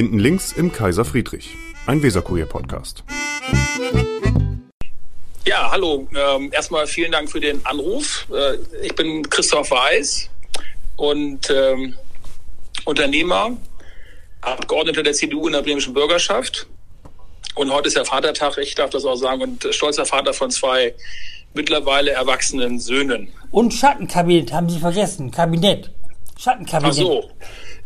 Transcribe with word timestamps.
Hinten 0.00 0.18
links 0.18 0.52
im 0.52 0.72
Kaiser 0.72 1.04
Friedrich, 1.04 1.50
ein 1.84 2.02
Weserkurier-Podcast. 2.02 3.04
Ja, 5.44 5.70
hallo. 5.70 6.08
Ähm, 6.16 6.50
erstmal 6.54 6.86
vielen 6.86 7.12
Dank 7.12 7.30
für 7.30 7.38
den 7.38 7.60
Anruf. 7.66 8.26
Äh, 8.32 8.56
ich 8.82 8.94
bin 8.94 9.28
Christoph 9.28 9.70
Weiß 9.70 10.30
und 10.96 11.50
ähm, 11.50 11.96
Unternehmer, 12.86 13.58
Abgeordneter 14.40 15.02
der 15.02 15.12
CDU 15.12 15.48
in 15.48 15.52
der 15.52 15.60
bremischen 15.60 15.92
Bürgerschaft. 15.92 16.66
Und 17.54 17.70
heute 17.70 17.88
ist 17.88 17.96
ja 17.98 18.04
Vatertag, 18.06 18.56
ich 18.56 18.74
darf 18.74 18.88
das 18.88 19.04
auch 19.04 19.16
sagen, 19.16 19.42
und 19.42 19.68
stolzer 19.70 20.06
Vater 20.06 20.32
von 20.32 20.50
zwei 20.50 20.94
mittlerweile 21.52 22.12
erwachsenen 22.12 22.80
Söhnen. 22.80 23.28
Und 23.50 23.74
Schattenkabinett 23.74 24.50
haben 24.50 24.70
Sie 24.70 24.78
vergessen. 24.78 25.30
Kabinett. 25.30 25.90
Schattenkabinett. 26.38 26.90
Ach 26.90 26.96
so. 26.96 27.30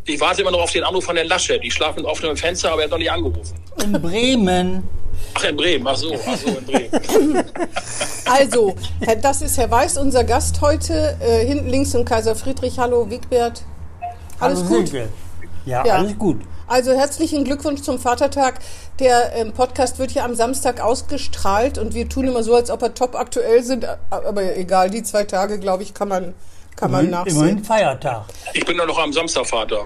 Ich 0.07 0.19
warte 0.19 0.41
immer 0.41 0.51
noch 0.51 0.61
auf 0.61 0.71
den 0.71 0.83
Anruf 0.83 1.03
von 1.05 1.15
Herrn 1.15 1.27
Laschet. 1.27 1.61
Die 1.63 1.71
schlafen 1.71 2.05
auf 2.05 2.19
dem 2.21 2.37
Fenster, 2.37 2.71
aber 2.71 2.81
er 2.81 2.83
hat 2.85 2.91
noch 2.91 2.97
nicht 2.99 3.11
angerufen. 3.11 3.55
In 3.83 3.91
Bremen. 3.93 4.87
Ach, 5.33 5.43
in 5.45 5.57
Bremen. 5.57 5.87
Ach 5.87 5.95
so, 5.97 6.13
ach 6.27 6.37
so, 6.37 6.49
in 6.49 6.65
Bremen. 6.65 7.43
Also, 8.27 8.75
das 9.21 9.43
ist 9.43 9.57
Herr 9.57 9.69
Weiß, 9.69 9.99
unser 9.99 10.23
Gast 10.23 10.59
heute. 10.61 11.15
Äh, 11.21 11.45
hinten 11.45 11.67
links 11.69 11.93
im 11.93 12.05
Kaiser 12.05 12.35
Friedrich. 12.35 12.79
Hallo, 12.79 13.07
Wigbert. 13.11 13.61
Alles 14.39 14.63
Hallo, 14.63 14.79
gut? 14.79 14.91
Ja, 15.65 15.85
Ja. 15.85 15.93
alles 15.95 16.17
gut. 16.17 16.41
Also 16.67 16.91
herzlichen 16.93 17.43
Glückwunsch 17.43 17.81
zum 17.83 17.99
Vatertag. 17.99 18.59
Der 18.99 19.33
ähm, 19.35 19.53
Podcast 19.53 19.99
wird 19.99 20.11
ja 20.13 20.25
am 20.25 20.33
Samstag 20.33 20.81
ausgestrahlt 20.81 21.77
und 21.77 21.93
wir 21.93 22.09
tun 22.09 22.27
immer 22.27 22.41
so, 22.41 22.55
als 22.55 22.71
ob 22.71 22.81
er 22.81 22.95
top 22.95 23.13
aktuell 23.15 23.63
sind. 23.63 23.87
Aber 24.09 24.57
egal, 24.57 24.89
die 24.89 25.03
zwei 25.03 25.23
Tage, 25.25 25.59
glaube 25.59 25.83
ich, 25.83 25.93
kann 25.93 26.07
man, 26.07 26.33
kann 26.75 26.91
man 26.91 27.07
Immerhin, 27.07 27.27
immerhin 27.27 27.55
nachsehen. 27.55 27.63
Feiertag. 27.65 28.25
Ich 28.53 28.65
bin 28.65 28.77
doch 28.77 28.87
noch 28.87 28.99
am 28.99 29.13
Samstag 29.13 29.47
Vater. 29.47 29.85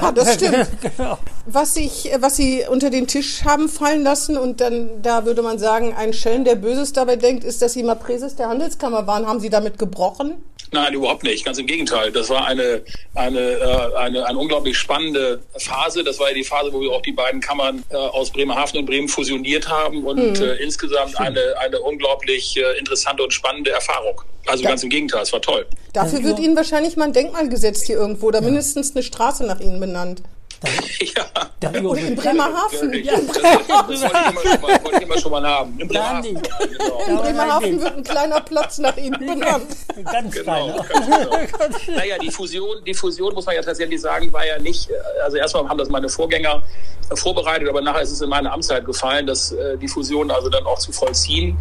Ah, 0.00 0.12
das 0.12 0.34
stimmt. 0.34 0.68
genau. 0.96 1.18
Was, 1.46 1.76
ich, 1.76 2.10
was 2.18 2.36
Sie 2.36 2.64
unter 2.68 2.90
den 2.90 3.06
Tisch 3.06 3.44
haben 3.44 3.68
fallen 3.68 4.02
lassen 4.02 4.36
und 4.36 4.60
dann, 4.60 5.02
da 5.02 5.24
würde 5.24 5.42
man 5.42 5.58
sagen, 5.58 5.94
ein 5.96 6.12
Schelm, 6.12 6.44
der 6.44 6.56
Böses 6.56 6.92
dabei 6.92 7.16
denkt, 7.16 7.44
ist, 7.44 7.62
dass 7.62 7.72
Sie 7.72 7.82
mal 7.82 7.94
Präses 7.94 8.36
der 8.36 8.48
Handelskammer 8.48 9.06
waren. 9.06 9.26
Haben 9.26 9.40
Sie 9.40 9.50
damit 9.50 9.78
gebrochen? 9.78 10.34
Nein, 10.72 10.94
überhaupt 10.94 11.24
nicht. 11.24 11.44
Ganz 11.44 11.58
im 11.58 11.66
Gegenteil. 11.66 12.12
Das 12.12 12.30
war 12.30 12.46
eine, 12.46 12.82
eine, 13.14 13.38
äh, 13.40 13.94
eine, 13.96 14.24
eine 14.26 14.38
unglaublich 14.38 14.78
spannende 14.78 15.40
Phase. 15.56 16.04
Das 16.04 16.18
war 16.20 16.28
ja 16.28 16.34
die 16.34 16.44
Phase, 16.44 16.72
wo 16.72 16.80
wir 16.80 16.92
auch 16.92 17.02
die 17.02 17.12
beiden 17.12 17.40
Kammern 17.40 17.82
äh, 17.90 17.96
aus 17.96 18.30
Bremerhaven 18.30 18.78
und 18.78 18.86
Bremen 18.86 19.08
fusioniert 19.08 19.68
haben 19.68 20.04
und 20.04 20.40
äh, 20.40 20.54
insgesamt 20.56 21.18
eine, 21.18 21.40
eine 21.58 21.80
unglaublich 21.80 22.56
äh, 22.56 22.78
interessante 22.78 23.22
und 23.24 23.32
spannende 23.32 23.70
Erfahrung. 23.72 24.22
Also 24.46 24.62
Ja. 24.62 24.70
ganz 24.70 24.82
im 24.84 24.90
Gegenteil, 24.90 25.22
es 25.22 25.32
war 25.32 25.42
toll. 25.42 25.66
Dafür 25.92 26.18
Also- 26.18 26.28
wird 26.28 26.38
Ihnen 26.38 26.56
wahrscheinlich 26.56 26.96
mal 26.96 27.06
ein 27.06 27.12
Denkmal 27.12 27.48
gesetzt 27.48 27.86
hier 27.86 27.96
irgendwo 27.96 28.28
oder 28.28 28.40
mindestens 28.40 28.92
eine 28.94 29.02
Straße 29.02 29.44
nach 29.44 29.58
Ihnen 29.60 29.80
benannt. 29.80 30.22
ja. 31.16 31.24
Darüber 31.58 31.90
Oder 31.90 32.00
in 32.00 32.16
Bremerhaven. 32.16 32.92
Ja, 33.04 33.14
das, 33.16 33.26
das 33.32 34.62
wollte 34.62 34.96
ich 34.96 35.02
immer 35.02 35.18
schon 35.18 35.30
mal, 35.30 35.46
haben. 35.46 35.74
Nein, 35.76 35.88
Bremerhaven. 35.88 36.34
Ja, 36.34 36.66
genau. 36.66 37.04
In 37.06 37.16
Bremerhaven 37.16 37.80
wird 37.80 37.96
ein 37.96 38.04
kleiner 38.04 38.40
Platz 38.40 38.78
nach 38.78 38.96
Ihnen 38.98 39.18
benannt. 39.18 39.66
Ganz 40.10 40.34
Genau, 40.34 40.84
genau. 40.88 41.96
Naja, 41.96 42.18
die 42.18 42.30
Fusion, 42.30 42.84
die 42.86 42.94
Fusion, 42.94 43.34
muss 43.34 43.46
man 43.46 43.54
ja 43.54 43.62
tatsächlich 43.62 44.00
sagen, 44.00 44.32
war 44.32 44.46
ja 44.46 44.58
nicht, 44.58 44.90
äh, 44.90 44.94
also 45.24 45.38
erstmal 45.38 45.68
haben 45.68 45.78
das 45.78 45.88
meine 45.88 46.08
Vorgänger 46.08 46.62
äh, 47.10 47.16
vorbereitet, 47.16 47.68
aber 47.68 47.80
nachher 47.80 48.02
ist 48.02 48.10
es 48.10 48.20
in 48.20 48.28
meine 48.28 48.52
Amtszeit 48.52 48.84
gefallen, 48.84 49.26
dass 49.26 49.52
äh, 49.52 49.78
die 49.78 49.88
Fusion 49.88 50.30
also 50.30 50.50
dann 50.50 50.64
auch 50.66 50.78
zu 50.78 50.92
vollziehen. 50.92 51.58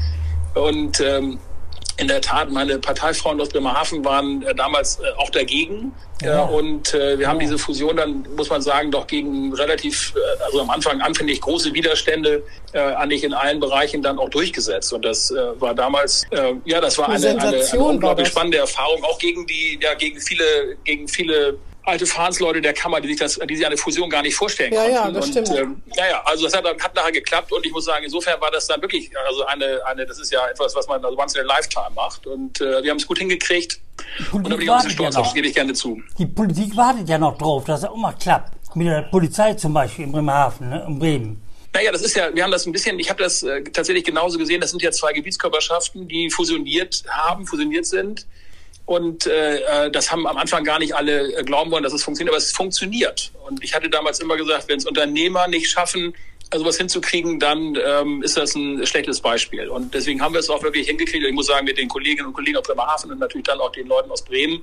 Und 0.56 1.00
ähm, 1.00 1.39
in 1.97 2.08
der 2.08 2.22
Tat, 2.22 2.50
meine 2.52 2.80
Parteifreunde 2.80 3.44
aus 3.44 3.50
Bremerhaven 3.50 4.03
waren 4.06 4.45
damals 4.56 5.00
auch 5.17 5.30
dagegen. 5.30 5.91
Ja. 6.22 6.45
Äh, 6.48 6.52
und 6.52 6.94
äh, 6.94 7.17
wir 7.17 7.28
haben 7.28 7.39
diese 7.39 7.58
Fusion 7.58 7.95
dann, 7.98 8.28
muss 8.36 8.50
man 8.50 8.62
sagen, 8.62 8.92
doch 8.92 9.08
gegen 9.08 9.53
relativ, 9.53 10.14
äh, 10.16 10.44
also 10.44 10.62
am 10.62 10.70
Anfang 10.70 11.02
anfänglich 11.02 11.39
große 11.42 11.73
Widerstände 11.73 12.44
äh, 12.73 12.80
eigentlich 12.80 13.23
in 13.23 13.34
allen 13.34 13.59
Bereichen 13.59 14.02
dann 14.02 14.20
auch 14.20 14.30
durchgesetzt. 14.30 14.92
Und 14.94 15.06
das 15.06 15.31
äh, 15.31 15.36
war 15.62 15.73
damals, 15.73 16.24
äh, 16.31 16.53
ja, 16.66 16.81
das 16.81 16.97
war 16.97 17.09
Eine 17.09 17.29
eine, 17.29 17.41
eine, 17.41 17.63
eine 17.63 17.79
unglaublich 17.79 18.28
spannende 18.28 18.58
Erfahrung, 18.58 19.03
auch 19.03 19.18
gegen 19.19 19.47
die, 19.47 19.79
ja, 19.81 19.94
gegen 19.94 20.19
viele, 20.19 20.78
gegen 20.84 21.08
viele 21.08 21.58
alte 21.84 22.06
Verfahrensleute 22.06 22.62
der 22.62 22.74
Kammer, 22.74 23.02
die 23.02 23.08
sich 23.08 23.18
das, 23.18 23.40
die 23.50 23.56
sich 23.56 23.66
eine 23.66 23.78
Fusion 23.78 24.09
gar 24.12 24.22
nicht 24.22 24.35
vorstellen 24.35 24.72
Ja, 24.74 24.88
ja, 24.88 25.02
konnten. 25.03 25.16
das 25.16 25.25
und, 25.28 25.31
stimmt. 25.47 25.58
Ähm, 25.59 25.81
naja, 25.97 26.22
also 26.25 26.44
das 26.44 26.53
hat, 26.56 26.63
dann- 26.63 26.79
hat 26.79 26.94
nachher 26.94 27.12
geklappt 27.13 27.52
und 27.52 27.66
ich 27.66 27.72
muss 27.72 27.85
sagen, 27.85 28.03
insofern 28.03 28.40
war 28.41 28.52
das 28.52 28.68
dann 28.68 28.79
wirklich, 28.81 29.09
also 29.28 29.44
eine, 29.46 29.79
eine, 29.85 30.06
das 30.06 30.19
ist 30.19 30.31
ja 30.31 30.46
etwas, 30.50 30.75
was 30.75 30.88
man 30.88 31.03
also 31.03 31.18
once 31.18 31.34
in 31.35 31.41
a 31.41 31.44
lifetime 31.46 31.90
macht 31.96 32.28
und 32.28 32.62
äh, 32.62 32.84
wir 32.84 32.91
haben 32.91 32.97
es 32.97 33.08
gut 33.08 33.18
hingekriegt 33.18 33.79
und 34.31 34.49
da 34.49 34.55
bin 34.55 34.61
ich 34.61 34.69
auch 34.69 34.83
ja 34.83 34.89
stolz 34.89 35.15
auf, 35.15 35.27
das 35.27 35.33
gebe 35.33 35.47
ich 35.47 35.55
gerne 35.55 35.73
zu. 35.73 36.01
Die 36.17 36.25
Politik 36.25 36.75
wartet 36.75 37.09
ja 37.09 37.17
noch 37.17 37.37
drauf, 37.37 37.65
dass 37.65 37.81
es 37.81 37.89
auch 37.89 37.95
mal 37.95 38.13
klappt. 38.13 38.53
Mit 38.75 38.87
der 38.87 39.01
Polizei 39.03 39.53
zum 39.55 39.73
Beispiel 39.73 40.05
in 40.05 40.11
Bremerhaven, 40.11 40.69
ne, 40.69 40.85
in 40.87 40.99
Bremen. 40.99 41.41
Naja, 41.73 41.91
das 41.91 42.01
ist 42.01 42.15
ja, 42.15 42.33
wir 42.33 42.43
haben 42.43 42.51
das 42.51 42.65
ein 42.65 42.71
bisschen, 42.71 42.99
ich 42.99 43.09
habe 43.09 43.23
das 43.23 43.43
äh, 43.43 43.63
tatsächlich 43.63 44.03
genauso 44.03 44.37
gesehen, 44.37 44.59
das 44.61 44.71
sind 44.71 44.81
ja 44.81 44.91
zwei 44.91 45.13
Gebietskörperschaften, 45.13 46.07
die 46.07 46.29
fusioniert 46.29 47.03
haben, 47.09 47.45
fusioniert 47.45 47.85
sind. 47.85 48.25
Und 48.85 49.27
äh, 49.27 49.85
äh, 49.85 49.91
das 49.91 50.11
haben 50.11 50.25
am 50.25 50.37
Anfang 50.37 50.63
gar 50.63 50.79
nicht 50.79 50.95
alle 50.95 51.31
äh, 51.31 51.43
glauben 51.43 51.69
wollen, 51.69 51.83
dass 51.83 51.93
es 51.93 52.03
funktioniert, 52.03 52.33
aber 52.33 52.39
es 52.39 52.51
funktioniert. 52.51 53.31
Und 53.47 53.63
ich 53.63 53.75
hatte 53.75 53.87
damals 53.87 54.19
immer 54.19 54.35
gesagt, 54.35 54.67
wenn 54.67 54.79
es 54.79 54.85
Unternehmer 54.85 55.47
nicht 55.47 55.69
schaffen, 55.69 56.16
äh, 56.51 56.57
sowas 56.57 56.77
hinzukriegen, 56.77 57.39
dann 57.39 57.77
ähm, 57.85 58.23
ist 58.23 58.37
das 58.37 58.55
ein 58.55 58.85
schlechtes 58.85 59.21
Beispiel. 59.21 59.67
Und 59.69 59.93
deswegen 59.93 60.21
haben 60.21 60.33
wir 60.33 60.39
es 60.39 60.49
auch 60.49 60.63
wirklich 60.63 60.87
hingekriegt. 60.87 61.25
Ich 61.25 61.33
muss 61.33 61.47
sagen, 61.47 61.65
mit 61.65 61.77
den 61.77 61.87
Kolleginnen 61.87 62.27
und 62.27 62.33
Kollegen 62.33 62.57
aus 62.57 62.63
Bremerhaven 62.63 63.11
und 63.11 63.19
natürlich 63.19 63.45
dann 63.47 63.59
auch 63.59 63.71
den 63.71 63.87
Leuten 63.87 64.09
aus 64.09 64.23
Bremen, 64.23 64.61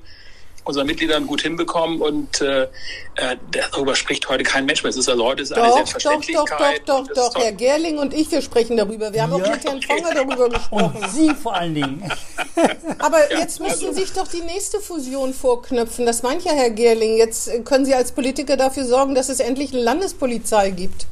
unseren 0.64 0.86
Mitgliedern 0.88 1.28
gut 1.28 1.42
hinbekommen. 1.42 2.00
Und 2.00 2.40
äh, 2.40 2.64
äh, 2.64 3.36
darüber 3.52 3.94
spricht 3.94 4.28
heute 4.28 4.42
kein 4.42 4.66
Mensch 4.66 4.82
mehr. 4.82 4.90
Es 4.90 4.96
ist 4.96 5.08
also 5.08 5.24
heute 5.24 5.42
ist 5.42 5.52
eine 5.52 5.62
Doch, 5.62 5.68
doch, 5.68 5.78
doch, 5.78 5.86
Selbstverständlichkeit. 5.86 6.82
doch, 6.86 7.06
doch, 7.06 7.14
doch. 7.14 7.32
toll. 7.34 7.42
Herr 7.44 7.52
Gerling 7.52 7.98
und 7.98 8.12
ich, 8.12 8.32
wir 8.32 8.42
sprechen 8.42 8.76
darüber. 8.76 9.12
Wir 9.12 9.22
haben 9.22 9.32
auch 9.32 9.38
Ja, 9.38 9.52
mit 9.52 9.64
Herrn 9.64 9.76
okay. 9.76 9.86
Fonger 9.86 10.12
darüber 10.12 10.48
gesprochen. 10.48 10.96
Und 10.96 11.10
Sie 11.10 11.32
vor 11.34 11.54
allen 11.54 11.74
Dingen. 11.76 12.10
Aber 12.98 13.30
jetzt 13.32 13.60
müssen 13.60 13.86
also- 13.86 13.92
sich 13.92 14.12
doch 14.12 14.26
die 14.26 14.42
nächste 14.42 14.80
Fusion 14.80 15.32
vorknöpfen. 15.34 16.04
Das 16.04 16.24
meint 16.24 16.42
ja 16.42 16.50
Herr 16.52 16.70
Gerling. 16.70 17.16
Jetzt 17.16 17.46
äh, 17.46 17.60
können 17.60 17.84
Sie 17.84 17.94
als 17.94 18.10
Politiker 18.10 18.56
dafür 18.56 18.86
sorgen, 18.86 19.14
dass 19.14 19.28
es 19.28 19.38
endlich 19.38 19.72
eine 19.72 19.82
Landespolizei 19.82 20.70
gibt. 20.70 21.06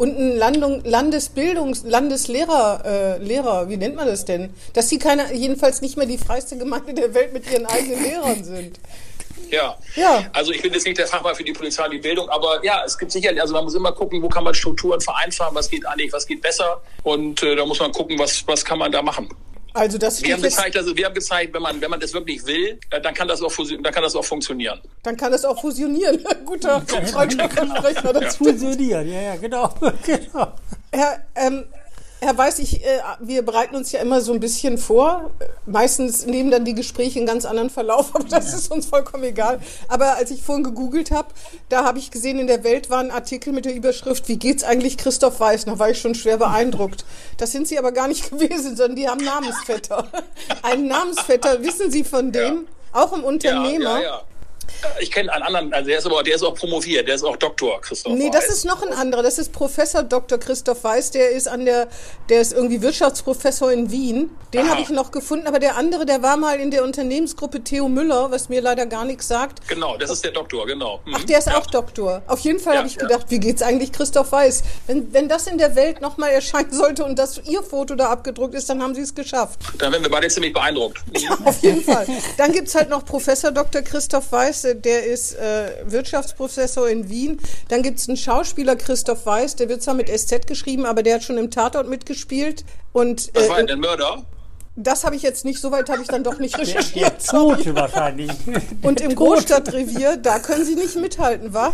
Und 0.00 0.16
einen 0.16 0.38
Landung, 0.38 0.82
Landesbildungs-, 0.82 1.86
Landeslehrer, 1.86 2.82
äh, 2.86 3.22
Lehrer, 3.22 3.68
wie 3.68 3.76
nennt 3.76 3.96
man 3.96 4.06
das 4.06 4.24
denn? 4.24 4.48
Dass 4.72 4.88
sie 4.88 4.98
keine, 4.98 5.34
jedenfalls 5.34 5.82
nicht 5.82 5.98
mehr 5.98 6.06
die 6.06 6.16
freiste 6.16 6.56
Gemeinde 6.56 6.94
der 6.94 7.12
Welt 7.12 7.34
mit 7.34 7.44
ihren 7.52 7.66
eigenen 7.66 8.02
Lehrern 8.02 8.42
sind. 8.42 8.80
Ja. 9.50 9.76
Ja. 9.96 10.24
Also 10.32 10.52
ich 10.52 10.62
bin 10.62 10.72
jetzt 10.72 10.86
nicht 10.86 10.96
der 10.96 11.06
Fachmann 11.06 11.34
für 11.34 11.44
die 11.44 11.52
Polizei 11.52 11.84
und 11.84 11.90
die 11.90 11.98
Bildung, 11.98 12.30
aber 12.30 12.64
ja, 12.64 12.82
es 12.82 12.96
gibt 12.96 13.12
sicherlich, 13.12 13.42
also 13.42 13.52
man 13.52 13.64
muss 13.64 13.74
immer 13.74 13.92
gucken, 13.92 14.22
wo 14.22 14.28
kann 14.30 14.42
man 14.42 14.54
Strukturen 14.54 15.02
vereinfachen, 15.02 15.54
was 15.54 15.68
geht 15.68 15.86
eigentlich, 15.86 16.14
was 16.14 16.26
geht 16.26 16.40
besser 16.40 16.80
und 17.02 17.42
äh, 17.42 17.54
da 17.54 17.66
muss 17.66 17.78
man 17.78 17.92
gucken, 17.92 18.18
was, 18.18 18.46
was 18.46 18.64
kann 18.64 18.78
man 18.78 18.90
da 18.90 19.02
machen. 19.02 19.28
Also 19.74 19.98
das 19.98 20.22
Wir 20.22 20.34
haben 20.34 20.42
gezeigt, 20.42 20.76
also 20.76 20.96
wir 20.96 21.06
haben 21.06 21.14
gezeigt, 21.14 21.54
wenn 21.54 21.62
man, 21.62 21.80
wenn 21.80 21.90
man 21.90 22.00
das 22.00 22.12
wirklich 22.12 22.44
will, 22.46 22.78
äh, 22.90 23.00
dann 23.00 23.14
kann 23.14 23.28
das 23.28 23.42
auch, 23.42 23.52
dann 23.56 23.92
kann 23.92 24.02
das 24.02 24.16
auch 24.16 24.24
funktionieren. 24.24 24.80
dann 25.02 25.16
kann 25.16 25.30
das 25.32 25.44
auch 25.44 25.60
fusionieren. 25.60 26.24
Guter 26.44 26.80
deutscher 26.80 27.48
Versprecher 27.48 28.12
dazu. 28.12 28.44
Fusioniert, 28.44 29.06
ja, 29.06 29.22
ja, 29.22 29.36
genau. 29.36 29.72
genau. 30.06 30.52
Herr, 30.92 31.24
ähm, 31.36 31.64
Herr 32.22 32.36
Weiß, 32.36 32.58
ich, 32.58 32.84
äh, 32.84 33.00
wir 33.20 33.42
bereiten 33.42 33.74
uns 33.74 33.92
ja 33.92 34.00
immer 34.00 34.20
so 34.20 34.34
ein 34.34 34.40
bisschen 34.40 34.76
vor. 34.76 35.30
Meistens 35.64 36.26
nehmen 36.26 36.50
dann 36.50 36.66
die 36.66 36.74
Gespräche 36.74 37.18
einen 37.18 37.26
ganz 37.26 37.46
anderen 37.46 37.70
Verlauf, 37.70 38.14
aber 38.14 38.24
das 38.24 38.52
ist 38.52 38.70
uns 38.70 38.86
vollkommen 38.86 39.24
egal. 39.24 39.60
Aber 39.88 40.16
als 40.16 40.30
ich 40.30 40.42
vorhin 40.42 40.62
gegoogelt 40.62 41.10
habe, 41.12 41.28
da 41.70 41.84
habe 41.84 41.98
ich 41.98 42.10
gesehen, 42.10 42.38
in 42.38 42.46
der 42.46 42.62
Welt 42.62 42.90
war 42.90 43.00
ein 43.00 43.10
Artikel 43.10 43.54
mit 43.54 43.64
der 43.64 43.74
Überschrift, 43.74 44.28
wie 44.28 44.36
geht's 44.36 44.64
eigentlich 44.64 44.98
Christoph 44.98 45.40
Weiß? 45.40 45.64
Da 45.64 45.78
war 45.78 45.90
ich 45.90 45.98
schon 45.98 46.14
schwer 46.14 46.36
beeindruckt. 46.36 47.06
Das 47.38 47.52
sind 47.52 47.66
Sie 47.66 47.78
aber 47.78 47.92
gar 47.92 48.06
nicht 48.06 48.30
gewesen, 48.30 48.76
sondern 48.76 48.96
die 48.96 49.08
haben 49.08 49.24
Namensvetter. 49.24 50.06
Einen 50.62 50.88
Namensvetter, 50.88 51.62
wissen 51.62 51.90
Sie 51.90 52.04
von 52.04 52.32
dem? 52.32 52.66
Auch 52.92 53.14
im 53.14 53.24
Unternehmer? 53.24 53.94
Ja, 53.94 53.98
ja, 53.98 54.02
ja. 54.02 54.22
Ich 55.00 55.10
kenne 55.10 55.32
einen 55.32 55.42
anderen, 55.42 55.72
also 55.72 55.88
der 55.88 55.98
ist 55.98 56.06
aber, 56.06 56.22
der 56.22 56.34
ist 56.34 56.42
auch 56.42 56.54
promoviert, 56.54 57.08
der 57.08 57.14
ist 57.14 57.24
auch 57.24 57.36
Doktor, 57.36 57.80
Christoph. 57.80 58.12
Nee, 58.14 58.30
das 58.30 58.44
Weiß. 58.44 58.50
ist 58.50 58.64
noch 58.64 58.82
ein 58.82 58.92
anderer. 58.92 59.22
Das 59.22 59.38
ist 59.38 59.52
Professor 59.52 60.02
Dr. 60.02 60.38
Christoph 60.38 60.84
Weiß. 60.84 61.10
Der 61.12 61.30
ist 61.30 61.48
an 61.48 61.64
der, 61.64 61.88
der 62.28 62.40
ist 62.40 62.52
irgendwie 62.52 62.82
Wirtschaftsprofessor 62.82 63.72
in 63.72 63.90
Wien. 63.90 64.30
Den 64.52 64.68
habe 64.68 64.80
ich 64.80 64.88
noch 64.88 65.12
gefunden. 65.12 65.46
Aber 65.46 65.58
der 65.58 65.76
andere, 65.76 66.06
der 66.06 66.22
war 66.22 66.36
mal 66.36 66.58
in 66.58 66.70
der 66.70 66.82
Unternehmensgruppe 66.84 67.62
Theo 67.62 67.88
Müller, 67.88 68.30
was 68.30 68.48
mir 68.48 68.60
leider 68.60 68.86
gar 68.86 69.04
nichts 69.04 69.28
sagt. 69.28 69.66
Genau, 69.68 69.96
das 69.96 70.10
ist 70.10 70.24
der 70.24 70.32
Doktor, 70.32 70.66
genau. 70.66 71.00
Mhm. 71.04 71.14
Ach, 71.16 71.24
der 71.24 71.38
ist 71.38 71.46
ja. 71.46 71.56
auch 71.56 71.66
Doktor. 71.66 72.22
Auf 72.26 72.40
jeden 72.40 72.58
Fall 72.58 72.74
Ja, 72.74 72.78
habe 72.78 72.88
ich 72.88 72.96
ja. 72.96 73.02
gedacht, 73.06 73.26
wie 73.28 73.38
geht's 73.38 73.62
eigentlich 73.62 73.92
Christoph 73.92 74.32
Weiß? 74.32 74.62
Wenn, 74.86 75.12
wenn 75.12 75.28
das 75.28 75.46
in 75.46 75.58
der 75.58 75.76
Welt 75.76 76.00
nochmal 76.00 76.30
erscheinen 76.30 76.72
sollte 76.72 77.04
und 77.04 77.18
das 77.18 77.40
Ihr 77.46 77.62
Foto 77.62 77.94
da 77.94 78.10
abgedruckt 78.10 78.54
ist, 78.54 78.68
dann 78.68 78.82
haben 78.82 78.94
Sie 78.94 79.02
es 79.02 79.14
geschafft. 79.14 79.60
Dann 79.78 79.92
werden 79.92 80.02
wir 80.02 80.10
beide 80.10 80.28
ziemlich 80.28 80.52
beeindruckt. 80.52 80.98
Auf 81.44 81.62
jeden 81.62 81.82
Fall. 81.82 82.06
Dann 82.36 82.52
gibt's 82.52 82.74
halt 82.74 82.90
noch 82.90 83.04
Professor 83.04 83.52
Dr. 83.52 83.82
Christoph 83.82 84.32
Weiß, 84.32 84.66
der 84.74 85.04
ist 85.04 85.34
äh, 85.34 85.72
Wirtschaftsprofessor 85.84 86.88
in 86.88 87.08
Wien. 87.08 87.40
Dann 87.68 87.82
gibt's 87.82 88.08
einen 88.08 88.16
Schauspieler 88.16 88.76
Christoph 88.76 89.26
Weiß, 89.26 89.56
der 89.56 89.68
wird 89.68 89.82
zwar 89.82 89.94
mit 89.94 90.08
SZ 90.08 90.46
geschrieben, 90.46 90.86
aber 90.86 91.02
der 91.02 91.16
hat 91.16 91.24
schon 91.24 91.38
im 91.38 91.50
Tatort 91.50 91.88
mitgespielt. 91.88 92.64
Und 92.92 93.30
Was 93.34 93.46
äh, 93.46 93.48
war 93.48 93.56
denn 93.58 93.66
der 93.66 93.76
Mörder? 93.76 94.24
Das 94.76 95.04
habe 95.04 95.16
ich 95.16 95.22
jetzt 95.22 95.44
nicht, 95.44 95.60
so 95.60 95.72
weit 95.72 95.90
habe 95.90 96.00
ich 96.00 96.08
dann 96.08 96.24
doch 96.24 96.38
nicht 96.38 96.54
Der 96.58 96.66
recherchiert. 96.66 97.26
Tote 97.30 97.74
wahrscheinlich. 97.74 98.30
Und 98.82 99.00
im 99.00 99.14
Großstadtrevier, 99.14 100.16
da 100.16 100.38
können 100.38 100.64
Sie 100.64 100.74
nicht 100.74 100.96
mithalten, 100.96 101.52
wa? 101.52 101.72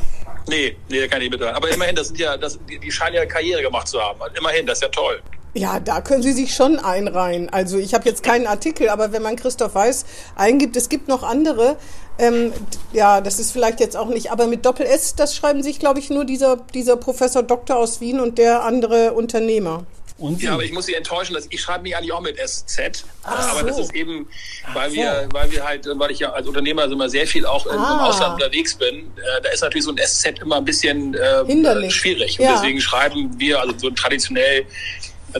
Nee, 0.49 0.77
nee, 0.89 1.01
da 1.01 1.09
kann 1.09 1.23
ich 1.23 1.31
mithalten. 1.31 1.57
Aber 1.57 1.69
immerhin, 1.69 1.95
das 1.95 2.09
sind 2.09 2.19
ja, 2.19 2.37
das, 2.37 2.59
die, 2.69 2.79
die 2.79 2.91
scheinen 2.91 3.17
ja 3.17 3.27
Karriere 3.27 3.63
gemacht 3.63 3.89
zu 3.89 4.01
haben. 4.01 4.21
Immerhin, 4.37 4.67
das 4.67 4.79
ist 4.79 4.83
ja 4.83 4.89
toll. 4.89 5.21
Ja, 5.57 5.81
da 5.81 6.01
können 6.03 6.23
Sie 6.23 6.33
sich 6.33 6.55
schon 6.55 6.79
einreihen. 6.79 7.49
Also 7.51 7.79
ich 7.79 7.95
habe 7.95 8.07
jetzt 8.09 8.23
keinen 8.23 8.47
Artikel, 8.47 8.91
aber 8.91 9.13
wenn 9.13 9.23
man 9.23 9.37
Christoph 9.37 9.75
Weiß 9.75 10.05
eingibt, 10.37 10.77
es 10.77 10.89
gibt 10.91 11.09
noch 11.09 11.23
andere. 11.23 11.77
Ähm, 12.19 12.53
ja, 12.93 13.21
das 13.23 13.39
ist 13.39 13.53
vielleicht 13.53 13.81
jetzt 13.81 13.97
auch 13.97 14.09
nicht, 14.09 14.31
aber 14.31 14.47
mit 14.47 14.65
Doppel 14.67 14.87
S, 14.87 15.15
das 15.15 15.35
schreiben 15.35 15.63
sich, 15.63 15.79
glaube 15.79 15.99
ich, 15.99 16.11
nur 16.11 16.25
dieser, 16.25 16.57
dieser 16.75 16.97
Professor 16.97 17.43
Doktor 17.43 17.77
aus 17.77 18.01
Wien 18.01 18.21
und 18.21 18.39
der 18.39 18.65
andere 18.65 19.13
Unternehmer. 19.13 19.85
Und 20.19 20.43
Ja, 20.43 20.55
aber 20.55 20.65
ich 20.65 20.73
muss 20.73 20.87
Sie 20.87 20.95
enttäuschen, 20.95 21.35
dass 21.35 21.47
ich 21.51 21.61
schreibe 21.61 21.83
mich 21.83 21.95
eigentlich 21.95 22.13
auch 22.13 22.23
mit 22.23 22.39
SZ. 22.39 23.05
Ach 23.23 23.51
aber 23.51 23.61
so. 23.61 23.67
das 23.67 23.79
ist 23.81 23.95
eben, 23.95 24.27
weil 24.73 24.89
so. 24.89 24.97
wir, 24.97 25.29
weil 25.33 25.51
wir 25.53 25.63
halt, 25.63 25.87
weil 25.95 26.11
ich 26.11 26.19
ja 26.21 26.33
als 26.33 26.47
Unternehmer 26.47 26.83
also 26.83 26.95
immer 26.95 27.09
sehr 27.11 27.27
viel 27.27 27.45
auch 27.45 27.67
im, 27.67 27.73
Ah. 27.79 27.95
im 27.95 28.01
Ausland 28.01 28.35
unterwegs 28.35 28.75
bin, 28.77 28.97
äh, 29.17 29.43
da 29.43 29.51
ist 29.51 29.61
natürlich 29.63 29.85
so 29.85 29.91
ein 29.93 29.99
SZ 29.99 30.39
immer 30.41 30.57
ein 30.57 30.65
bisschen 30.65 31.13
äh, 31.15 31.45
Hinderlich. 31.47 31.95
schwierig. 31.95 32.39
Und 32.41 32.47
Ja. 32.47 32.53
deswegen 32.55 32.81
schreiben 32.81 33.35
wir, 33.39 33.61
also 33.61 33.75
so 33.77 33.91
traditionell, 33.91 34.65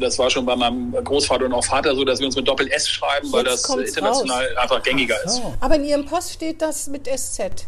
das 0.01 0.19
war 0.19 0.31
schon 0.31 0.45
bei 0.45 0.57
meinem 0.57 0.93
Großvater 0.93 1.45
und 1.45 1.53
auch 1.53 1.65
Vater 1.65 1.95
so, 1.95 2.05
dass 2.05 2.19
wir 2.19 2.27
uns 2.27 2.37
mit 2.37 2.47
Doppel 2.47 2.71
S 2.71 2.89
schreiben, 2.89 3.33
weil 3.33 3.47
Jetzt 3.47 3.69
das 3.69 3.77
international 3.77 4.57
einfach 4.59 4.83
gängiger 4.83 5.17
ist. 5.25 5.37
So. 5.37 5.55
Aber 5.61 5.77
in 5.77 5.85
Ihrem 5.85 6.05
Pass 6.05 6.33
steht 6.33 6.63
das 6.63 6.87
mit 6.89 7.07
SZ. 7.07 7.67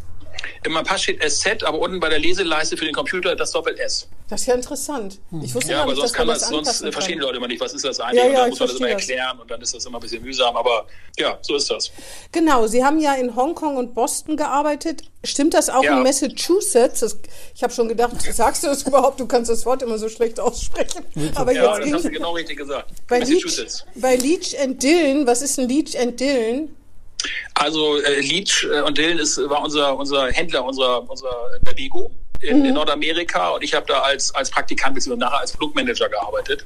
In 0.64 0.72
meinem 0.72 0.84
Pass 0.84 1.02
steht 1.02 1.22
SZ, 1.22 1.62
aber 1.64 1.78
unten 1.78 2.00
bei 2.00 2.08
der 2.08 2.18
Leseleiste 2.18 2.76
für 2.76 2.84
den 2.84 2.94
Computer 2.94 3.34
das 3.36 3.50
Doppel 3.52 3.78
S. 3.78 4.08
Das 4.28 4.42
ist 4.42 4.46
ja 4.46 4.54
interessant. 4.54 5.18
Ich 5.42 5.54
wusste 5.54 5.70
Ja, 5.70 5.76
gar 5.78 5.82
aber 5.84 5.92
nicht, 5.92 6.00
sonst 6.00 6.10
dass 6.10 6.12
kann 6.12 6.26
man 6.26 6.34
man 6.36 6.40
das 6.40 6.48
sonst 6.48 6.82
äh, 6.82 6.92
verstehen 6.92 7.14
die 7.14 7.18
kann. 7.20 7.26
Leute 7.28 7.36
immer 7.38 7.48
nicht, 7.48 7.60
was 7.60 7.72
ist 7.72 7.84
das 7.84 7.98
eigentlich? 8.00 8.18
Ja, 8.22 8.26
und 8.26 8.32
ja, 8.32 8.38
dann 8.40 8.48
ich 8.48 8.50
muss 8.50 8.58
man 8.60 8.68
das 8.68 8.76
immer 8.78 8.88
verstehe 8.88 9.16
das. 9.16 9.24
erklären 9.26 9.40
und 9.40 9.50
dann 9.50 9.60
ist 9.62 9.74
das 9.74 9.86
immer 9.86 9.98
ein 9.98 10.00
bisschen 10.02 10.22
mühsam. 10.22 10.56
Aber 10.56 10.86
ja, 11.18 11.38
so 11.40 11.56
ist 11.56 11.70
das. 11.70 11.90
Genau, 12.32 12.66
Sie 12.66 12.84
haben 12.84 12.98
ja 13.00 13.14
in 13.14 13.34
Hongkong 13.34 13.76
und 13.78 13.94
Boston 13.94 14.36
gearbeitet. 14.36 15.02
Stimmt 15.24 15.54
das 15.54 15.70
auch 15.70 15.82
Ja. 15.82 15.96
in 15.96 16.02
Massachusetts? 16.02 17.00
Das, 17.00 17.18
ich 17.54 17.62
habe 17.62 17.72
schon 17.72 17.88
gedacht, 17.88 18.20
sagst 18.32 18.62
du 18.64 18.66
das 18.66 18.82
überhaupt? 18.82 19.18
Du 19.18 19.26
kannst 19.26 19.50
das 19.50 19.64
Wort 19.64 19.82
immer 19.82 19.96
so 19.98 20.08
schlecht 20.10 20.38
aussprechen. 20.40 21.04
Aber 21.34 21.52
Ja, 21.52 21.76
jetzt 21.78 21.86
das 21.86 21.94
hast 21.94 22.04
du 22.04 22.10
genau 22.10 22.32
richtig 22.32 22.58
gesagt. 22.58 22.90
bei 23.08 23.20
Leach, 23.20 23.28
Massachusetts. 23.44 23.84
bei 23.94 24.16
Leach 24.16 24.58
and 24.60 24.82
Dillon. 24.82 25.26
Was 25.26 25.40
ist 25.40 25.58
ein 25.58 25.68
Leach 25.68 25.98
and 25.98 26.20
Dillon? 26.20 26.74
Also 27.54 28.00
äh, 28.00 28.20
Leach 28.20 28.64
äh, 28.72 28.80
und 28.82 28.96
Dylan 28.96 29.18
ist, 29.18 29.38
war 29.48 29.62
unser, 29.62 29.96
unser 29.96 30.28
Händler, 30.30 30.64
unser, 30.64 31.08
unser 31.10 31.30
Lego 31.76 32.10
in, 32.40 32.64
in 32.64 32.74
Nordamerika 32.74 33.48
und 33.50 33.64
ich 33.64 33.74
habe 33.74 33.84
da 33.86 34.00
als, 34.02 34.32
als 34.34 34.48
Praktikant 34.50 34.94
bzw. 34.94 35.16
nachher 35.16 35.40
als 35.40 35.52
Produktmanager 35.52 36.08
gearbeitet. 36.08 36.64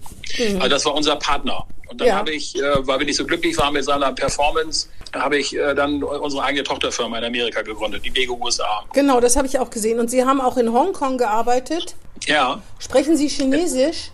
Also 0.56 0.69
das 0.69 0.84
war 0.84 0.94
unser 0.94 1.16
Partner. 1.16 1.66
Und 1.88 2.00
dann 2.00 2.08
Ja. 2.08 2.16
habe 2.16 2.31
ich, 2.32 2.54
äh, 2.56 2.87
weil 2.87 2.99
wir 2.99 3.06
nicht 3.06 3.16
so 3.16 3.25
glücklich 3.25 3.56
waren 3.56 3.72
mit 3.72 3.84
seiner 3.84 4.12
Performance, 4.12 4.88
habe 5.14 5.38
ich 5.38 5.56
äh, 5.56 5.75
dann 5.75 6.02
unsere 6.02 6.43
eigene 6.44 6.62
Tochterfirma 6.64 7.19
in 7.19 7.25
Amerika 7.25 7.62
gegründet, 7.62 8.02
die 8.04 8.10
Lego 8.10 8.34
USA. 8.40 8.84
Genau, 8.93 9.20
das 9.20 9.37
habe 9.37 9.46
ich 9.46 9.58
auch 9.58 9.70
gesehen. 9.70 9.99
Und 10.00 10.10
Sie 10.10 10.25
haben 10.25 10.40
auch 10.40 10.56
in 10.58 10.72
Hongkong 10.72 11.16
gearbeitet. 11.19 11.94
Ja, 12.26 12.62
Sprechen 12.78 13.16
Sie 13.16 13.28
Chinesisch? 13.28 14.10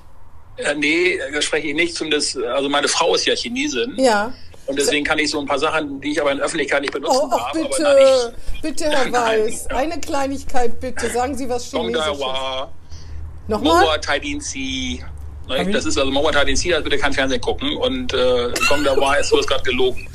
äh, 0.57 0.75
nee, 0.75 1.19
das 1.33 1.45
spreche 1.45 1.69
ich 1.69 1.75
nicht. 1.75 1.95
Zumindest, 1.95 2.37
also 2.39 2.69
meine 2.69 2.89
Frau 2.89 3.15
ist 3.15 3.27
ja 3.27 3.35
Chinesin. 3.35 3.95
Ja. 3.97 4.33
Und 4.69 4.79
deswegen 4.79 5.05
kann 5.05 5.19
ich 5.19 5.31
so 5.31 5.41
ein 5.41 5.47
paar 5.47 5.59
Sachen, 5.59 5.99
die 6.03 6.13
ich 6.13 6.21
aber 6.21 6.31
in 6.31 6.37
der 6.37 6.47
Öffentlichkeit 6.47 6.83
nicht 6.83 6.93
benutzen 6.93 7.19
Oh, 7.23 7.29
darf. 7.31 7.53
bitte, 7.53 7.89
Aber 7.89 7.95
nein, 8.01 8.35
bitte, 8.63 8.85
Herr 8.85 9.05
Nein, 9.09 9.13
Weiß. 9.47 9.67
ja. 9.71 9.77
Eine 9.79 9.99
Kleinigkeit 9.99 10.79
bitte. 10.79 11.09
Sagen 11.11 11.37
Sie 11.37 11.49
was 11.49 11.65
ich, 11.65 11.71
Chinesisches. 11.71 12.19
Nochmal? 13.49 13.83
Moa 13.85 13.99
Taidin 13.99 14.41
Si. 14.43 15.03
Ne, 15.49 15.71
Das 15.73 15.87
ist 15.87 15.97
also 15.97 16.11
Moa 16.11 16.31
Taidin 16.31 16.55
Si, 16.55 16.71
also 16.75 16.85
bitte 16.85 16.99
kein 16.99 17.15
Fernsehen 17.15 17.41
gucken. 17.41 17.75
Und 17.79 18.13
äh, 18.13 18.53
Gong 18.69 18.85
Dawa 18.85 19.15
ist 19.15 19.31
so 19.31 19.39
ist 19.39 19.49
gerade 19.49 19.63
gelogen. 19.63 20.07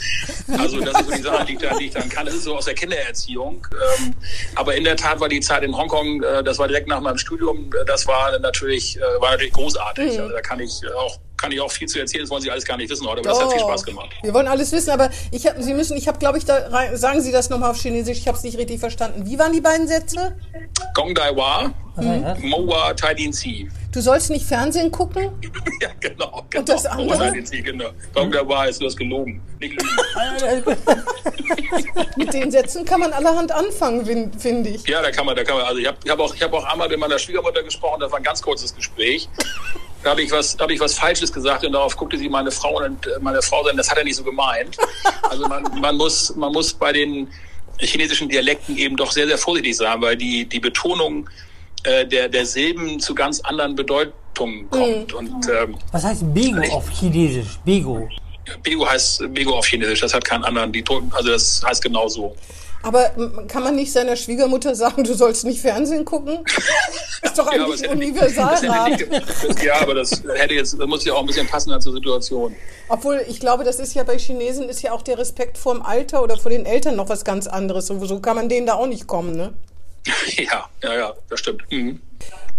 Also 0.60 0.80
das 0.82 1.00
ist 1.02 1.08
so 1.10 1.16
die 1.16 1.22
Sache, 1.24 1.46
die 1.46 1.54
ich, 1.54 1.60
da, 1.60 1.76
die 1.76 1.86
ich 1.88 1.92
dann 1.94 2.08
kann. 2.10 2.28
Das 2.28 2.36
ist 2.36 2.44
so 2.44 2.56
aus 2.56 2.66
der 2.66 2.76
Kindererziehung. 2.76 3.66
Ähm, 3.98 4.14
aber 4.54 4.76
in 4.76 4.84
der 4.84 4.96
Tat 4.98 5.20
war 5.20 5.30
die 5.30 5.40
Zeit 5.40 5.64
in 5.64 5.76
Hongkong, 5.76 6.22
äh, 6.22 6.44
das 6.44 6.60
war 6.60 6.68
direkt 6.68 6.88
nach 6.88 7.00
meinem 7.02 7.18
Studium, 7.18 7.72
das 7.88 8.06
war 8.06 8.38
natürlich, 8.38 8.98
äh, 8.98 9.02
war 9.20 9.32
natürlich 9.32 9.54
großartig. 9.54 10.14
Mhm. 10.14 10.20
Also 10.22 10.34
da 10.34 10.42
kann 10.42 10.60
ich 10.60 10.80
auch 10.96 11.18
kann 11.44 11.52
ich 11.52 11.60
auch 11.60 11.72
viel 11.72 11.90
zu 11.90 12.00
erzählen, 12.00 12.24
das 12.24 12.30
wollen 12.30 12.42
Sie 12.42 12.50
alles 12.50 12.64
gar 12.64 12.78
nicht 12.78 12.90
wissen 12.90 13.06
heute, 13.06 13.20
aber 13.20 13.30
das 13.30 13.42
hat 13.42 13.52
viel. 13.52 13.60
Spaß 13.60 13.84
gemacht. 13.84 14.12
Wir 14.22 14.34
wollen 14.34 14.48
alles 14.48 14.72
wissen, 14.72 14.92
aber 14.92 15.10
ich 15.30 15.46
hab, 15.46 15.62
Sie 15.62 15.74
müssen, 15.74 15.98
ich 15.98 16.08
habe, 16.08 16.18
glaube 16.18 16.38
ich, 16.38 16.46
da 16.46 16.70
rein, 16.70 16.96
sagen 16.96 17.20
Sie 17.20 17.34
das 17.34 17.50
nochmal 17.50 17.72
auf 17.72 17.78
Chinesisch, 17.78 18.20
ich 18.20 18.28
habe 18.30 18.38
es 18.38 18.46
nicht 18.46 18.58
richtig 18.58 18.80
verstanden. 18.80 19.26
Wie 19.26 19.38
waren 19.38 19.52
die 19.52 19.60
beiden 19.60 19.86
Sätze? 19.86 20.38
Gong 20.94 21.14
Daiwa, 21.14 21.74
Was 21.96 22.06
heißt 22.06 22.24
das? 22.26 22.40
Moa 22.40 22.94
Taidin 22.94 23.32
Si. 23.34 23.70
Du 23.92 24.02
sollst 24.02 24.30
nicht 24.32 24.46
Fernsehen 24.46 24.92
gucken? 24.92 25.30
Ja, 25.82 25.90
genau. 26.00 26.46
genau. 26.50 26.64
das 26.66 26.86
andere? 26.86 27.08
Moa 27.08 27.18
Taidin 27.18 27.46
Si, 27.46 27.62
genau. 27.62 27.90
Gong 28.14 28.32
Daiwa 28.32 28.66
ist 28.66 28.82
das 28.82 28.96
gelogen. 28.96 29.42
Nicht 29.60 29.74
lügen. 29.80 30.76
Mit 32.18 32.34
den 32.34 32.52
Sätzen 32.52 32.86
kann 32.86 33.00
man 33.00 33.12
allerhand 33.14 33.52
anfangen, 33.52 34.06
fin- 34.06 34.32
finde 34.38 34.70
ich. 34.70 34.88
Ja, 34.88 35.02
da 35.02 35.12
kann 35.12 35.26
man, 35.26 35.36
da 35.36 35.44
kann 35.44 35.58
man. 35.58 35.66
Also 35.66 35.80
ich 35.80 35.88
habe 35.88 35.98
hab 36.10 36.20
auch, 36.20 36.34
ich 36.34 36.42
habe 36.42 36.58
auch 36.58 36.64
einmal 36.66 36.88
mit 36.90 37.00
meiner 37.00 37.20
Schwiegermutter 37.20 37.64
gesprochen. 37.64 38.00
Das 38.00 38.12
war 38.12 38.18
ein 38.20 38.24
ganz 38.24 38.42
kurzes 38.42 38.74
Gespräch. 38.76 39.28
Da 40.04 40.12
habe 40.12 40.22
ich 40.22 40.32
was, 40.32 40.56
da 40.58 40.64
habe 40.64 40.74
ich 40.74 40.80
was 40.80 40.94
Falsches 40.98 41.32
gesagt 41.32 41.64
und 41.66 41.72
darauf 41.74 41.96
guckte 41.96 42.18
sie 42.18 42.28
meine 42.30 42.52
Frau 42.52 42.84
und 42.84 43.06
äh, 43.08 43.12
meine 43.22 43.42
Frau 43.42 43.64
sagen, 43.64 43.78
das 43.78 43.90
hat 43.90 43.98
er 43.98 44.04
nicht 44.04 44.16
so 44.18 44.24
gemeint. 44.24 44.78
Also 45.30 45.48
man, 45.48 45.64
man 45.80 45.96
muss, 45.96 46.36
man 46.36 46.52
muss 46.52 46.74
bei 46.74 46.92
den 46.92 47.28
chinesischen 47.80 48.28
Dialekten 48.30 48.78
eben 48.78 48.96
doch 48.98 49.12
sehr, 49.12 49.28
sehr 49.28 49.38
vorsichtig 49.38 49.76
sein, 49.78 50.02
weil 50.02 50.18
die 50.18 50.46
die 50.46 50.60
Betonung 50.60 51.30
äh, 51.84 52.06
der 52.06 52.30
der 52.30 52.46
Silben 52.46 53.00
zu 53.00 53.14
ganz 53.16 53.40
anderen 53.42 53.76
Bedeutungen 53.76 54.70
kommt. 54.70 55.14
Und 55.14 55.48
ähm, 55.50 55.78
Was 55.92 56.04
heißt 56.04 56.34
Bego 56.34 56.62
auf 56.74 56.90
Chinesisch? 56.90 57.60
Bego. 57.66 58.08
Bego 58.62 58.86
heißt 58.90 59.34
Bego 59.34 59.58
auf 59.58 59.66
Chinesisch. 59.66 60.02
Das 60.02 60.14
hat 60.14 60.26
keinen 60.26 60.44
anderen. 60.44 60.72
Die 60.72 60.84
also 61.12 61.30
das 61.30 61.62
heißt 61.66 61.82
genau 61.82 62.08
so. 62.08 62.36
Aber 62.86 63.12
kann 63.48 63.64
man 63.64 63.76
nicht 63.78 63.94
seiner 63.94 64.18
Schwiegermutter 64.18 64.76
sagen, 64.76 65.06
du 65.06 65.14
sollst 65.14 65.46
nicht 65.46 65.62
Fernsehen 65.62 66.04
gucken? 66.04 66.40
Ist 67.22 67.38
doch 67.40 67.46
Ja, 67.54 67.64
eigentlich 67.64 67.80
nicht- 67.82 67.90
Universalrat. 67.92 68.62
das 68.62 69.64
Ja, 69.64 69.76
aber 69.82 69.94
das 69.94 70.22
hätte 70.36 70.54
jetzt, 70.54 70.78
das 70.78 70.86
muss 70.88 71.06
ja 71.06 71.14
auch 71.14 71.22
ein 71.22 71.26
bisschen 71.28 71.48
passen 71.48 71.80
zur 71.80 71.94
Situation. 71.94 72.54
Obwohl, 72.90 73.24
ich 73.30 73.40
glaube, 73.40 73.64
das 73.64 73.80
ist 73.80 73.94
ja 73.94 74.04
bei 74.04 74.18
Chinesen, 74.18 74.68
ist 74.68 74.82
ja 74.82 74.92
auch 74.92 75.02
der 75.02 75.18
Respekt 75.18 75.58
vor 75.58 75.74
dem 75.76 75.82
Alter 75.82 76.22
oder 76.22 76.38
vor 76.38 76.52
den 76.52 76.66
Eltern 76.66 76.98
noch 76.98 77.08
was 77.08 77.24
ganz 77.24 77.48
anderes. 77.48 77.88
So, 77.88 78.04
so 78.06 78.20
kann 78.20 78.36
man 78.36 78.50
denen 78.50 78.68
da 78.68 78.74
auch 78.74 78.88
nicht 78.88 79.08
kommen, 79.08 79.38
ne? 79.38 79.54
Ja, 80.38 80.70
ja, 80.82 80.94
ja, 80.96 81.14
das 81.30 81.40
stimmt. 81.40 81.64
Mhm. 81.72 82.02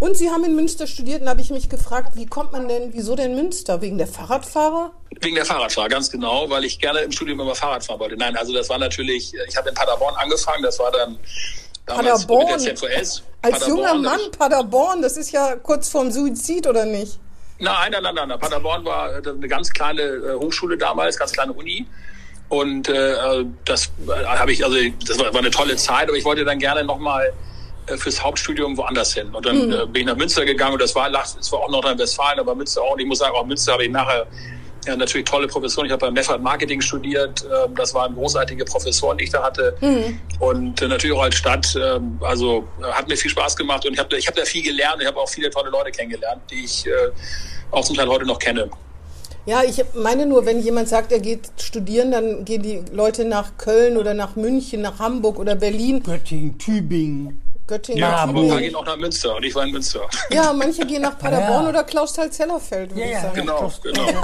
Und 0.01 0.17
Sie 0.17 0.29
haben 0.29 0.45
in 0.45 0.57
Münster 0.57 0.87
studiert 0.87 1.21
und 1.21 1.27
da 1.27 1.31
habe 1.31 1.41
ich 1.41 1.51
mich 1.51 1.69
gefragt, 1.69 2.17
wie 2.17 2.27
kommt 2.27 2.53
man 2.53 2.69
denn, 2.69 2.93
wieso 2.93 3.15
denn 3.15 3.35
Münster? 3.35 3.81
Wegen 3.81 3.97
der 3.97 4.07
Fahrradfahrer? 4.07 4.93
Wegen 5.21 5.37
der 5.37 5.47
Fahrradfahrer, 5.47 5.89
ganz 5.89 6.11
genau, 6.11 6.51
weil 6.51 6.65
ich 6.65 6.79
gerne 6.79 7.01
im 7.01 7.13
Studium 7.13 7.41
immer 7.41 7.55
Fahrrad 7.55 7.85
fahren 7.85 8.01
wollte. 8.01 8.17
Nein, 8.17 8.37
also 8.37 8.53
das 8.53 8.69
war 8.69 8.79
natürlich, 8.79 9.33
ich 9.49 9.57
habe 9.57 9.69
in 9.69 9.75
Paderborn 9.75 10.15
angefangen, 10.17 10.63
das 10.63 10.79
war 10.79 10.91
dann 10.91 11.19
damals 11.87 12.27
Paderborn? 12.27 12.57
mit 12.57 12.67
der 12.67 12.75
ZVS. 12.75 13.23
Als 13.43 13.61
Paderborn, 13.61 13.79
junger 13.79 13.95
Mann 13.95 14.21
Paderborn, 14.37 15.03
das 15.03 15.17
ist 15.17 15.31
ja 15.31 15.57
kurz 15.57 15.89
vorm 15.89 16.11
Suizid, 16.11 16.67
oder 16.67 16.85
nicht? 16.85 17.21
Nein, 17.59 17.93
nein, 17.93 18.03
nein, 18.03 18.15
nein, 18.15 18.29
nein. 18.29 18.41
Paderborn 18.41 18.85
war 18.85 19.13
äh, 19.13 19.29
eine 19.29 19.49
ganz 19.49 19.71
kleine 19.71 20.03
äh, 20.03 20.35
Hochschule 20.35 20.77
damals, 20.77 21.17
ganz 21.17 21.33
kleine 21.33 21.53
Uni. 21.53 21.87
Und 22.55 22.89
äh, 22.89 23.15
das 23.65 23.91
äh, 24.07 24.25
habe 24.25 24.53
ich, 24.53 24.65
also 24.65 24.77
das 25.07 25.19
war, 25.19 25.33
war 25.33 25.41
eine 25.41 25.51
tolle 25.51 25.77
Zeit, 25.77 26.09
aber 26.09 26.17
ich 26.17 26.25
wollte 26.25 26.45
dann 26.45 26.59
gerne 26.59 26.85
nochmal 26.85 27.33
äh, 27.87 27.97
fürs 27.97 28.23
Hauptstudium 28.23 28.77
woanders 28.77 29.13
hin. 29.13 29.35
Und 29.35 29.45
dann 29.45 29.73
äh, 29.73 29.87
bin 29.87 30.03
ich 30.03 30.07
nach 30.07 30.17
Münster 30.17 30.45
gegangen 30.45 30.75
und 30.75 30.83
das 30.83 30.95
war, 30.95 31.11
es 31.11 31.53
war 31.53 31.61
auch 31.61 31.71
Nordrhein-Westfalen, 31.71 32.39
aber 32.39 32.55
Münster 32.55 32.83
auch. 32.83 32.93
Und 32.93 33.01
ich 33.01 33.07
muss 33.07 33.19
sagen, 33.19 33.35
auch 33.35 33.45
Münster 33.45 33.73
habe 33.73 33.85
ich 33.85 33.91
nachher 33.91 34.27
ja, 34.87 34.97
natürlich 34.97 35.27
tolle 35.27 35.47
Professoren. 35.47 35.87
Ich 35.87 35.93
habe 35.93 36.07
bei 36.07 36.11
Meffert 36.11 36.43
Marketing 36.43 36.81
studiert. 36.81 37.45
Ähm, 37.45 37.75
das 37.75 37.93
waren 37.95 38.15
großartige 38.15 38.65
Professoren, 38.65 39.19
die 39.19 39.25
ich 39.25 39.31
da 39.31 39.43
hatte. 39.43 39.77
Und 40.39 40.81
äh, 40.81 40.89
natürlich 40.89 41.17
auch 41.17 41.23
als 41.23 41.35
Stadt. 41.35 41.77
Ähm, 41.77 42.19
also 42.21 42.69
äh, 42.81 42.85
hat 42.85 43.09
mir 43.09 43.17
viel 43.17 43.31
Spaß 43.31 43.57
gemacht 43.57 43.85
und 43.87 43.95
ich 43.95 43.99
habe 43.99 44.17
ich 44.17 44.27
hab 44.27 44.35
da 44.35 44.45
viel 44.45 44.63
gelernt. 44.63 44.99
Ich 45.01 45.07
habe 45.07 45.19
auch 45.19 45.29
viele 45.29 45.51
tolle 45.51 45.71
Leute 45.71 45.91
kennengelernt, 45.91 46.43
die 46.51 46.65
ich 46.65 46.87
äh, 46.87 46.91
auch 47.71 47.85
zum 47.85 47.97
Teil 47.97 48.09
heute 48.09 48.27
noch 48.27 48.39
kenne. 48.39 48.71
Ja, 49.47 49.63
ich 49.63 49.83
meine 49.95 50.25
nur, 50.27 50.47
wenn 50.47 50.61
jemand 50.61 50.89
sagt, 50.89 51.13
er 51.13 51.21
geht 51.21 51.51
studieren, 51.59 52.11
dann 52.13 52.45
gehen 52.45 52.63
die 52.63 52.83
Leute 52.93 53.25
nach 53.27 53.59
Köln 53.59 53.97
oder 53.99 54.15
nach 54.15 54.37
München, 54.37 54.81
nach 54.81 54.99
Hamburg 54.99 55.39
oder 55.39 55.55
Berlin, 55.55 56.03
Göttingen, 56.03 56.57
Tübingen. 56.59 57.41
Göttingen. 57.67 58.01
Ja, 58.01 58.27
Tübingen. 58.27 58.59
gehen 58.59 58.75
auch 58.75 58.85
nach 58.87 58.97
Münster 58.97 59.37
und 59.37 59.43
ich 59.43 59.55
war 59.55 59.65
in 59.65 59.73
Münster. 59.73 60.01
Ja, 60.31 60.53
manche 60.53 60.87
gehen 60.87 61.03
nach 61.03 61.19
Paderborn 61.19 61.65
Ja. 61.65 61.69
oder 61.71 61.85
Klausthal-Zellerfeld, 61.85 62.91
würde 62.95 63.01
Ja, 63.03 63.17
ich 63.17 63.23
sagen. 63.23 63.35
Genau, 63.35 63.57
Klaus- 63.59 63.81
genau. 63.83 64.03
ja. 64.07 64.23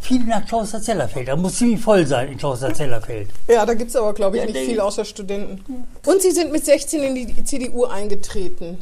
Viele 0.00 0.24
nach 0.26 0.46
Kloster-Zellerfeld. 0.46 1.28
Da 1.28 1.36
muss 1.36 1.56
ziemlich 1.56 1.80
voll 1.80 2.06
sein 2.06 2.28
in 2.32 2.36
Kloster-Zellerfeld. 2.38 3.28
Ja, 3.48 3.64
da 3.66 3.72
gibt's 3.74 3.96
aber, 3.96 4.12
glaube 4.12 4.36
ich, 4.38 4.42
Ja, 4.44 4.50
nicht 4.50 4.66
viel 4.66 4.80
außer 4.80 5.04
Studenten. 5.04 5.86
Und 6.06 6.20
Sie 6.22 6.30
sind 6.30 6.50
mit 6.52 6.64
16 6.64 7.02
in 7.02 7.14
die 7.14 7.44
CDU 7.44 7.84
eingetreten. 7.84 8.78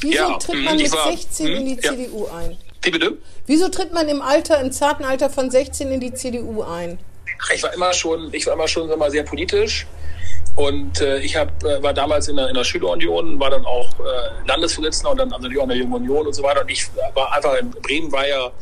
Wieso 0.00 0.14
Ja, 0.14 0.38
tritt 0.38 0.62
man 0.64 0.76
ich 0.78 0.84
mit 0.84 0.92
war- 0.94 1.10
16 1.10 1.46
in 1.46 1.64
die 1.66 1.74
ja. 1.82 1.90
CDU 1.92 2.26
ein? 2.26 2.56
Wie 2.86 2.90
bitte? 2.90 3.18
Wieso 3.46 3.68
tritt 3.68 3.92
man 3.92 4.08
im 4.08 4.22
Alter, 4.22 4.60
im 4.60 4.70
zarten 4.70 5.04
Alter 5.04 5.28
von 5.28 5.50
16 5.50 5.90
in 5.90 6.00
die 6.00 6.14
CDU 6.14 6.62
ein? 6.62 6.98
Ich 7.52 7.62
war 7.62 7.74
immer 7.74 7.92
schon, 7.92 8.32
ich 8.32 8.46
war 8.46 8.54
immer 8.54 8.68
schon 8.68 8.88
sag 8.88 8.96
mal, 8.96 9.10
sehr 9.10 9.24
politisch. 9.24 9.86
Und 10.54 11.00
äh, 11.00 11.18
ich 11.18 11.36
hab, 11.36 11.62
äh, 11.64 11.82
war 11.82 11.92
damals 11.92 12.28
in 12.28 12.36
der, 12.36 12.48
in 12.48 12.54
der 12.54 12.64
Schülerunion, 12.64 13.38
war 13.40 13.50
dann 13.50 13.66
auch 13.66 13.90
äh, 14.00 14.48
Landesvorsitzender 14.48 15.10
und 15.10 15.18
dann 15.18 15.32
also 15.32 15.42
natürlich 15.42 15.58
auch 15.58 15.64
in 15.64 15.68
der 15.70 15.78
Jungen 15.78 15.94
Union 15.94 16.26
und 16.26 16.32
so 16.32 16.42
weiter. 16.42 16.62
Und 16.62 16.70
ich 16.70 16.86
war 17.14 17.32
einfach 17.32 17.58
in 17.58 17.70
Bremen 17.70 18.10
war 18.10 18.26
ja 18.26 18.52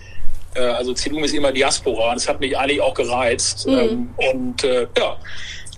Äh, 0.54 0.60
also 0.60 0.94
CDU 0.94 1.20
ist 1.24 1.34
immer 1.34 1.52
Diaspora. 1.52 2.14
Das 2.14 2.28
hat 2.28 2.40
mich 2.40 2.56
eigentlich 2.56 2.80
auch 2.80 2.94
gereizt. 2.94 3.66
Mhm. 3.66 3.72
Ähm, 3.72 4.14
und 4.32 4.64
äh, 4.64 4.86
ja, 4.96 5.16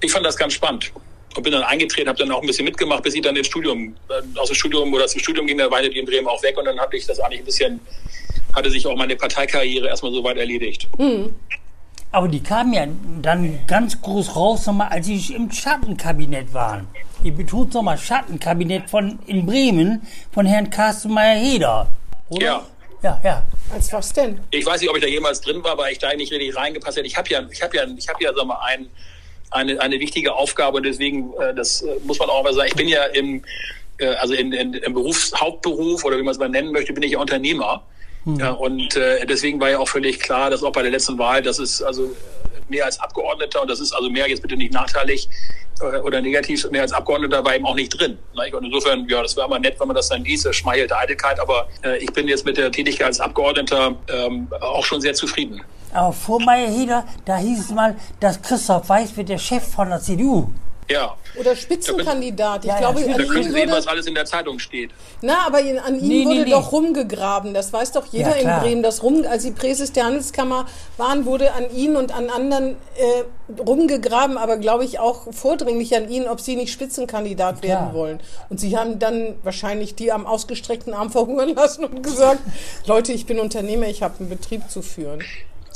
ich 0.00 0.12
fand 0.12 0.24
das 0.24 0.36
ganz 0.36 0.52
spannend. 0.52 0.92
Und 1.36 1.42
bin 1.42 1.52
dann 1.52 1.64
eingetreten, 1.64 2.08
habe 2.08 2.18
dann 2.18 2.30
auch 2.30 2.40
ein 2.40 2.46
bisschen 2.46 2.64
mitgemacht, 2.64 3.02
bis 3.02 3.14
ich 3.14 3.20
dann 3.20 3.36
ins 3.36 3.46
Studium, 3.46 3.94
äh, 4.08 4.38
aus 4.38 4.48
dem 4.48 4.54
Studium 4.54 4.92
oder 4.92 5.06
zum 5.06 5.20
Studium 5.20 5.46
ging, 5.46 5.58
dann 5.58 5.70
weiter 5.70 5.88
die 5.88 5.98
in 5.98 6.06
Bremen 6.06 6.26
auch 6.26 6.42
weg 6.42 6.56
und 6.56 6.64
dann 6.64 6.78
hatte 6.78 6.96
ich 6.96 7.06
das 7.06 7.20
eigentlich 7.20 7.40
ein 7.40 7.44
bisschen, 7.44 7.80
hatte 8.56 8.70
sich 8.70 8.86
auch 8.86 8.96
meine 8.96 9.14
Parteikarriere 9.14 9.86
erstmal 9.86 10.12
so 10.12 10.24
weit 10.24 10.38
erledigt. 10.38 10.88
Aber 12.10 12.28
die 12.28 12.42
kamen 12.42 12.72
ja 12.72 12.86
dann 13.20 13.58
ganz 13.66 14.00
groß 14.00 14.34
raus, 14.34 14.66
nochmal, 14.66 14.88
als 14.88 15.06
sie 15.06 15.34
im 15.34 15.50
Schattenkabinett 15.52 16.54
waren. 16.54 16.88
Ich 17.22 17.34
betone 17.34 17.68
nochmal 17.72 17.98
Schattenkabinett 17.98 18.88
von 18.88 19.18
in 19.26 19.44
Bremen 19.44 20.06
von 20.32 20.46
Herrn 20.46 20.70
Carsten 20.70 21.12
Meyer-Heder. 21.12 21.88
Oder? 22.30 22.44
Ja. 22.44 22.66
Ja, 23.02 23.20
ja. 23.22 23.42
Als 23.72 23.92
was 23.92 24.12
denn? 24.12 24.40
Ich 24.50 24.64
weiß 24.64 24.80
nicht, 24.80 24.88
ob 24.88 24.96
ich 24.96 25.02
da 25.02 25.08
jemals 25.08 25.40
drin 25.40 25.62
war, 25.62 25.76
weil 25.76 25.92
ich 25.92 25.98
da 25.98 26.12
nicht 26.14 26.32
richtig 26.32 26.56
reingepasst 26.56 26.96
hätte. 26.96 27.06
Ich 27.06 27.16
habe 27.16 27.28
ja, 27.28 27.42
ich 27.50 27.62
habe 27.62 27.76
ja, 27.76 27.84
ich 27.96 28.08
habe 28.08 28.24
ja, 28.24 28.32
sag 28.34 28.46
mal, 28.46 28.58
ein, 28.64 28.88
eine, 29.50 29.80
eine 29.80 30.00
wichtige 30.00 30.34
Aufgabe 30.34 30.78
und 30.78 30.84
deswegen, 30.84 31.32
äh, 31.34 31.54
das 31.54 31.82
äh, 31.82 31.96
muss 32.04 32.18
man 32.18 32.30
auch 32.30 32.42
mal 32.42 32.54
sagen, 32.54 32.68
ich 32.68 32.74
bin 32.74 32.88
ja 32.88 33.04
im, 33.04 33.44
äh, 33.98 34.06
also 34.14 34.34
in, 34.34 34.52
in, 34.52 34.74
im 34.74 34.94
Berufs, 34.94 35.32
Hauptberuf 35.38 36.04
oder 36.04 36.16
wie 36.18 36.22
man 36.22 36.32
es 36.32 36.38
mal 36.38 36.48
nennen 36.48 36.72
möchte, 36.72 36.92
bin 36.94 37.02
ich 37.02 37.12
ja 37.12 37.18
Unternehmer. 37.18 37.82
Ja, 38.26 38.50
und 38.50 38.96
äh, 38.96 39.24
deswegen 39.24 39.60
war 39.60 39.70
ja 39.70 39.78
auch 39.78 39.88
völlig 39.88 40.18
klar, 40.18 40.50
dass 40.50 40.64
auch 40.64 40.72
bei 40.72 40.82
der 40.82 40.90
letzten 40.90 41.16
Wahl, 41.16 41.42
das 41.42 41.60
ist 41.60 41.80
also 41.80 42.10
mehr 42.68 42.84
als 42.84 42.98
Abgeordneter 42.98 43.62
und 43.62 43.70
das 43.70 43.78
ist 43.78 43.92
also 43.92 44.10
mehr 44.10 44.28
jetzt 44.28 44.42
bitte 44.42 44.56
nicht 44.56 44.72
nachteilig 44.72 45.28
äh, 45.80 45.98
oder 45.98 46.20
negativ, 46.20 46.68
mehr 46.70 46.82
als 46.82 46.92
Abgeordneter 46.92 47.44
war 47.44 47.54
eben 47.54 47.64
auch 47.64 47.76
nicht 47.76 47.90
drin. 47.90 48.18
Ne? 48.34 48.56
Und 48.56 48.64
insofern, 48.64 49.08
ja, 49.08 49.22
das 49.22 49.36
wäre 49.36 49.48
mal 49.48 49.60
nett, 49.60 49.78
wenn 49.78 49.86
man 49.86 49.94
das 49.94 50.08
dann 50.08 50.24
liest, 50.24 50.44
das 50.44 50.56
schmeichelte 50.56 50.96
Eitelkeit, 50.96 51.38
aber 51.38 51.68
äh, 51.84 51.98
ich 51.98 52.12
bin 52.12 52.26
jetzt 52.26 52.44
mit 52.44 52.56
der 52.56 52.72
Tätigkeit 52.72 53.06
als 53.06 53.20
Abgeordneter 53.20 53.94
ähm, 54.08 54.48
auch 54.60 54.84
schon 54.84 55.00
sehr 55.00 55.14
zufrieden. 55.14 55.62
Aber 55.92 56.12
vor 56.12 56.40
Meyer-Heder, 56.40 57.06
da 57.24 57.36
hieß 57.36 57.60
es 57.60 57.70
mal, 57.70 57.96
dass 58.18 58.42
Christoph 58.42 58.88
Weiß 58.88 59.16
wird 59.16 59.28
der 59.28 59.38
Chef 59.38 59.62
von 59.62 59.88
der 59.88 60.00
CDU. 60.00 60.50
Ja, 60.88 61.16
Oder 61.38 61.56
Spitzenkandidat. 61.56 62.64
Ich 62.64 62.68
Ja, 62.68 62.74
ja, 62.74 62.80
glaube, 62.92 63.00
da 63.04 63.12
an 63.14 63.16
können 63.26 63.36
ihm 63.38 63.42
Sie 63.44 63.50
sehen, 63.50 63.70
was 63.70 63.86
alles 63.88 64.06
in 64.06 64.14
der 64.14 64.24
Zeitung 64.24 64.60
steht. 64.60 64.90
na, 65.20 65.44
aber 65.46 65.60
ihn- 65.60 65.78
an 65.80 65.98
ihm 65.98 66.06
Nee, 66.06 66.24
wurde 66.24 66.44
nee. 66.44 66.50
doch 66.50 66.70
rumgegraben. 66.70 67.54
Das 67.54 67.72
weiß 67.72 67.90
doch 67.92 68.06
jeder 68.12 68.40
Ja, 68.40 68.56
in. 68.56 68.62
Bremen. 68.62 68.82
Das 68.84 69.02
rum, 69.02 69.24
als 69.28 69.42
sie 69.42 69.50
Präses 69.50 69.92
der 69.92 70.04
Handelskammer 70.04 70.66
waren, 70.96 71.26
wurde 71.26 71.52
an 71.54 71.70
ihn 71.74 71.96
und 71.96 72.14
an 72.16 72.30
anderen 72.30 72.76
äh, 72.96 73.52
rumgegraben, 73.60 74.38
aber 74.38 74.58
glaube 74.58 74.84
ich 74.84 74.98
auch 75.00 75.32
vordringlich 75.32 75.94
an 75.96 76.08
ihn, 76.08 76.28
ob 76.28 76.40
sie 76.40 76.54
nicht 76.56 76.72
Spitzenkandidat 76.72 77.62
werden 77.64 77.92
wollen. 77.92 78.20
Und 78.48 78.60
sie 78.60 78.78
haben 78.78 78.98
dann 79.00 79.34
wahrscheinlich 79.42 79.96
die 79.96 80.12
am 80.12 80.24
ausgestreckten 80.24 80.94
Arm 80.94 81.10
verhungern 81.10 81.48
lassen 81.56 81.84
und 81.84 82.02
gesagt, 82.02 82.40
Leute, 82.86 83.12
ich 83.12 83.26
bin 83.26 83.40
Unternehmer, 83.40 83.86
ich 83.86 84.02
habe 84.04 84.14
einen 84.20 84.28
Betrieb 84.28 84.70
zu 84.70 84.82
führen. 84.82 85.20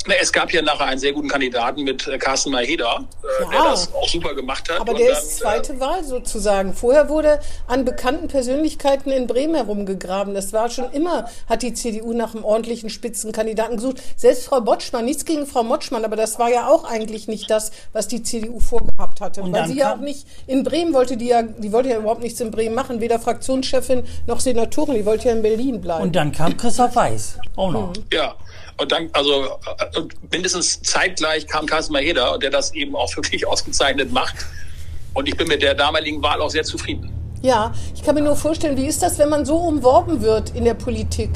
Na, 0.07 0.15
es 0.19 0.31
gab 0.31 0.51
ja 0.51 0.61
nachher 0.63 0.85
einen 0.85 0.99
sehr 0.99 1.13
guten 1.13 1.27
Kandidaten 1.27 1.83
mit 1.83 2.07
äh, 2.07 2.17
Carsten 2.17 2.49
Maheda, 2.51 3.05
äh, 3.23 3.43
Ja. 3.43 3.49
der 3.51 3.63
das 3.71 3.93
auch 3.93 4.07
super 4.09 4.33
gemacht 4.33 4.67
hat. 4.71 4.79
Aber 4.79 4.93
Und 4.93 4.99
der 4.99 5.09
dann, 5.11 5.17
ist 5.21 5.37
zweite 5.37 5.79
Wahl 5.79 6.03
sozusagen. 6.03 6.73
Vorher 6.73 7.07
wurde 7.07 7.39
an 7.67 7.85
bekannten 7.85 8.27
Persönlichkeiten 8.27 9.11
in 9.11 9.27
Bremen 9.27 9.53
herumgegraben. 9.53 10.33
Das 10.33 10.53
war 10.53 10.69
schon 10.69 10.91
immer, 10.91 11.25
hat 11.47 11.61
die 11.61 11.73
CDU 11.75 12.13
nach 12.13 12.33
einem 12.33 12.43
ordentlichen 12.43 12.89
Spitzenkandidaten 12.89 13.75
gesucht. 13.75 14.01
Selbst 14.15 14.45
Frau 14.45 14.59
Botschmann, 14.61 15.05
nichts 15.05 15.23
gegen 15.25 15.45
Frau 15.45 15.61
Motschmann, 15.63 16.03
aber 16.03 16.15
das 16.15 16.39
war 16.39 16.49
ja 16.49 16.67
auch 16.67 16.83
eigentlich 16.83 17.27
nicht 17.27 17.49
das, 17.51 17.71
was 17.93 18.07
die 18.07 18.23
CDU 18.23 18.59
vorgehabt 18.59 19.21
hatte. 19.21 19.43
Und 19.43 19.53
Weil 19.53 19.61
dann 19.61 19.71
sie 19.71 19.77
ja 19.77 19.89
auch 19.91 19.95
kam- 19.97 20.03
nicht, 20.05 20.25
in 20.47 20.63
Bremen 20.63 20.93
wollte 20.95 21.15
die 21.15 21.27
ja, 21.27 21.43
die 21.43 21.71
wollte 21.71 21.89
ja 21.89 21.97
überhaupt 21.97 22.23
nichts 22.23 22.39
in 22.41 22.49
Bremen 22.49 22.73
machen, 22.73 23.01
weder 23.01 23.19
Fraktionschefin 23.19 24.03
noch 24.25 24.39
Senatorin, 24.39 24.95
die 24.95 25.05
wollte 25.05 25.27
ja 25.27 25.35
in 25.35 25.43
Berlin 25.43 25.79
bleiben. 25.79 26.01
Und 26.03 26.15
dann 26.15 26.31
kam 26.31 26.57
Christoph 26.57 26.95
Weiß. 26.95 27.37
Auch 27.55 27.71
noch. 27.71 27.87
Mhm. 27.89 27.93
äh, 28.11 28.15
ja, 28.15 28.35
und 28.77 28.91
dann, 28.91 29.09
also 29.13 29.57
äh, 29.77 29.97
und 29.99 30.13
mindestens 30.31 30.81
zeitgleich 30.81 31.47
kam 31.47 31.65
Carsten 31.65 31.93
Maheda, 31.93 32.37
der 32.37 32.49
das 32.49 32.73
eben 32.73 32.95
auch 32.95 33.15
wirklich 33.15 33.47
ausgezeichnet 33.47 34.11
macht. 34.11 34.35
Und 35.13 35.27
ich 35.27 35.35
bin 35.35 35.47
mit 35.47 35.61
der 35.61 35.75
damaligen 35.75 36.21
Wahl 36.23 36.41
auch 36.41 36.49
sehr 36.49 36.63
zufrieden. 36.63 37.11
Ja, 37.41 37.73
ich 37.95 38.03
kann 38.03 38.15
mir 38.15 38.21
nur 38.21 38.35
vorstellen, 38.35 38.77
wie 38.77 38.85
ist 38.85 39.01
das, 39.01 39.17
wenn 39.17 39.29
man 39.29 39.45
so 39.45 39.57
umworben 39.57 40.21
wird 40.21 40.51
in 40.51 40.63
der 40.63 40.75
Politik 40.75 41.31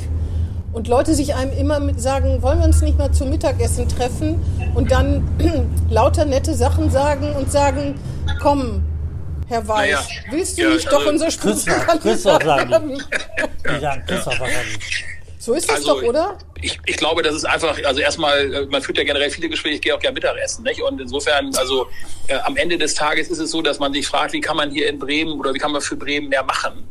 und 0.71 0.87
Leute 0.87 1.15
sich 1.15 1.33
einem 1.33 1.57
immer 1.57 1.79
mit 1.79 1.99
sagen, 2.01 2.41
wollen 2.41 2.59
wir 2.59 2.65
uns 2.65 2.81
nicht 2.81 2.97
mal 2.97 3.11
zum 3.11 3.29
Mittagessen 3.29 3.87
treffen 3.87 4.43
und 4.75 4.91
dann 4.91 5.27
lauter 5.89 6.25
nette 6.25 6.53
Sachen 6.53 6.91
sagen 6.91 7.33
und 7.33 7.51
sagen, 7.51 7.95
komm, 8.41 8.83
Herr 9.47 9.67
Weiß, 9.67 9.91
Naja, 9.91 9.99
willst 10.31 10.57
du 10.57 10.63
ja, 10.63 10.69
nicht 10.69 10.87
doch 10.87 10.99
also 10.99 11.09
unser 11.11 11.25
Christoph, 11.27 11.63
Christoph 12.01 12.41
Spitzenkandidat 12.41 12.43
sagen 12.43 12.69
werden? 12.69 13.03
Die 13.63 13.79
sagen 13.79 14.03
Christoph 14.05 14.39
wahrscheinlich. 14.39 15.05
So 15.45 15.53
ist 15.53 15.69
das 15.69 15.83
doch, 15.83 16.01
oder? 16.01 16.39
Ich, 16.59 16.79
ich 16.87 16.97
glaube, 16.97 17.21
das 17.21 17.35
ist 17.35 17.45
einfach, 17.45 17.77
also 17.83 18.01
erstmal, 18.01 18.51
äh, 18.51 18.65
man 18.65 18.81
führt 18.81 18.97
ja 18.97 19.03
generell 19.03 19.29
viele 19.29 19.47
Gespräche, 19.47 19.75
ich 19.75 19.81
gehe 19.81 19.93
auch 19.93 19.99
gerne 19.99 20.15
Mittagessen, 20.15 20.63
nicht? 20.63 20.81
Und 20.81 20.99
insofern, 20.99 21.53
also 21.55 21.85
äh, 22.27 22.33
am 22.45 22.57
Ende 22.57 22.79
des 22.79 22.95
Tages 22.95 23.29
ist 23.29 23.37
es 23.37 23.51
so, 23.51 23.61
dass 23.61 23.77
man 23.77 23.93
sich 23.93 24.07
fragt, 24.07 24.33
wie 24.33 24.41
kann 24.41 24.57
man 24.57 24.71
hier 24.71 24.89
in 24.89 24.97
Bremen 24.97 25.39
oder 25.39 25.53
wie 25.53 25.59
kann 25.59 25.71
man 25.71 25.81
für 25.81 25.97
Bremen 25.97 26.29
mehr 26.29 26.43
machen? 26.43 26.83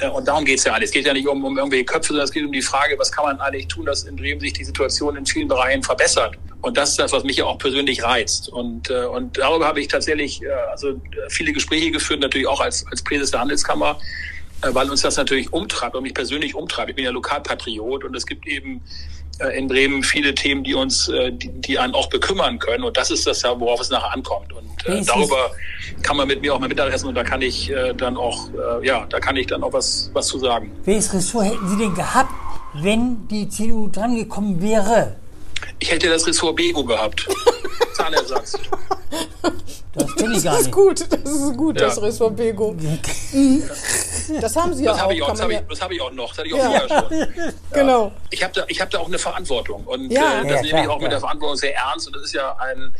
Äh, 0.00 0.08
und 0.08 0.28
darum 0.28 0.44
geht's 0.44 0.64
ja 0.64 0.74
alles. 0.74 0.90
Es 0.90 0.92
geht 0.92 1.06
ja 1.06 1.14
nicht 1.14 1.26
um, 1.26 1.42
um 1.42 1.56
irgendwelche 1.56 1.86
Köpfe, 1.86 2.08
sondern 2.08 2.24
es 2.24 2.32
geht 2.32 2.44
um 2.44 2.52
die 2.52 2.60
Frage, 2.60 2.98
was 2.98 3.10
kann 3.10 3.24
man 3.24 3.40
eigentlich 3.40 3.68
tun, 3.68 3.86
dass 3.86 4.02
in 4.02 4.16
Bremen 4.16 4.38
sich 4.38 4.52
die 4.52 4.64
Situation 4.64 5.16
in 5.16 5.24
vielen 5.24 5.48
Bereichen 5.48 5.82
verbessert. 5.82 6.34
Und 6.60 6.76
das 6.76 6.90
ist 6.90 6.98
das, 6.98 7.10
was 7.12 7.24
mich 7.24 7.38
ja 7.38 7.46
auch 7.46 7.56
persönlich 7.56 8.02
reizt. 8.02 8.50
Und, 8.50 8.90
äh, 8.90 9.06
und 9.06 9.38
darüber 9.38 9.66
habe 9.66 9.80
ich 9.80 9.88
tatsächlich 9.88 10.42
äh, 10.42 10.50
also 10.70 11.00
viele 11.30 11.54
Gespräche 11.54 11.90
geführt, 11.90 12.20
natürlich 12.20 12.48
auch 12.48 12.60
als, 12.60 12.86
als 12.90 13.02
Präses 13.02 13.30
der 13.30 13.40
Handelskammer 13.40 13.98
weil 14.62 14.90
uns 14.90 15.02
das 15.02 15.16
natürlich 15.16 15.52
umtreibt 15.52 15.94
und 15.94 16.02
mich 16.02 16.14
persönlich 16.14 16.54
umtreibt. 16.54 16.90
Ich 16.90 16.96
bin 16.96 17.04
ja 17.04 17.10
Lokalpatriot 17.10 18.04
und 18.04 18.16
es 18.16 18.26
gibt 18.26 18.46
eben 18.46 18.82
äh, 19.40 19.58
in 19.58 19.68
Bremen 19.68 20.02
viele 20.02 20.34
Themen, 20.34 20.64
die 20.64 20.74
uns, 20.74 21.08
äh, 21.08 21.32
die, 21.32 21.48
die 21.48 21.78
einen 21.78 21.94
auch 21.94 22.08
bekümmern 22.08 22.58
können. 22.58 22.84
Und 22.84 22.96
das 22.96 23.10
ist 23.10 23.26
das 23.26 23.42
ja, 23.42 23.58
worauf 23.58 23.80
es 23.80 23.90
nachher 23.90 24.12
ankommt. 24.12 24.52
Und 24.52 24.86
äh, 24.86 25.02
darüber 25.04 25.50
kann 26.02 26.16
man 26.16 26.28
mit 26.28 26.40
mir 26.40 26.54
auch 26.54 26.60
mal 26.60 26.68
Mittagessen 26.68 27.08
und 27.08 27.14
da 27.14 27.24
kann 27.24 27.42
ich 27.42 27.70
äh, 27.70 27.94
dann 27.94 28.16
auch, 28.16 28.48
äh, 28.52 28.86
ja, 28.86 29.06
da 29.08 29.20
kann 29.20 29.36
ich 29.36 29.46
dann 29.46 29.62
auch 29.62 29.72
was, 29.72 30.10
was 30.12 30.28
zu 30.28 30.38
sagen. 30.38 30.70
Welches 30.84 31.12
Ressort 31.12 31.46
hätten 31.46 31.68
Sie 31.68 31.76
denn 31.76 31.94
gehabt, 31.94 32.30
wenn 32.74 33.28
die 33.28 33.48
CDU 33.48 33.88
drangekommen 33.88 34.62
wäre? 34.62 35.16
Ich 35.84 35.90
hätte 35.92 36.08
das 36.08 36.26
Ressort 36.26 36.56
Bego 36.56 36.82
gehabt. 36.82 37.28
Zahnersatz. 37.94 38.54
Das 39.92 40.14
kenne 40.16 40.34
ich 40.34 40.42
gar 40.42 40.52
Das 40.54 40.60
ist 40.62 40.66
nicht. 40.68 40.72
gut, 40.74 41.00
das 41.10 41.30
ist 41.30 41.56
gut, 41.58 41.78
Ja. 41.78 41.86
das 41.88 42.00
Ressort 42.00 42.36
Bego. 42.36 42.74
Das 44.40 44.56
haben 44.56 44.72
sie 44.72 44.84
ja 44.84 44.92
Das 44.92 45.00
auch. 45.00 45.02
habe 45.04 45.14
ich, 45.14 45.20
auch- 45.22 45.26
kann 45.26 45.36
das 45.36 45.46
man 45.46 45.54
hab 45.56 45.62
ja, 45.62 45.74
ich, 45.74 45.80
hab 45.82 45.92
ich 45.92 46.00
auch 46.00 46.10
noch. 46.12 46.28
Das 46.30 46.38
hatte 46.38 46.48
ich 46.48 46.54
auch 46.54 46.58
Ja. 46.58 46.88
vorher 46.88 46.88
schon. 46.88 47.52
genau. 47.74 48.12
ich 48.30 48.42
habe 48.42 48.54
da, 48.54 48.64
ich 48.68 48.80
hab 48.80 48.88
da 48.92 48.98
auch 49.00 49.08
eine 49.08 49.18
Verantwortung. 49.18 49.84
Und 49.84 50.10
Ja. 50.10 50.40
äh, 50.40 50.48
das 50.48 50.56
Ja, 50.56 50.62
nehme 50.62 50.82
ich 50.84 50.88
auch 50.88 51.00
mit 51.02 51.12
der 51.12 51.20
Verantwortung 51.20 51.58
sehr 51.58 51.74
ernst. 51.76 52.06
Und 52.06 52.16
das 52.16 52.22
ist 52.24 52.32
ja 52.32 52.56
ein 52.56 52.94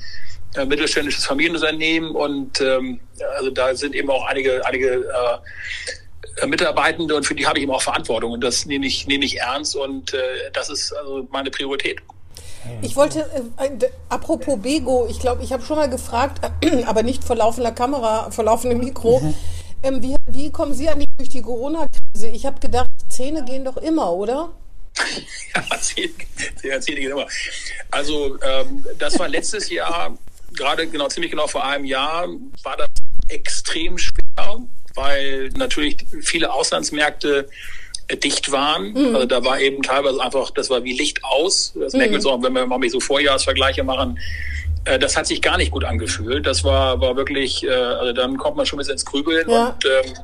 äh, 0.56 0.66
mittelständisches 0.66 1.24
Familienunternehmen. 1.24 2.10
Und 2.10 2.60
ähm, 2.60 3.00
also 3.38 3.48
da 3.50 3.74
sind 3.74 3.94
eben 3.94 4.10
auch 4.10 4.26
einige, 4.26 4.62
einige 4.66 5.06
äh, 6.42 6.46
Mitarbeitende 6.46 7.14
und 7.16 7.24
für 7.24 7.34
die 7.34 7.46
habe 7.46 7.56
ich 7.56 7.62
eben 7.62 7.72
auch 7.72 7.80
Verantwortung. 7.80 8.32
Und 8.32 8.42
das 8.44 8.66
nehme 8.66 8.84
ich, 8.86 9.06
nehme 9.06 9.24
ich 9.24 9.40
ernst. 9.40 9.74
Und 9.74 10.12
äh, 10.12 10.18
das 10.52 10.68
ist 10.68 10.92
also 10.92 11.26
meine 11.32 11.50
Priorität. 11.50 12.00
Ich 12.82 12.96
wollte, 12.96 13.20
äh, 13.58 13.70
d- 13.76 13.88
apropos 14.08 14.58
Bego, 14.60 15.06
ich 15.08 15.18
glaube, 15.20 15.42
ich 15.42 15.52
habe 15.52 15.62
schon 15.64 15.76
mal 15.76 15.88
gefragt, 15.88 16.40
aber 16.86 17.02
nicht 17.02 17.24
vor 17.24 17.36
laufender 17.36 17.72
Kamera, 17.72 18.30
vor 18.30 18.44
laufendem 18.44 18.78
Mikro, 18.78 19.20
ähm, 19.82 20.02
wie, 20.02 20.16
wie 20.30 20.50
kommen 20.50 20.74
Sie 20.74 20.88
eigentlich 20.88 21.08
durch 21.18 21.28
die 21.28 21.42
Corona-Krise? 21.42 22.28
Ich 22.28 22.46
habe 22.46 22.58
gedacht, 22.60 22.88
Zähne 23.08 23.44
gehen 23.44 23.64
doch 23.64 23.76
immer, 23.76 24.12
oder? 24.12 24.50
Ja, 25.54 25.80
zehn, 25.80 26.10
zehn, 26.60 26.82
zehn 26.82 26.96
geht 26.96 27.10
immer. 27.10 27.26
Also 27.90 28.38
ähm, 28.42 28.84
das 28.98 29.18
war 29.18 29.28
letztes 29.28 29.70
Jahr, 29.70 30.16
gerade 30.52 30.86
genau, 30.86 31.08
ziemlich 31.08 31.30
genau 31.30 31.46
vor 31.46 31.64
einem 31.64 31.84
Jahr, 31.84 32.26
war 32.62 32.76
das 32.76 32.88
extrem 33.28 33.98
schwer, 33.98 34.58
weil 34.94 35.48
natürlich 35.56 36.04
viele 36.22 36.52
Auslandsmärkte 36.52 37.40
äh, 37.40 37.48
dicht 38.16 38.52
waren. 38.52 38.96
Also 39.14 39.26
da 39.26 39.44
war 39.44 39.60
eben 39.60 39.82
teilweise 39.82 40.20
einfach, 40.22 40.50
das 40.50 40.70
war 40.70 40.82
wie 40.84 40.92
Licht 40.96 41.22
aus. 41.24 41.72
Das 41.74 41.92
merken 41.92 42.12
wir 42.12 42.18
jetzt 42.18 42.26
auch, 42.26 42.42
wenn 42.42 42.52
wir 42.52 42.66
mal 42.66 42.80
so 42.88 43.00
Vorjahresvergleiche 43.00 43.82
machen. 43.84 44.18
Äh, 44.86 44.98
Das 44.98 45.16
hat 45.16 45.26
sich 45.26 45.40
gar 45.40 45.56
nicht 45.56 45.70
gut 45.70 45.84
angefühlt. 45.84 46.46
Das 46.46 46.62
war, 46.62 47.00
war 47.00 47.16
wirklich, 47.16 47.64
äh, 47.64 47.70
also 47.70 48.12
dann 48.12 48.36
kommt 48.36 48.56
man 48.58 48.66
schon 48.66 48.76
ein 48.76 48.80
bisschen 48.80 48.92
ins 48.92 49.04
Grübeln. 49.06 49.48
Ja. 49.48 49.68
Und, 49.68 49.84
ähm, 49.86 50.14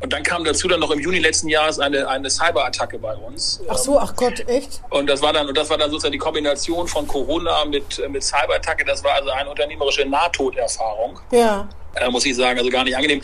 und 0.00 0.12
dann 0.12 0.22
kam 0.22 0.42
dazu 0.44 0.68
dann 0.68 0.80
noch 0.80 0.90
im 0.90 1.00
Juni 1.00 1.18
letzten 1.18 1.48
Jahres 1.48 1.78
eine, 1.78 2.08
eine 2.08 2.30
Cyberattacke 2.30 2.98
bei 2.98 3.14
uns. 3.14 3.60
Ach 3.68 3.76
so, 3.76 3.98
ach 3.98 4.16
Gott, 4.16 4.40
echt? 4.48 4.80
Und 4.90 5.08
das 5.10 5.20
war 5.20 5.32
dann, 5.34 5.46
und 5.48 5.56
das 5.56 5.68
war 5.68 5.76
dann 5.76 5.90
sozusagen 5.90 6.12
die 6.12 6.18
Kombination 6.18 6.88
von 6.88 7.06
Corona 7.06 7.64
mit, 7.66 7.98
äh, 7.98 8.08
mit 8.08 8.22
Cyberattacke. 8.24 8.84
Das 8.86 9.04
war 9.04 9.12
also 9.14 9.28
eine 9.30 9.50
unternehmerische 9.50 10.06
Nahtoderfahrung, 10.06 11.20
Ja. 11.30 11.68
Äh, 12.00 12.10
muss 12.10 12.24
ich 12.26 12.36
sagen. 12.36 12.58
Also 12.58 12.70
gar 12.70 12.84
nicht 12.84 12.96
angenehm. 12.96 13.20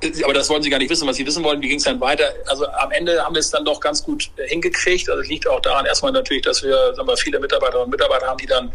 Äh, 0.00 0.24
Aber 0.24 0.34
das 0.34 0.48
wollen 0.48 0.62
Sie 0.62 0.70
gar 0.70 0.78
nicht 0.78 0.90
wissen. 0.90 1.06
Was 1.08 1.16
Sie 1.16 1.26
wissen 1.26 1.42
wollen, 1.44 1.60
wie 1.62 1.68
ging 1.68 1.78
es 1.78 1.84
dann 1.84 2.00
weiter? 2.00 2.24
Also 2.46 2.66
am 2.66 2.90
Ende 2.92 3.22
haben 3.24 3.34
wir 3.34 3.40
es 3.40 3.50
dann 3.50 3.64
doch 3.64 3.80
ganz 3.80 4.02
gut 4.02 4.30
äh, 4.36 4.48
hingekriegt. 4.48 5.08
Also 5.08 5.22
es 5.22 5.28
liegt 5.28 5.48
auch 5.48 5.60
daran 5.60 5.86
erstmal 5.86 6.12
natürlich, 6.12 6.42
dass 6.42 6.62
wir, 6.62 6.94
sagen 6.94 7.08
wir 7.08 7.16
viele 7.16 7.38
Mitarbeiterinnen 7.40 7.84
und 7.84 7.90
Mitarbeiter 7.90 8.26
haben, 8.26 8.38
die 8.38 8.46
dann 8.46 8.72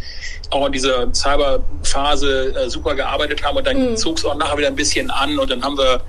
auch 0.49 0.65
in 0.65 0.71
dieser 0.71 1.13
Cyberphase 1.13 2.53
äh, 2.55 2.69
super 2.69 2.95
gearbeitet 2.95 3.43
haben. 3.43 3.57
Und 3.57 3.67
dann 3.67 3.97
zog 3.97 4.17
es 4.17 4.25
auch 4.25 4.35
nachher 4.35 4.57
wieder 4.57 4.67
ein 4.67 4.75
bisschen 4.75 5.09
an. 5.11 5.37
Und 5.37 5.51
dann 5.51 5.63
haben 5.63 5.77
wir 5.77 6.01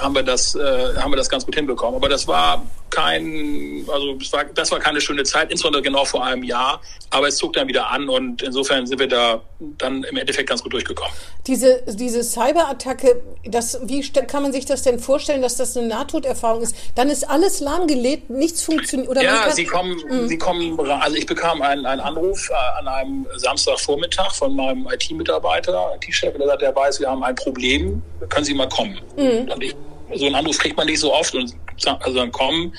haben 0.00 0.14
wir 0.14 0.22
das, 0.22 0.54
äh, 0.54 0.96
haben 0.96 1.12
wir 1.12 1.16
das 1.16 1.28
ganz 1.28 1.44
gut 1.44 1.54
hinbekommen. 1.54 1.96
Aber 1.96 2.08
das 2.08 2.26
war 2.26 2.64
kein, 2.90 3.84
also 3.92 4.14
das 4.14 4.32
war, 4.32 4.44
das 4.44 4.70
war 4.70 4.80
keine 4.80 5.00
schöne 5.00 5.22
Zeit, 5.22 5.50
insbesondere 5.50 5.82
genau 5.82 6.04
vor 6.04 6.24
einem 6.24 6.42
Jahr. 6.42 6.80
Aber 7.12 7.28
es 7.28 7.36
zog 7.36 7.54
dann 7.54 7.66
wieder 7.66 7.90
an 7.90 8.08
und 8.08 8.42
insofern 8.42 8.86
sind 8.86 9.00
wir 9.00 9.08
da 9.08 9.42
dann 9.78 10.04
im 10.04 10.16
Endeffekt 10.16 10.48
ganz 10.48 10.62
gut 10.62 10.72
durchgekommen. 10.72 11.12
Diese, 11.46 11.82
diese 11.86 12.22
Cyberattacke, 12.22 13.20
das, 13.44 13.80
wie 13.84 14.00
kann 14.10 14.42
man 14.42 14.52
sich 14.52 14.64
das 14.64 14.82
denn 14.82 15.00
vorstellen, 15.00 15.42
dass 15.42 15.56
das 15.56 15.76
eine 15.76 15.88
Nahtoderfahrung 15.88 16.62
ist? 16.62 16.76
Dann 16.94 17.10
ist 17.10 17.28
alles 17.28 17.60
lahmgelegt, 17.60 18.30
nichts 18.30 18.62
funktioniert. 18.62 19.08
Oder 19.08 19.22
ja, 19.22 19.50
sie 19.50 19.64
kommen, 19.64 20.00
mh. 20.08 20.28
sie 20.28 20.38
kommen, 20.38 20.78
also 20.78 21.16
ich 21.16 21.26
bekam 21.26 21.62
einen, 21.62 21.84
einen 21.84 22.00
Anruf 22.00 22.48
äh, 22.48 22.78
an 22.78 22.86
einem 22.86 23.26
Samstagvormittag 23.36 24.32
von 24.32 24.54
meinem 24.54 24.86
IT-Mitarbeiter, 24.86 25.96
IT-Chef, 25.96 26.36
der 26.36 26.46
sagt, 26.46 26.62
der 26.62 26.76
weiß, 26.76 27.00
wir 27.00 27.10
haben 27.10 27.24
ein 27.24 27.34
Problem, 27.34 28.02
können 28.28 28.44
Sie 28.44 28.54
mal 28.54 28.68
kommen? 28.68 29.00
Mhm. 29.16 29.50
Und 29.50 29.64
ich 29.64 29.74
so 30.14 30.26
einen 30.26 30.34
Anruf 30.34 30.58
kriegt 30.58 30.76
man 30.76 30.86
nicht 30.86 31.00
so 31.00 31.12
oft 31.12 31.34
und 31.34 31.54
also 31.86 32.18
dann 32.18 32.32
kommen, 32.32 32.74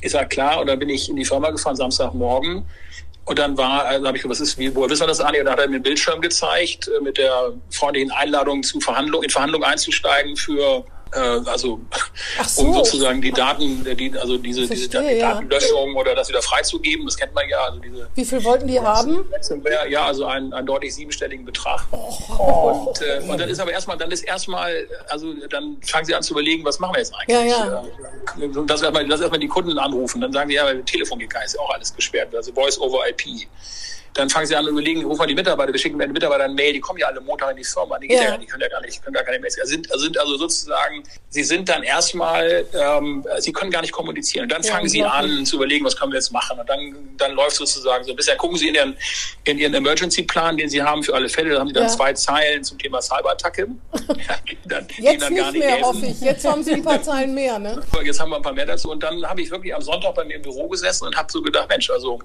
ist 0.00 0.14
ja 0.14 0.24
klar, 0.24 0.60
und 0.60 0.66
dann 0.66 0.78
bin 0.78 0.88
ich 0.88 1.08
in 1.08 1.16
die 1.16 1.24
Firma 1.24 1.50
gefahren, 1.50 1.76
Samstagmorgen. 1.76 2.64
Und 3.26 3.38
dann 3.38 3.56
war, 3.56 3.84
also 3.84 4.06
habe 4.06 4.16
ich 4.16 4.22
gesagt, 4.22 4.40
was 4.40 4.48
ist, 4.48 4.58
wie, 4.58 4.74
woher 4.74 4.90
wissen 4.90 5.02
wir 5.02 5.08
das, 5.08 5.20
Anni? 5.20 5.38
Und 5.38 5.44
dann 5.44 5.52
hat 5.52 5.60
er 5.60 5.68
mir 5.68 5.76
einen 5.76 5.82
Bildschirm 5.82 6.20
gezeigt 6.20 6.88
äh, 6.88 7.02
mit 7.02 7.18
der 7.18 7.52
freundlichen 7.70 8.10
Einladung 8.10 8.62
zu 8.62 8.80
Verhandlungen, 8.80 9.24
in 9.24 9.30
Verhandlungen 9.30 9.64
einzusteigen 9.64 10.36
für 10.36 10.84
also 11.12 11.80
so. 12.46 12.62
um 12.62 12.74
sozusagen 12.74 13.20
die 13.20 13.32
Daten, 13.32 13.84
die, 13.84 14.16
also 14.18 14.38
diese, 14.38 14.66
Verstehe, 14.66 15.00
diese 15.00 15.14
die 15.14 15.20
Datenlöschung 15.20 15.94
ja. 15.94 16.00
oder 16.00 16.14
das 16.14 16.28
wieder 16.28 16.42
freizugeben, 16.42 17.06
das 17.06 17.16
kennt 17.16 17.34
man 17.34 17.48
ja. 17.48 17.58
Also 17.64 17.80
diese, 17.80 18.08
Wie 18.14 18.24
viel 18.24 18.44
wollten 18.44 18.68
die 18.68 18.80
haben? 18.80 19.24
Ja, 19.88 20.06
also 20.06 20.26
einen, 20.26 20.52
einen 20.52 20.66
deutlich 20.66 20.94
siebenstelligen 20.94 21.44
Betrag. 21.44 21.84
Oh. 21.90 22.86
Und, 22.88 23.02
äh, 23.02 23.20
und 23.28 23.38
dann 23.40 23.48
ist 23.48 23.60
aber 23.60 23.72
erstmal, 23.72 23.98
dann 23.98 24.10
ist 24.10 24.22
erstmal, 24.22 24.86
also 25.08 25.34
dann 25.48 25.78
fangen 25.82 26.04
sie 26.04 26.14
an 26.14 26.22
zu 26.22 26.34
überlegen, 26.34 26.64
was 26.64 26.78
machen 26.78 26.94
wir 26.94 27.00
jetzt 27.00 27.14
eigentlich? 27.14 27.50
Ja, 27.50 27.84
ja. 28.38 28.62
Dass 28.66 28.82
erstmal, 28.82 29.06
dass 29.08 29.20
erstmal 29.20 29.40
die 29.40 29.48
Kunden 29.48 29.78
anrufen, 29.78 30.20
dann 30.20 30.32
sagen 30.32 30.48
die, 30.48 30.56
ja, 30.56 30.72
Telefon 30.82 31.18
geht 31.18 31.30
gar 31.30 31.40
nicht, 31.40 31.48
ist 31.48 31.54
ja 31.54 31.60
auch 31.60 31.74
alles 31.74 31.94
gesperrt, 31.94 32.34
also 32.34 32.52
Voice 32.52 32.78
over 32.80 33.08
IP 33.08 33.48
dann 34.14 34.28
fangen 34.28 34.46
sie 34.46 34.56
an 34.56 34.64
zu 34.64 34.70
überlegen, 34.70 35.04
rufen 35.04 35.20
wir 35.20 35.26
die 35.26 35.34
Mitarbeiter, 35.34 35.72
wir 35.72 35.78
schicken 35.78 35.98
den 35.98 36.12
Mitarbeitern 36.12 36.46
eine 36.46 36.54
Mail, 36.54 36.72
die 36.72 36.80
kommen 36.80 36.98
ja 36.98 37.06
alle 37.06 37.20
Montag 37.20 37.50
in 37.50 37.56
die 37.58 37.64
Firma, 37.64 37.98
die, 37.98 38.12
ja. 38.12 38.22
ja, 38.22 38.36
die 38.36 38.46
können 38.46 38.62
ja 38.62 38.68
gar 38.68 38.80
nicht, 38.80 39.02
können 39.02 39.14
gar 39.14 39.24
keine 39.24 39.38
Mails. 39.38 39.58
Also 39.58 39.70
sind, 39.70 39.90
also 39.90 40.04
sind 40.04 40.18
also 40.18 40.36
sozusagen, 40.36 41.02
sie 41.28 41.44
sind 41.44 41.68
dann 41.68 41.82
erstmal, 41.82 42.66
ähm, 42.72 43.24
sie 43.38 43.52
können 43.52 43.70
gar 43.70 43.82
nicht 43.82 43.92
kommunizieren. 43.92 44.44
Und 44.44 44.52
dann 44.52 44.62
fangen 44.62 44.88
sie 44.88 45.04
an 45.04 45.44
zu 45.46 45.56
überlegen, 45.56 45.84
was 45.84 45.96
können 45.96 46.12
wir 46.12 46.18
jetzt 46.18 46.32
machen. 46.32 46.58
Und 46.58 46.68
dann, 46.68 47.16
dann 47.16 47.32
läuft 47.32 47.56
sozusagen 47.56 48.04
so 48.04 48.12
ein 48.12 48.16
bisschen, 48.16 48.36
gucken 48.38 48.58
sie 48.58 48.68
in 48.68 48.74
ihren, 48.74 48.96
in 49.44 49.58
ihren 49.58 49.74
Emergency-Plan, 49.74 50.56
den 50.56 50.68
sie 50.68 50.82
haben 50.82 51.02
für 51.02 51.14
alle 51.14 51.28
Fälle, 51.28 51.50
da 51.50 51.60
haben 51.60 51.68
sie 51.68 51.74
dann 51.74 51.88
zwei 51.88 52.12
Zeilen 52.12 52.64
zum 52.64 52.78
Thema 52.78 53.00
Cyberattacke. 53.00 53.68
dann, 54.64 54.86
Jetzt 54.98 55.22
dann 55.22 55.32
nicht 55.32 55.52
mehr, 55.52 55.80
hoffe 55.80 56.06
ich. 56.06 56.20
Jetzt 56.20 56.44
haben 56.44 56.62
sie 56.62 56.74
ein 56.74 56.82
paar 56.82 57.02
Zeilen 57.02 57.34
mehr, 57.34 57.58
ne? 57.58 57.82
Jetzt 58.04 58.20
haben 58.20 58.30
wir 58.30 58.36
ein 58.36 58.42
paar 58.42 58.52
mehr 58.52 58.66
dazu. 58.66 58.90
Und 58.90 59.02
dann 59.02 59.24
habe 59.24 59.42
ich 59.42 59.50
wirklich 59.50 59.74
am 59.74 59.82
Sonntag 59.82 60.14
bei 60.14 60.24
mir 60.24 60.36
im 60.36 60.42
Büro 60.42 60.68
gesessen 60.68 61.06
und 61.06 61.16
habe 61.16 61.30
so 61.30 61.42
gedacht, 61.42 61.68
Mensch, 61.68 61.90
also 61.90 62.20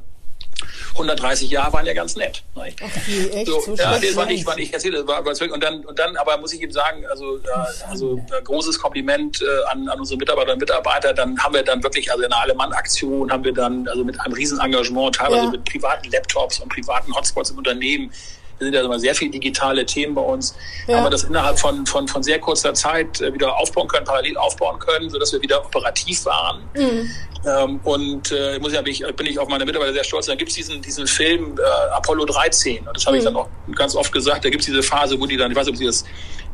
130 0.94 1.50
Jahre 1.50 1.74
waren 1.74 1.86
ja 1.86 1.94
ganz 1.94 2.16
nett. 2.16 2.44
Okay, 2.56 3.30
echt? 3.34 3.48
So, 3.48 3.60
so 3.60 3.76
ja, 3.76 4.00
das 4.00 4.16
war 4.16 4.26
nicht, 4.26 4.46
war 4.46 4.56
nicht 4.56 4.74
erzählt, 4.74 4.96
das 4.96 5.08
war 5.08 5.20
überzeugt. 5.20 5.54
Und 5.54 5.64
dann, 5.64 5.86
und 5.86 6.00
dann, 6.00 6.16
aber 6.16 6.38
muss 6.38 6.54
ich 6.54 6.62
eben 6.62 6.72
sagen, 6.72 7.06
also, 7.08 7.38
äh, 7.38 7.42
also 7.90 8.18
äh, 8.18 8.42
großes 8.42 8.80
Kompliment 8.80 9.42
äh, 9.42 9.72
an, 9.72 9.90
an 9.90 10.00
unsere 10.00 10.18
Mitarbeiter 10.18 10.54
und 10.54 10.60
Mitarbeiter. 10.60 11.14
Dann 11.14 11.38
haben 11.40 11.54
wir 11.54 11.64
dann 11.64 11.84
wirklich, 11.84 12.12
also 12.12 12.24
in 12.24 12.32
einer 12.32 12.42
Alle-Mann-Aktion 12.42 13.32
haben 13.32 13.44
wir 13.44 13.54
dann, 13.54 13.88
also 13.88 14.04
mit 14.04 14.20
einem 14.22 14.34
riesen 14.34 14.60
Engagement, 14.60 15.16
teilweise 15.16 15.46
ja. 15.46 15.52
mit 15.52 15.66
privaten 15.66 16.10
Laptops 16.12 16.60
und 16.60 16.70
privaten 16.70 17.14
Hotspots 17.14 17.52
im 17.52 17.58
Unternehmen, 17.58 18.12
sind 18.60 18.74
ja 18.74 18.82
immer 18.82 19.00
sehr 19.00 19.16
viele 19.16 19.32
digitale 19.32 19.86
Themen 19.86 20.16
bei 20.16 20.22
uns, 20.22 20.56
ja. 20.88 20.98
haben 20.98 21.06
wir 21.06 21.10
das 21.10 21.24
innerhalb 21.24 21.60
von, 21.60 21.86
von, 21.86 22.08
von 22.08 22.24
sehr 22.24 22.40
kurzer 22.40 22.74
Zeit 22.74 23.22
äh, 23.22 23.34
wieder 23.34 23.58
aufbauen 23.58 23.88
können, 23.88 24.06
parallel 24.06 24.38
aufbauen 24.38 24.80
können, 24.80 25.10
sodass 25.10 25.34
wir 25.34 25.42
wieder 25.42 25.64
operativ 25.66 26.26
waren. 26.26 26.62
Mhm. 26.76 27.12
Ähm, 27.46 27.80
und 27.84 28.32
äh, 28.32 28.58
muss 28.60 28.74
ja, 28.74 28.82
bin 28.82 28.94
ich, 28.94 29.06
bin 29.16 29.28
ich 29.28 29.38
auf 29.38 29.48
meine 29.48 29.66
Mitarbeiter 29.66 29.94
sehr 29.94 30.04
stolz. 30.04 30.26
Dann 30.26 30.38
gibt 30.38 30.50
es 30.50 30.56
diesen, 30.56 30.82
diesen 30.82 31.06
Film 31.06 31.58
äh, 31.60 31.94
Apollo 31.94 32.26
13. 32.26 32.88
Und 32.88 32.96
das 32.96 33.06
habe 33.06 33.16
mhm. 33.16 33.20
ich 33.20 33.26
dann 33.26 33.36
auch 33.36 33.48
ganz 33.76 33.96
oft 33.96 34.12
gesagt. 34.12 34.46
Da 34.46 34.50
gibt 34.50 34.62
es 34.62 34.66
diese 34.66 34.82
Phase, 34.82 35.20
wo 35.20 35.26
die 35.26 35.38
dann, 35.38 35.52
ich 35.52 35.58
weiß 35.58 35.68
nicht, 35.68 35.74
ob 35.74 35.78
Sie 35.78 35.86
das 35.86 36.06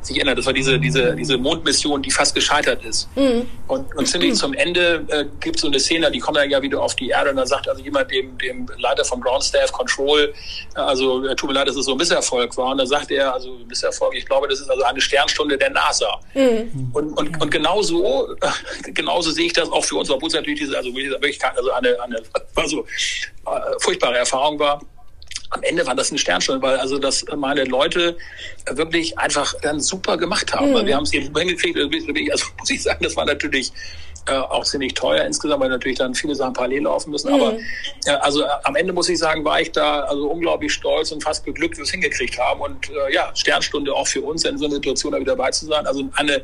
sich 0.02 0.18
erinnert, 0.18 0.38
das 0.38 0.46
war 0.46 0.54
diese, 0.54 0.80
diese, 0.80 1.16
diese 1.16 1.38
Mondmission, 1.38 2.02
die 2.02 2.12
fast 2.12 2.34
gescheitert 2.34 2.84
ist. 2.84 3.10
Mhm. 3.16 3.48
Und, 3.68 3.96
und 3.96 4.08
ziemlich 4.08 4.32
mhm. 4.32 4.36
zum 4.36 4.54
Ende 4.54 5.06
äh, 5.10 5.26
gibt 5.40 5.58
es 5.58 5.62
so 5.62 5.68
eine 5.68 5.80
Szene, 5.80 6.12
die 6.12 6.20
kommen 6.20 6.36
dann 6.36 6.50
ja 6.50 6.62
wieder 6.62 6.82
auf 6.82 6.96
die 6.96 7.10
Erde 7.10 7.30
und 7.30 7.36
dann 7.36 7.48
sagt 7.48 7.70
also 7.70 7.82
jemand 7.84 8.10
dem, 8.12 8.38
dem 8.38 8.68
Leiter 8.78 9.06
vom 9.06 9.22
Ground 9.22 9.44
Staff 9.44 9.72
Control, 9.72 10.34
äh, 10.76 10.80
also 10.80 11.26
äh, 11.26 11.36
tut 11.36 11.50
mir 11.50 11.56
leid, 11.56 11.68
dass 11.68 11.76
es 11.76 11.86
so 11.86 11.92
ein 11.92 11.98
Misserfolg 11.98 12.56
war. 12.58 12.72
Und 12.72 12.80
dann 12.80 12.88
sagt 12.88 13.12
er, 13.12 13.34
also 13.34 13.58
Misserfolg, 13.68 14.16
ich 14.16 14.26
glaube, 14.26 14.48
das 14.48 14.60
ist 14.60 14.70
also 14.70 14.84
eine 14.84 15.02
Sternstunde 15.02 15.58
der 15.58 15.70
NASA. 15.70 16.20
Mhm. 16.34 16.90
Und, 16.94 17.18
und, 17.18 17.42
und 17.42 17.52
genauso, 17.52 18.36
genauso 18.94 19.32
sehe 19.32 19.46
ich 19.46 19.54
das 19.54 19.70
auch 19.70 19.84
für 19.84 19.96
uns, 19.96 20.10
obwohl 20.10 20.28
es 20.28 20.34
natürlich 20.34 20.60
diese 20.60 20.78
also 20.78 20.94
wirklich 20.94 21.40
also 21.44 21.72
eine, 21.72 22.02
eine 22.02 22.22
also, 22.56 22.86
äh, 23.46 23.60
furchtbare 23.80 24.18
Erfahrung 24.18 24.60
war. 24.60 24.82
Am 25.52 25.64
Ende 25.64 25.86
war 25.86 25.96
das 25.96 26.10
eine 26.10 26.20
Sternstunde, 26.20 26.62
weil 26.62 26.78
also 26.78 26.98
das 26.98 27.26
meine 27.36 27.66
Leute 27.66 28.18
wirklich 28.72 29.18
einfach 29.18 29.54
dann 29.62 29.80
super 29.80 30.18
gemacht 30.18 30.54
haben. 30.54 30.72
Mhm. 30.72 30.86
Wir 30.86 30.96
haben 30.96 31.04
es 31.04 31.14
eben 31.14 31.36
hingekriegt, 31.38 31.78
also 32.32 32.46
muss 32.60 32.70
ich 32.70 32.82
sagen, 32.82 33.04
das 33.04 33.16
war 33.16 33.26
natürlich 33.26 33.72
äh, 34.28 34.34
auch 34.34 34.64
ziemlich 34.64 34.94
teuer 34.94 35.26
insgesamt, 35.26 35.62
weil 35.62 35.70
natürlich 35.70 35.98
dann 35.98 36.14
viele 36.14 36.36
Sachen 36.36 36.54
parallel 36.54 36.84
laufen 36.84 37.12
müssen. 37.12 37.30
Mhm. 37.30 37.42
Aber 37.42 37.54
äh, 38.06 38.12
also 38.22 38.44
äh, 38.44 38.48
am 38.64 38.76
Ende 38.76 38.94
muss 38.94 39.10
ich 39.10 39.18
sagen, 39.18 39.44
war 39.44 39.60
ich 39.62 39.72
da 39.72 40.02
also 40.02 40.28
unglaublich 40.30 40.74
stolz 40.74 41.12
und 41.12 41.24
fast 41.24 41.46
beglückt, 41.46 41.74
dass 41.74 41.80
wir 41.80 41.84
es 41.84 41.92
hingekriegt 41.92 42.40
haben. 42.40 42.62
Und 42.62 42.90
äh, 42.90 43.14
ja, 43.14 43.32
Sternstunde 43.34 43.94
auch 43.94 44.08
für 44.08 44.22
uns 44.22 44.46
in 44.46 44.58
so 44.58 44.66
einer 44.66 44.76
Situation 44.76 45.12
da 45.12 45.20
wieder 45.20 45.36
dabei 45.36 45.52
zu 45.52 45.66
sein. 45.66 45.86
Also 45.88 46.04
eine 46.16 46.42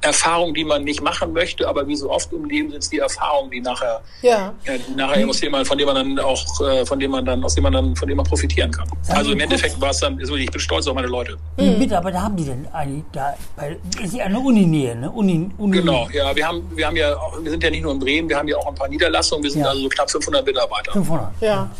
Erfahrung, 0.00 0.54
die 0.54 0.64
man 0.64 0.84
nicht 0.84 1.02
machen 1.02 1.32
möchte, 1.32 1.66
aber 1.66 1.86
wie 1.86 1.96
so 1.96 2.10
oft 2.10 2.32
im 2.32 2.44
Leben 2.44 2.70
sind 2.70 2.82
es 2.82 2.90
die 2.90 2.98
Erfahrungen, 2.98 3.50
die 3.50 3.60
nachher, 3.60 4.02
ja. 4.22 4.52
äh, 4.64 4.78
nachher 4.94 5.24
muss 5.24 5.40
jemand, 5.40 5.66
von 5.66 5.78
dem 5.78 5.86
man 5.86 5.96
dann 5.96 6.18
auch, 6.24 6.60
äh, 6.60 6.84
von 6.84 7.00
dem 7.00 7.10
man 7.10 7.24
dann, 7.24 7.42
aus 7.42 7.54
dem 7.54 7.62
man 7.62 7.72
dann, 7.72 7.96
von 7.96 8.08
dem 8.08 8.18
man 8.18 8.26
profitieren 8.26 8.70
kann. 8.70 8.86
Also 9.08 9.32
im 9.32 9.40
Endeffekt 9.40 9.80
war 9.80 9.90
es 9.90 10.00
dann, 10.00 10.18
also 10.18 10.36
ich 10.36 10.50
bin 10.50 10.60
stolz 10.60 10.86
auf 10.86 10.94
meine 10.94 11.08
Leute. 11.08 11.36
Wie 11.56 11.70
mhm. 11.70 11.78
Mitarbeiter 11.78 12.22
haben 12.22 12.36
die 12.36 12.44
denn 12.44 12.66
eigentlich 12.72 13.04
da? 13.12 13.34
Bei, 13.56 13.76
ist 14.02 14.12
sie 14.12 14.20
eine 14.20 14.38
Uninähe, 14.38 14.94
ne? 14.94 15.10
Uni, 15.10 15.50
Uni 15.58 15.78
genau, 15.78 16.08
ja, 16.12 16.34
wir 16.34 16.46
haben, 16.46 16.70
wir 16.74 16.86
haben 16.86 16.96
ja, 16.96 17.13
wir 17.40 17.50
sind 17.50 17.62
ja 17.62 17.70
nicht 17.70 17.82
nur 17.82 17.92
in 17.92 17.98
Bremen, 17.98 18.28
wir 18.28 18.36
haben 18.36 18.48
ja 18.48 18.56
auch 18.56 18.66
ein 18.66 18.74
paar 18.74 18.88
Niederlassungen, 18.88 19.42
wir 19.42 19.50
sind 19.50 19.62
ja. 19.62 19.68
also 19.68 19.82
so 19.82 19.88
knapp 19.88 20.10
500 20.10 20.44
Mitarbeiter. 20.44 20.92
500. 20.92 21.30
Ja. 21.40 21.70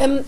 Ähm, 0.00 0.24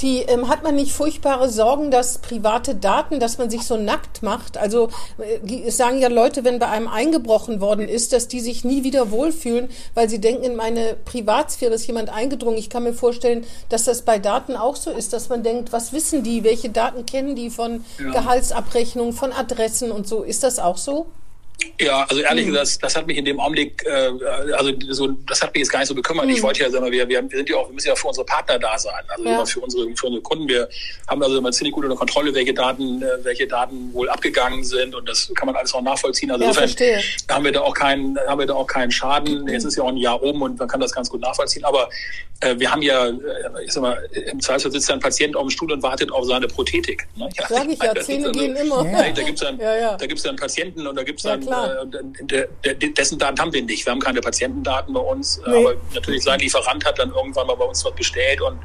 die 0.00 0.18
ähm, 0.22 0.48
hat 0.48 0.62
man 0.62 0.74
nicht 0.74 0.92
furchtbare 0.92 1.48
Sorgen, 1.48 1.90
dass 1.90 2.18
private 2.18 2.74
Daten, 2.74 3.20
dass 3.20 3.38
man 3.38 3.48
sich 3.48 3.62
so 3.62 3.76
nackt 3.76 4.22
macht. 4.22 4.58
Also 4.58 4.90
äh, 5.18 5.62
es 5.66 5.76
sagen 5.76 5.98
ja 5.98 6.08
Leute, 6.08 6.44
wenn 6.44 6.58
bei 6.58 6.68
einem 6.68 6.88
eingebrochen 6.88 7.60
worden 7.60 7.88
ist, 7.88 8.12
dass 8.12 8.26
die 8.28 8.40
sich 8.40 8.64
nie 8.64 8.82
wieder 8.82 9.10
wohlfühlen, 9.10 9.68
weil 9.94 10.08
sie 10.08 10.20
denken, 10.20 10.42
in 10.42 10.56
meine 10.56 10.96
Privatsphäre 11.04 11.74
ist 11.74 11.86
jemand 11.86 12.10
eingedrungen. 12.10 12.58
Ich 12.58 12.70
kann 12.70 12.82
mir 12.82 12.92
vorstellen, 12.92 13.44
dass 13.68 13.84
das 13.84 14.02
bei 14.02 14.18
Daten 14.18 14.56
auch 14.56 14.76
so 14.76 14.90
ist, 14.90 15.12
dass 15.12 15.28
man 15.28 15.42
denkt, 15.42 15.72
was 15.72 15.92
wissen 15.92 16.22
die, 16.22 16.42
welche 16.42 16.70
Daten 16.70 17.06
kennen 17.06 17.36
die 17.36 17.50
von 17.50 17.84
ja. 17.98 18.10
Gehaltsabrechnungen, 18.10 19.12
von 19.12 19.32
Adressen 19.32 19.92
und 19.92 20.08
so. 20.08 20.22
Ist 20.22 20.42
das 20.42 20.58
auch 20.58 20.76
so? 20.76 21.06
Ja, 21.80 22.04
also 22.08 22.20
ehrlich 22.22 22.46
mhm. 22.46 22.50
gesagt, 22.50 22.66
das, 22.66 22.78
das 22.78 22.96
hat 22.96 23.06
mich 23.06 23.16
in 23.16 23.24
dem 23.24 23.40
Augenblick, 23.40 23.84
äh, 23.84 24.10
also 24.54 24.72
so, 24.90 25.08
das 25.26 25.42
hat 25.42 25.52
mich 25.54 25.60
jetzt 25.60 25.70
gar 25.70 25.80
nicht 25.80 25.88
so 25.88 25.94
bekümmert. 25.94 26.26
Mhm. 26.26 26.32
Ich 26.32 26.42
wollte 26.42 26.62
ja 26.62 26.70
sagen, 26.70 26.90
wir, 26.90 27.08
wir, 27.08 27.28
sind 27.30 27.48
ja 27.48 27.56
auch, 27.56 27.68
wir 27.68 27.74
müssen 27.74 27.88
ja 27.88 27.96
für 27.96 28.08
unsere 28.08 28.24
Partner 28.24 28.58
da 28.58 28.78
sein, 28.78 29.02
also 29.08 29.24
ja. 29.24 29.44
für 29.44 29.60
unsere 29.60 29.96
für 29.96 30.06
unsere 30.06 30.22
Kunden. 30.22 30.48
Wir 30.48 30.68
haben 31.08 31.22
also 31.22 31.38
immer 31.38 31.50
ziemlich 31.52 31.74
gut 31.74 31.84
unter 31.84 31.96
Kontrolle, 31.96 32.34
welche 32.34 32.54
Daten, 32.54 33.02
äh, 33.02 33.06
welche 33.22 33.46
Daten 33.46 33.92
wohl 33.92 34.08
abgegangen 34.08 34.64
sind 34.64 34.94
und 34.94 35.08
das 35.08 35.32
kann 35.34 35.46
man 35.46 35.56
alles 35.56 35.74
auch 35.74 35.82
nachvollziehen. 35.82 36.30
Also 36.30 36.44
ja, 36.44 36.50
insofern 36.50 36.68
verstehe. 36.68 37.02
haben 37.28 37.44
wir 37.44 37.52
da 37.52 37.60
auch 37.60 37.74
keinen, 37.74 38.18
haben 38.26 38.38
wir 38.38 38.46
da 38.46 38.54
auch 38.54 38.66
keinen 38.66 38.90
Schaden. 38.90 39.42
Mhm. 39.42 39.48
Jetzt 39.48 39.64
ist 39.64 39.76
ja 39.76 39.82
auch 39.82 39.88
ein 39.88 39.96
Jahr 39.96 40.22
um 40.22 40.42
und 40.42 40.58
man 40.58 40.68
kann 40.68 40.80
das 40.80 40.92
ganz 40.92 41.10
gut 41.10 41.20
nachvollziehen. 41.20 41.64
Aber 41.64 41.88
äh, 42.40 42.58
wir 42.58 42.70
haben 42.70 42.82
ja, 42.82 43.06
äh, 43.06 43.14
ich 43.64 43.72
sag 43.72 43.82
mal, 43.82 44.08
im 44.12 44.40
Zweifel 44.40 44.70
sitzt 44.70 44.88
ja 44.88 44.94
ein 44.94 45.00
Patient 45.00 45.36
auf 45.36 45.42
dem 45.42 45.50
Stuhl 45.50 45.72
und 45.72 45.82
wartet 45.82 46.12
auf 46.12 46.24
seine 46.26 46.46
Prothetik. 46.46 47.06
Ne? 47.16 47.28
Ja, 47.36 47.46
Sag 47.48 47.68
ich 47.68 47.82
ja, 47.82 47.94
Zähne 48.02 48.28
also, 48.28 48.40
gehen 48.40 48.56
immer. 48.56 48.84
Da 48.84 49.22
gibt 49.22 49.38
es 49.38 49.40
dann, 49.40 49.58
ja, 49.58 49.76
ja. 49.76 49.96
da 49.96 50.06
gibt's 50.06 50.22
dann 50.22 50.36
Patienten 50.36 50.86
und 50.86 50.96
da 50.96 51.02
gibt 51.02 51.20
es 51.20 51.24
dann, 51.46 52.14
äh, 52.30 52.74
dessen 52.74 53.18
Daten 53.18 53.38
haben 53.40 53.52
wir 53.52 53.62
nicht. 53.62 53.86
Wir 53.86 53.92
haben 53.92 54.00
keine 54.00 54.20
Patientendaten 54.20 54.94
bei 54.94 55.00
uns, 55.00 55.40
nee. 55.46 55.56
aber 55.56 55.74
natürlich 55.94 56.22
sein 56.22 56.38
Lieferant 56.40 56.84
hat 56.84 56.98
dann 56.98 57.10
irgendwann 57.10 57.46
mal 57.46 57.56
bei 57.56 57.64
uns 57.64 57.84
was 57.84 57.94
bestellt 57.94 58.40
und 58.40 58.58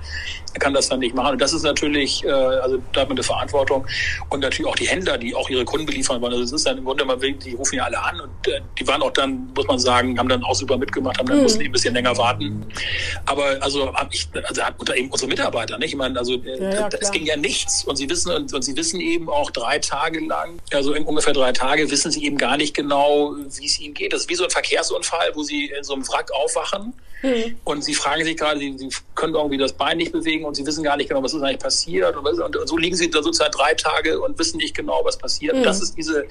kann 0.59 0.73
das 0.73 0.89
dann 0.89 0.99
nicht 0.99 1.15
machen. 1.15 1.33
Und 1.33 1.41
das 1.41 1.53
ist 1.53 1.63
natürlich, 1.63 2.23
äh, 2.23 2.29
also 2.29 2.79
da 2.93 3.01
hat 3.01 3.09
man 3.09 3.17
eine 3.17 3.23
Verantwortung 3.23 3.85
und 4.29 4.39
natürlich 4.39 4.69
auch 4.69 4.75
die 4.75 4.87
Händler, 4.87 5.17
die 5.17 5.35
auch 5.35 5.49
ihre 5.49 5.65
Kunden 5.65 5.85
beliefern 5.85 6.21
wollen. 6.21 6.33
Also 6.33 6.43
es 6.43 6.51
ist 6.51 6.65
dann 6.65 6.77
im 6.77 6.85
Grunde, 6.85 7.05
man 7.05 7.21
will, 7.21 7.33
die 7.33 7.53
rufen 7.53 7.75
ja 7.75 7.83
alle 7.83 8.01
an 8.01 8.19
und 8.19 8.47
äh, 8.47 8.61
die 8.79 8.87
waren 8.87 9.01
auch 9.01 9.11
dann, 9.11 9.51
muss 9.55 9.67
man 9.67 9.79
sagen, 9.79 10.17
haben 10.17 10.29
dann 10.29 10.43
auch 10.43 10.55
super 10.55 10.77
mitgemacht, 10.77 11.17
haben 11.19 11.27
dann 11.27 11.37
mhm. 11.37 11.43
mussten 11.43 11.63
ein 11.63 11.71
bisschen 11.71 11.93
länger 11.93 12.17
warten. 12.17 12.65
Aber 13.25 13.57
also 13.61 13.93
habe 13.93 14.09
ich, 14.13 14.27
also 14.47 14.63
hat 14.63 14.75
unter 14.79 14.95
eben 14.95 15.09
unsere 15.09 15.29
Mitarbeiter, 15.29 15.77
nicht? 15.77 15.89
Ich 15.91 15.97
meine, 15.97 16.17
also 16.17 16.35
äh, 16.35 16.59
ja, 16.59 16.71
ja, 16.71 16.89
es 16.99 17.11
ging 17.11 17.25
ja 17.25 17.35
nichts 17.35 17.83
und 17.83 17.95
sie 17.95 18.09
wissen 18.09 18.31
und, 18.31 18.53
und 18.53 18.61
sie 18.61 18.75
wissen 18.75 18.99
eben 18.99 19.29
auch 19.29 19.51
drei 19.51 19.79
Tage 19.79 20.19
lang, 20.25 20.59
also 20.73 20.93
in 20.93 21.03
ungefähr 21.03 21.33
drei 21.33 21.51
Tage 21.51 21.89
wissen 21.91 22.11
sie 22.11 22.25
eben 22.25 22.37
gar 22.37 22.57
nicht, 22.57 22.68
nicht 22.69 22.75
genau, 22.75 23.35
wie 23.35 23.65
es 23.65 23.79
ihnen 23.79 23.93
geht. 23.93 24.13
Das 24.13 24.21
ist 24.21 24.29
wie 24.29 24.35
so 24.35 24.43
ein 24.43 24.49
Verkehrsunfall, 24.49 25.31
wo 25.33 25.43
sie 25.43 25.65
in 25.65 25.83
so 25.83 25.93
einem 25.93 26.07
Wrack 26.07 26.31
aufwachen 26.31 26.93
mhm. 27.23 27.57
und 27.63 27.83
sie 27.83 27.93
fragen 27.93 28.23
sich 28.23 28.37
gerade, 28.37 28.59
sie, 28.59 28.77
sie, 28.77 28.89
können 29.15 29.35
irgendwie 29.35 29.57
das 29.57 29.73
Bein 29.73 29.97
nicht 29.97 30.11
bewegen 30.11 30.45
und 30.45 30.55
sie 30.55 30.65
wissen 30.65 30.83
gar 30.83 30.97
nicht 30.97 31.09
genau, 31.09 31.23
was 31.23 31.33
ist 31.33 31.41
eigentlich 31.41 31.59
passiert. 31.59 32.15
Und, 32.15 32.57
so 32.65 32.77
liegen 32.77 32.95
sie 32.95 33.09
da 33.09 33.23
sozusagen 33.23 33.51
drei 33.51 33.73
Tage 33.73 34.19
und 34.21 34.37
wissen 34.37 34.57
nicht 34.57 34.75
genau, 34.75 35.01
was 35.03 35.17
passiert. 35.17 35.55
Mhm. 35.55 35.63
Das 35.63 35.81
ist 35.81 35.97
diese, 35.97 36.25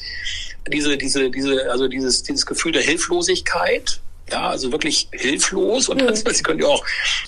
diese, 0.72 0.96
diese, 0.96 1.31
diese, 1.31 1.70
also 1.70 1.88
dieses, 1.88 2.22
dieses 2.22 2.46
Gefühl 2.46 2.72
der 2.72 2.83
Hilflosigkeit 2.83 4.01
ja, 4.31 4.51
also 4.51 4.73
wirklich 4.73 5.09
hilflos 5.12 5.88
und 5.88 6.03
mhm. 6.03 6.07
das, 6.07 6.21
sie 6.21 6.43
können 6.43 6.61
ja 6.61 6.67
auch 6.67 6.85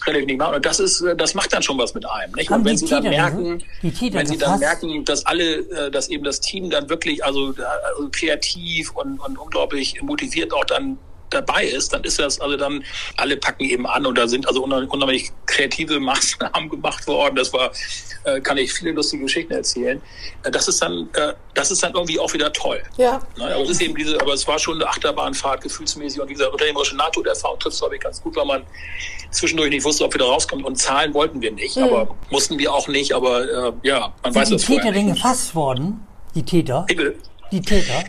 relativ 0.06 0.26
nicht 0.26 0.38
machen. 0.38 0.56
Und 0.56 0.66
das 0.66 0.80
ist, 0.80 1.00
äh, 1.00 1.16
das 1.16 1.34
macht 1.34 1.52
dann 1.52 1.62
schon 1.62 1.78
was 1.78 1.94
mit 1.94 2.08
einem. 2.08 2.32
Nicht? 2.34 2.50
Und 2.50 2.64
wenn 2.64 2.76
sie 2.76 2.86
dann 2.86 3.04
merken, 3.04 3.62
wenn 3.82 4.26
sie 4.26 4.38
dann 4.38 4.58
merken, 4.58 5.04
dass 5.04 5.26
alle, 5.26 5.58
äh, 5.58 5.90
dass 5.90 6.08
eben 6.08 6.24
das 6.24 6.40
Team 6.40 6.70
dann 6.70 6.88
wirklich 6.88 7.24
also, 7.24 7.54
also 7.56 8.08
kreativ 8.10 8.92
und, 8.92 9.18
und 9.18 9.38
unglaublich 9.38 10.00
motiviert 10.02 10.52
auch 10.52 10.64
dann 10.64 10.98
dabei 11.30 11.64
ist, 11.64 11.92
dann 11.92 12.04
ist 12.04 12.18
das, 12.18 12.40
also 12.40 12.56
dann 12.56 12.84
alle 13.16 13.36
packen 13.36 13.64
eben 13.64 13.86
an 13.86 14.04
und 14.06 14.18
da 14.18 14.28
sind 14.28 14.46
also 14.46 14.64
unheimlich 14.64 15.30
kreative 15.46 16.00
Maßnahmen 16.00 16.68
gemacht 16.68 17.06
worden. 17.06 17.36
Das 17.36 17.52
war, 17.52 17.70
äh, 18.24 18.40
kann 18.40 18.58
ich 18.58 18.72
viele 18.72 18.92
lustige 18.92 19.24
Geschichten 19.24 19.52
erzählen. 19.52 20.00
Äh, 20.42 20.50
das 20.50 20.68
ist 20.68 20.82
dann, 20.82 21.08
äh, 21.14 21.32
das 21.54 21.70
ist 21.70 21.82
dann 21.82 21.94
irgendwie 21.94 22.18
auch 22.18 22.32
wieder 22.32 22.52
toll. 22.52 22.82
Ja. 22.96 23.20
Ne? 23.36 23.54
Aber 23.54 23.62
es 23.62 23.70
ist 23.70 23.82
eben 23.82 23.94
diese, 23.94 24.20
aber 24.20 24.34
es 24.34 24.46
war 24.46 24.58
schon 24.58 24.76
eine 24.76 24.88
Achterbahnfahrt 24.88 25.62
gefühlsmäßig 25.62 26.20
und 26.20 26.28
wie 26.28 26.34
gesagt, 26.34 26.52
unternehmerische 26.52 26.96
NATO-Erfahrung 26.96 27.58
trifft 27.58 27.74
es, 27.74 27.80
glaube 27.80 27.96
ich, 27.96 28.00
ganz 28.02 28.22
gut, 28.22 28.36
weil 28.36 28.46
man 28.46 28.62
zwischendurch 29.30 29.70
nicht 29.70 29.84
wusste, 29.84 30.04
ob 30.04 30.12
wir 30.14 30.18
da 30.18 30.26
rauskommen 30.26 30.64
und 30.64 30.76
zahlen 30.76 31.14
wollten 31.14 31.40
wir 31.40 31.52
nicht, 31.52 31.76
mhm. 31.76 31.84
aber 31.84 32.16
mussten 32.30 32.58
wir 32.58 32.72
auch 32.72 32.88
nicht, 32.88 33.12
aber 33.12 33.42
äh, 33.42 33.72
ja, 33.82 34.12
man 34.22 34.32
Sind 34.32 34.42
weiß 34.42 34.50
das 34.50 34.64
vorher. 34.64 34.84
Die 34.84 34.88
Täter 34.88 35.06
denn 35.06 35.14
gefasst 35.14 35.54
worden? 35.54 36.06
Die 36.34 36.42
Täter? 36.42 36.86
Die 37.50 37.60
Täter? 37.60 38.04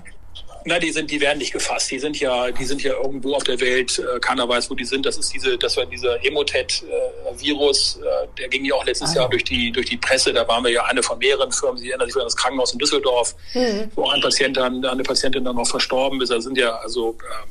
Na, 0.66 0.80
die 0.80 0.92
sind, 0.92 1.10
die 1.10 1.20
werden 1.20 1.40
nicht 1.40 1.54
gefasst. 1.54 1.90
Die 1.90 2.00
sind 2.00 2.20
ja, 2.20 2.52
die 2.52 2.66
sind 2.66 2.84
ja 2.84 2.94
irgendwo 2.94 3.34
auf 3.34 3.44
der 3.44 3.60
Welt. 3.60 4.00
Äh, 4.00 4.20
keiner 4.20 4.48
weiß, 4.48 4.70
wo 4.70 4.76
die 4.76 4.86
sind. 4.86 5.06
Das 5.06 5.18
ist 5.18 5.34
diese, 5.34 5.58
das 5.58 5.76
war 5.78 5.86
dieser 5.86 6.24
Emotet-Virus. 6.24 8.00
Äh, 8.02 8.28
der 8.38 8.48
ging 8.50 8.66
ja 8.66 8.76
auch 8.76 8.86
letztes 8.86 9.12
ah. 9.12 9.22
Jahr 9.22 9.30
durch 9.30 9.44
die, 9.44 9.72
durch 9.72 9.88
die 9.88 9.98
Presse. 9.98 10.34
Da 10.34 10.48
waren 10.48 10.64
wir 10.64 10.72
ja 10.72 10.84
eine 10.86 11.02
von 11.02 11.18
mehreren 11.18 11.52
Firmen. 11.52 11.78
Sie 11.78 11.90
erinnern 11.90 12.08
sich 12.08 12.16
an 12.16 12.24
das 12.24 12.36
Krankenhaus 12.36 12.74
in 12.74 12.80
Düsseldorf, 12.80 13.36
mhm. 13.54 13.92
wo 13.96 14.10
ein 14.10 14.22
Patient 14.22 14.56
dann, 14.58 14.86
eine 14.86 15.04
Patientin 15.04 15.44
dann 15.44 15.56
noch 15.56 15.68
verstorben 15.68 16.22
ist. 16.22 16.32
Da 16.32 16.40
sind 16.40 16.58
ja, 16.58 16.76
also, 16.78 17.18
ähm, 17.20 17.50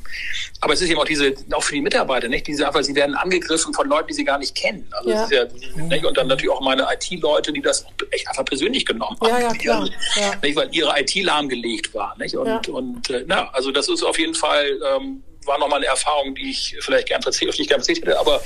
aber 0.61 0.73
es 0.73 0.81
ist 0.81 0.89
eben 0.89 0.99
auch 0.99 1.05
diese, 1.05 1.33
auch 1.51 1.63
für 1.63 1.73
die 1.73 1.81
Mitarbeiter, 1.81 2.29
nicht? 2.29 2.47
Diese 2.47 2.65
einfach, 2.65 2.83
sie 2.83 2.95
werden 2.95 3.15
angegriffen 3.15 3.73
von 3.73 3.89
Leuten, 3.89 4.07
die 4.07 4.13
sie 4.13 4.23
gar 4.23 4.37
nicht 4.37 4.55
kennen. 4.55 4.87
Also, 4.91 5.09
ja. 5.09 5.27
ja 5.29 5.45
nicht? 5.83 6.05
Und 6.05 6.17
dann 6.17 6.27
natürlich 6.27 6.51
auch 6.51 6.61
meine 6.61 6.87
IT-Leute, 6.93 7.51
die 7.51 7.61
das 7.61 7.85
echt 8.11 8.27
einfach 8.29 8.45
persönlich 8.45 8.85
genommen 8.85 9.17
haben. 9.19 9.29
Ja, 9.29 9.39
ja, 9.39 9.53
klar. 9.53 9.89
ja. 10.15 10.31
Nicht? 10.41 10.55
Weil 10.55 10.69
ihre 10.71 10.99
IT 10.99 11.15
lahmgelegt 11.15 11.93
war, 11.93 12.15
nicht? 12.17 12.35
Und, 12.35 12.69
und 12.69 13.00
und 13.01 13.09
äh, 13.09 13.23
na, 13.27 13.49
also 13.51 13.71
das 13.71 13.89
ist 13.89 14.03
auf 14.03 14.19
jeden 14.19 14.35
Fall, 14.35 14.79
ähm, 14.95 15.23
war 15.45 15.57
nochmal 15.57 15.79
eine 15.79 15.87
Erfahrung, 15.87 16.35
die 16.35 16.51
ich 16.51 16.77
vielleicht 16.81 17.07
gern 17.07 17.21
erzählt, 17.23 17.57
nicht 17.57 17.69
gern 17.69 17.79
erzählt 17.79 18.01
hätte, 18.01 18.19
aber 18.19 18.41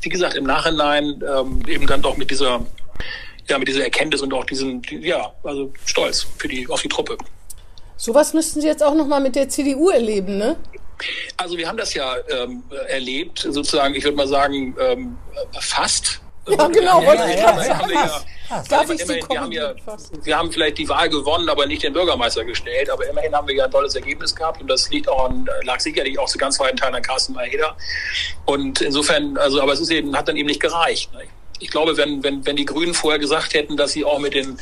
wie 0.00 0.08
gesagt, 0.08 0.34
im 0.34 0.44
Nachhinein 0.44 1.22
ähm, 1.28 1.62
eben 1.66 1.86
dann 1.86 2.02
doch 2.02 2.16
mit 2.16 2.30
dieser, 2.30 2.64
ja, 3.48 3.58
mit 3.58 3.68
dieser 3.68 3.82
Erkenntnis 3.82 4.22
und 4.22 4.32
auch 4.32 4.44
diesen, 4.44 4.82
die, 4.82 4.98
ja, 4.98 5.32
also 5.42 5.72
Stolz 5.84 6.26
für 6.38 6.48
die, 6.48 6.68
auf 6.68 6.82
die 6.82 6.88
Truppe. 6.88 7.18
Sowas 7.96 8.32
müssten 8.32 8.60
Sie 8.60 8.66
jetzt 8.66 8.82
auch 8.82 8.94
nochmal 8.94 9.20
mit 9.20 9.34
der 9.34 9.48
CDU 9.48 9.88
erleben, 9.88 10.38
ne? 10.38 10.56
Also 11.36 11.58
wir 11.58 11.66
haben 11.68 11.76
das 11.76 11.92
ja 11.94 12.16
ähm, 12.28 12.62
erlebt, 12.88 13.46
sozusagen, 13.50 13.94
ich 13.94 14.04
würde 14.04 14.16
mal 14.16 14.28
sagen, 14.28 14.76
ähm, 14.80 15.18
fast. 15.60 16.20
Ja, 16.48 16.68
genau, 16.68 17.04
wollte 17.04 17.24
ich 17.28 17.36
gerade 17.36 17.64
sagen. 17.64 17.90
Darf 18.48 18.90
ich 18.90 19.00
immerhin, 19.00 19.28
wir, 19.28 19.40
haben 19.40 19.52
ja, 19.52 19.74
wir 20.22 20.38
haben 20.38 20.52
vielleicht 20.52 20.78
die 20.78 20.88
Wahl 20.88 21.08
gewonnen, 21.08 21.48
aber 21.48 21.66
nicht 21.66 21.82
den 21.82 21.92
Bürgermeister 21.92 22.44
gestellt. 22.44 22.90
Aber 22.90 23.06
immerhin 23.08 23.34
haben 23.34 23.48
wir 23.48 23.54
ja 23.54 23.64
ein 23.64 23.70
tolles 23.70 23.94
Ergebnis 23.94 24.34
gehabt 24.34 24.60
und 24.60 24.68
das 24.68 24.88
liegt 24.90 25.08
auch 25.08 25.28
an, 25.28 25.48
lag 25.62 25.80
sicherlich 25.80 26.18
auch 26.18 26.28
zu 26.28 26.38
ganz 26.38 26.58
weiten 26.60 26.76
Teilen 26.76 26.94
an 26.94 27.02
Carsten 27.02 27.34
Maeda. 27.34 27.76
Und 28.44 28.80
insofern, 28.80 29.36
also, 29.36 29.60
aber 29.60 29.72
es 29.72 29.80
ist 29.80 29.90
eben, 29.90 30.16
hat 30.16 30.28
dann 30.28 30.36
eben 30.36 30.48
nicht 30.48 30.60
gereicht. 30.60 31.12
Ne? 31.12 31.22
Ich 31.58 31.70
glaube, 31.70 31.96
wenn, 31.96 32.22
wenn, 32.22 32.44
wenn 32.44 32.56
die 32.56 32.66
Grünen 32.66 32.94
vorher 32.94 33.18
gesagt 33.18 33.54
hätten, 33.54 33.76
dass 33.76 33.92
sie 33.92 34.04
auch 34.04 34.18
mit 34.18 34.34
den, 34.34 34.58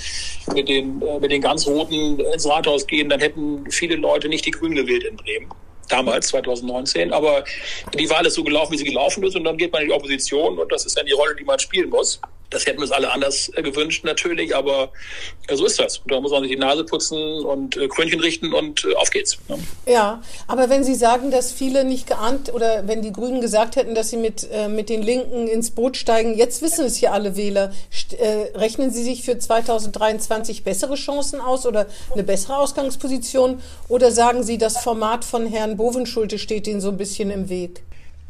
mit 0.55 0.69
den, 0.69 1.03
äh, 1.03 1.19
mit 1.19 1.33
den 1.33 1.43
ganz 1.43 1.67
Roten 1.67 2.21
ins 2.21 2.49
Rathaus 2.49 2.87
gehen, 2.87 3.09
dann 3.09 3.21
hätten 3.21 3.71
viele 3.71 3.97
Leute 3.97 4.29
nicht 4.29 4.47
die 4.47 4.53
Grünen 4.53 4.77
gewählt 4.77 5.05
in 5.05 5.17
Bremen 5.17 5.51
damals, 5.89 6.29
2019. 6.29 7.13
Aber 7.13 7.45
die 7.93 8.09
Wahl 8.11 8.25
ist 8.27 8.35
so 8.35 8.45
gelaufen, 8.45 8.73
wie 8.73 8.79
sie 8.79 8.85
gelaufen 8.85 9.23
ist. 9.25 9.37
Und 9.37 9.45
dann 9.45 9.57
geht 9.57 9.73
man 9.73 9.83
in 9.83 9.89
die 9.89 9.95
Opposition 9.95 10.59
und 10.59 10.71
das 10.73 10.87
ist 10.87 10.97
dann 10.97 11.07
die 11.07 11.13
Rolle, 11.13 11.35
die 11.37 11.45
man 11.45 11.59
spielen 11.59 11.91
muss. 11.91 12.21
Das 12.55 12.67
hätten 12.67 12.79
wir 12.79 12.83
uns 12.83 12.93
alle 12.93 13.11
anders 13.11 13.51
äh, 13.55 13.63
gewünscht 13.63 14.05
natürlich, 14.05 14.55
aber 14.55 14.93
äh, 15.49 15.57
so 15.57 15.67
ist 15.67 15.79
das. 15.81 16.01
Da 16.07 16.21
muss 16.21 16.31
man 16.31 16.43
sich 16.43 16.53
die 16.53 16.59
Nase 16.59 16.85
putzen 16.85 17.19
und 17.45 17.77
äh, 17.77 17.89
Krönchen 17.89 18.21
richten 18.21 18.55
und 18.55 18.87
auf 18.97 19.11
geht's. 19.11 19.39
Ja, 19.87 20.23
aber 20.47 20.71
wenn 20.71 20.85
Sie 20.85 20.95
sagen, 20.95 21.33
dass 21.33 21.53
viele 21.53 21.85
nicht 21.85 22.07
geahnt 22.07 22.55
oder 22.55 22.87
wenn 22.87 23.03
die 23.03 23.13
Grünen 23.13 23.41
gesagt 23.41 23.75
hätten, 23.77 23.95
dass 23.95 24.11
sie 24.11 24.17
mit, 24.17 24.49
mit 24.69 24.89
den 24.89 25.03
Linken 25.03 25.49
ins 25.49 25.71
Boot 25.73 25.97
steigen, 25.97 26.37
jetzt 26.37 26.63
wissen 26.63 26.87
es 26.87 26.97
hier 26.97 27.13
alle 27.13 27.37
Wähler, 27.37 27.73
rechnen 28.55 28.91
Sie 28.93 29.03
sich 29.03 29.25
für 29.25 29.39
2023 29.39 30.63
bessere 30.63 30.95
Chancen 30.95 31.41
aus 31.41 31.67
oder 31.67 31.87
eine 32.13 32.23
bessere 32.23 32.59
Ausgangsposition 32.59 33.61
oder 33.89 34.11
sagen 34.11 34.43
Sie, 34.43 34.59
das 34.59 34.79
Format 34.79 35.25
von 35.25 35.47
Herrn 35.47 35.77
Bovenschulte 35.77 36.39
steht 36.39 36.67
Ihnen 36.67 36.81
so 36.81 36.91
ein 36.91 36.97
bisschen 36.97 37.31
im 37.31 37.49
Weg? 37.49 37.83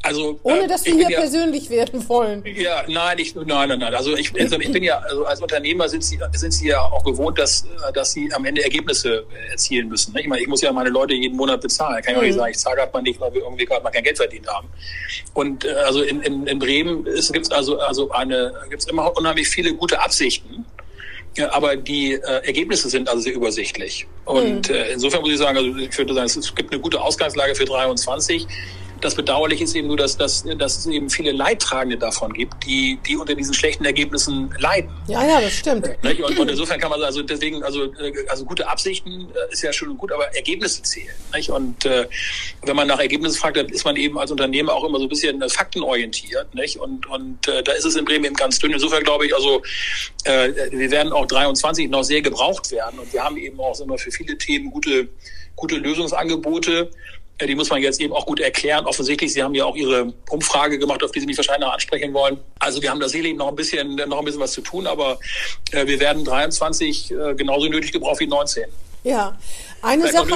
Also, 0.05 0.39
Ohne 0.43 0.69
dass 0.69 0.83
Sie 0.83 0.93
hier 0.93 1.09
ja, 1.09 1.19
persönlich 1.19 1.71
werden 1.71 2.07
wollen. 2.11 2.45
Ja, 2.45 2.85
nein, 2.87 3.19
ich, 3.19 3.35
nein, 3.35 3.47
nein, 3.47 3.79
nein. 3.79 3.95
Also 3.95 4.15
ich, 4.15 4.39
also 4.39 4.61
ich 4.61 4.71
bin 4.71 4.83
ja, 4.83 4.99
also 4.99 5.25
als 5.25 5.41
Unternehmer 5.41 5.89
sind 5.89 6.05
Sie, 6.05 6.19
sind 6.33 6.53
Sie 6.53 6.69
ja 6.69 6.81
auch 6.83 7.03
gewohnt, 7.05 7.39
dass, 7.39 7.65
dass 7.95 8.13
Sie 8.13 8.31
am 8.35 8.45
Ende 8.45 8.63
Ergebnisse 8.63 9.25
erzielen 9.51 9.89
müssen. 9.89 10.13
Ne? 10.13 10.21
Ich 10.21 10.27
meine, 10.27 10.43
ich 10.43 10.47
muss 10.47 10.61
ja 10.61 10.71
meine 10.73 10.91
Leute 10.91 11.15
jeden 11.15 11.39
Monat 11.39 11.63
bezahlen. 11.63 12.03
Kann 12.03 12.13
ich 12.13 12.19
auch 12.19 12.23
nicht 12.23 12.35
mhm. 12.35 12.39
sagen, 12.39 12.51
ich 12.51 12.59
zahle 12.59 12.77
gerade 12.77 12.93
mal 12.93 13.01
nicht, 13.01 13.19
weil 13.19 13.33
wir 13.33 13.41
irgendwie 13.41 13.65
gerade 13.65 13.83
mal 13.83 13.91
kein 13.91 14.05
Geld 14.05 14.19
verdient 14.19 14.47
haben. 14.47 14.69
Und 15.33 15.65
äh, 15.65 15.73
also 15.73 16.03
in, 16.03 16.21
in, 16.21 16.47
in 16.49 16.59
Bremen 16.59 17.05
gibt 17.05 17.47
es 17.47 17.51
also, 17.51 17.79
also 17.79 18.11
eine, 18.11 18.53
gibt's 18.69 18.85
immer 18.85 19.17
unheimlich 19.17 19.49
viele 19.49 19.73
gute 19.73 20.03
Absichten. 20.03 20.67
Ja, 21.37 21.51
aber 21.53 21.77
die 21.77 22.13
äh, 22.13 22.47
Ergebnisse 22.47 22.91
sind 22.91 23.09
also 23.09 23.23
sehr 23.23 23.35
übersichtlich. 23.35 24.07
Und 24.27 24.69
mhm. 24.69 24.75
äh, 24.75 24.93
insofern 24.93 25.23
muss 25.23 25.33
ich 25.33 25.39
sagen, 25.39 25.57
also 25.57 25.75
ich 25.77 25.97
würde 25.97 26.13
sagen, 26.13 26.27
es 26.27 26.55
gibt 26.55 26.73
eine 26.73 26.81
gute 26.83 27.01
Ausgangslage 27.01 27.55
für 27.55 27.65
23. 27.65 28.47
Das 29.05 29.15
Bedauerliche 29.15 29.65
ist 29.65 29.77
eben 29.77 29.89
nur, 29.89 29.99
dass, 29.99 30.17
dass, 30.17 30.45
dass 30.57 30.79
es 30.79 30.87
eben 30.87 31.11
viele 31.11 31.33
Leidtragende 31.33 31.99
davon 31.99 32.33
gibt, 32.33 32.65
die, 32.65 32.99
die 33.07 33.19
unter 33.19 33.35
diesen 33.35 33.53
schlechten 33.53 33.85
Ergebnissen 33.85 34.55
leiden. 34.59 34.91
Ja, 35.09 35.23
ja, 35.27 35.43
das 35.43 35.53
stimmt. 35.53 35.91
Und, 36.03 36.39
und 36.39 36.51
insofern 36.51 36.81
kann 36.81 36.89
man 36.89 37.03
also 37.03 37.23
deswegen, 37.23 37.63
also, 37.63 37.93
also 38.29 38.47
gute 38.47 38.67
Absichten 38.67 39.29
äh, 39.29 39.53
ist 39.53 39.63
ja 39.63 39.75
schön 39.75 39.91
und 39.91 39.99
gut, 39.99 40.11
aber 40.11 40.35
Ergebnisse 40.35 40.81
zählen. 40.81 41.15
Nicht? 41.35 41.51
Und 41.51 41.85
äh, 41.85 42.09
wenn 42.63 42.77
man 42.77 42.89
nach 42.89 42.99
Ergebnissen 42.99 43.37
fragt, 43.37 43.59
dann 43.59 43.69
ist 43.69 43.85
man 43.85 43.97
eben 43.97 44.19
als 44.19 44.31
Unternehmer 44.31 44.73
auch 44.73 44.85
immer 44.85 44.97
so 44.97 45.05
ein 45.05 45.11
bisschen 45.11 45.43
äh, 45.43 45.51
faktenorientiert. 45.51 46.55
Nicht? 46.55 46.79
Und, 46.79 47.05
und 47.05 47.47
äh, 47.47 47.63
da 47.63 47.73
ist 47.73 47.85
es 47.85 47.97
in 47.97 48.07
Bremen 48.07 48.25
eben 48.25 48.37
ganz 48.37 48.59
dünn. 48.59 48.73
Insofern 48.73 49.05
glaube 49.05 49.27
ich, 49.27 49.35
also 49.35 49.61
äh, 50.25 50.51
wir 50.71 50.91
werden 50.91 51.13
auch 51.13 51.27
23 51.27 51.91
noch 51.91 52.05
sehr 52.05 52.23
gebraucht 52.23 52.71
werden. 52.71 52.99
Und 52.99 53.13
wir 53.13 53.23
haben 53.23 53.37
eben 53.37 53.61
auch 53.61 53.79
immer 53.83 53.99
für 53.99 54.11
viele 54.11 54.39
Themen 54.39 54.71
gute, 54.71 55.09
gute 55.57 55.77
Lösungsangebote. 55.77 56.89
Äh, 57.39 57.47
die 57.47 57.55
muss 57.55 57.71
man 57.71 57.83
jetzt 57.83 58.01
eben 58.01 58.13
auch 58.13 58.27
gut 58.27 58.41
erklären. 58.41 58.87
Offensichtlich, 58.87 59.33
Sie 59.33 59.43
haben 59.43 59.55
ja 59.55 59.65
auch 59.65 59.77
Ihre 59.77 60.13
Umfrage 60.31 60.79
gemacht, 60.79 61.03
auf 61.03 61.13
die 61.13 61.21
Sie 61.21 61.27
mich 61.27 61.37
wahrscheinlich 61.37 61.67
noch 61.67 61.75
ansprechen 61.75 62.13
wollen. 62.15 62.39
Also 62.59 62.81
wir 62.83 62.91
haben 62.91 63.01
da 63.01 63.09
sicherlich 63.09 63.37
noch 63.37 63.49
ein 63.49 63.57
bisschen, 63.57 63.97
noch 63.97 64.19
ein 64.19 64.25
bisschen 64.25 64.41
was 64.41 64.53
zu 64.53 64.61
tun, 64.61 64.87
aber 64.87 65.19
äh, 65.73 65.87
wir 65.87 65.99
werden 66.01 66.25
23 66.25 67.11
äh, 67.11 67.35
genauso 67.35 67.69
nötig 67.69 67.93
gebraucht 67.93 68.21
wie 68.21 68.27
19. 68.27 68.65
Ja, 69.03 69.37
eine 69.83 70.11
Sache, 70.11 70.33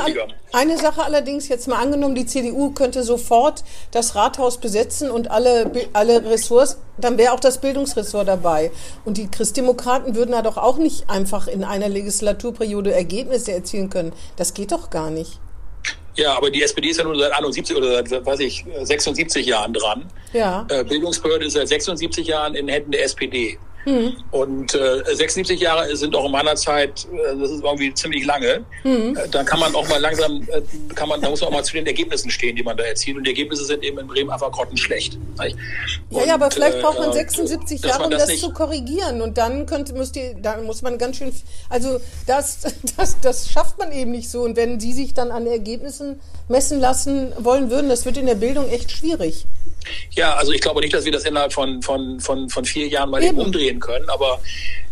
eine 0.52 0.76
Sache 0.76 1.02
allerdings 1.02 1.48
jetzt 1.48 1.68
mal 1.68 1.80
angenommen, 1.80 2.14
die 2.14 2.26
CDU 2.26 2.72
könnte 2.72 3.02
sofort 3.02 3.64
das 3.92 4.14
Rathaus 4.14 4.58
besetzen 4.58 5.11
und 5.11 5.30
alle, 5.30 5.72
alle 5.94 6.22
Ressorts, 6.28 6.76
dann 6.98 7.16
wäre 7.16 7.32
auch 7.32 7.40
das 7.40 7.62
Bildungsressort 7.62 8.28
dabei. 8.28 8.70
Und 9.06 9.16
die 9.16 9.28
Christdemokraten 9.30 10.14
würden 10.14 10.32
da 10.32 10.42
doch 10.42 10.58
auch 10.58 10.76
nicht 10.76 11.08
einfach 11.08 11.48
in 11.48 11.64
einer 11.64 11.88
Legislaturperiode 11.88 12.92
Ergebnisse 12.92 13.52
erzielen 13.52 13.88
können. 13.88 14.12
Das 14.37 14.52
geht 14.52 14.70
doch 14.70 14.90
gar 14.90 15.08
nicht. 15.11 15.40
Ja, 16.18 16.37
aber 16.37 16.50
die 16.50 16.62
SPD 16.64 16.88
ist 16.88 16.98
ja 16.98 17.04
nur 17.04 17.16
seit 17.16 17.33
71 17.33 17.76
oder 17.76 18.04
seit, 18.04 18.26
weiß 18.26 18.40
ich, 18.40 18.64
76 18.83 19.46
Jahren 19.46 19.72
dran. 19.72 20.04
Ja. 20.33 20.66
Äh, 20.68 20.83
Bildungsbehörde 20.83 21.46
ist 21.46 21.52
seit 21.52 21.68
76 21.68 22.26
Jahren 22.26 22.57
in 22.57 22.66
Händen 22.66 22.90
der 22.90 23.04
SPD. 23.04 23.57
Mhm. 23.88 24.16
Und 24.33 24.74
äh, 24.74 25.03
76 25.14 25.59
Jahre 25.61 25.96
sind 25.96 26.14
auch 26.14 26.27
in 26.27 26.33
meiner 26.33 26.57
Zeit, 26.57 27.07
äh, 27.11 27.37
das 27.40 27.51
ist 27.51 27.64
irgendwie 27.64 27.94
ziemlich 27.94 28.27
lange. 28.27 28.64
Mhm. 28.85 29.16
Äh, 29.16 29.29
da 29.31 29.42
kann 29.44 29.61
man 29.61 29.74
auch 29.74 29.88
mal 29.88 29.98
langsam, 29.98 30.42
äh, 30.42 30.61
kann 30.94 31.09
man, 31.09 31.20
da 31.22 31.31
muss 31.31 31.40
man 31.40 31.48
auch 31.48 31.55
mal 31.55 31.64
zu 31.64 31.72
den 31.72 31.87
Ergebnissen 31.87 32.31
stehen, 32.31 32.55
die 32.55 32.62
man 32.62 32.77
da 32.77 32.85
erzielt. 32.85 33.16
Und 33.16 33.24
die 33.24 33.31
Ergebnisse 33.31 33.64
sind 33.64 33.83
eben 33.83 33.98
in 33.98 34.07
Bremen 34.07 34.31
einfach 34.31 34.53
grottenschlecht. 34.53 35.18
Nicht? 35.40 35.57
Ja, 36.11 36.24
ja, 36.24 36.35
aber 36.35 36.51
vielleicht 36.51 36.81
braucht 36.81 36.98
man 36.98 37.12
76 37.12 37.83
äh, 37.83 37.88
Jahre, 37.88 38.05
um 38.05 38.11
das, 38.11 38.27
das 38.27 38.40
zu 38.40 38.53
korrigieren. 38.53 39.22
Und 39.22 39.38
dann 39.38 39.64
könnte, 39.64 39.94
muss 39.94 40.12
die, 40.12 40.37
dann 40.40 40.64
muss 40.64 40.83
man 40.83 40.98
ganz 40.98 41.16
schön, 41.16 41.33
also 41.70 41.98
das, 42.27 42.61
das, 42.96 43.18
das 43.20 43.51
schafft 43.51 43.79
man 43.79 43.90
eben 43.92 44.11
nicht 44.11 44.31
so. 44.31 44.42
Und 44.42 44.57
wenn 44.57 44.81
Sie 44.81 44.92
sich 44.92 45.14
dann 45.14 45.31
an 45.31 45.46
Ergebnissen 45.46 46.20
messen 46.48 46.79
lassen 46.79 47.33
wollen 47.38 47.70
würden, 47.70 47.88
das 47.88 48.05
wird 48.05 48.18
in 48.18 48.27
der 48.27 48.35
Bildung 48.35 48.68
echt 48.68 48.92
schwierig. 48.92 49.46
Ja, 50.12 50.34
also 50.34 50.52
ich 50.52 50.60
glaube 50.60 50.80
nicht, 50.80 50.92
dass 50.94 51.04
wir 51.04 51.12
das 51.12 51.24
innerhalb 51.24 51.52
von, 51.52 51.82
von, 51.82 52.20
von, 52.20 52.48
von 52.48 52.64
vier 52.64 52.88
Jahren 52.88 53.10
mal 53.10 53.22
eben 53.22 53.38
umdrehen 53.38 53.80
können, 53.80 54.08
aber 54.10 54.40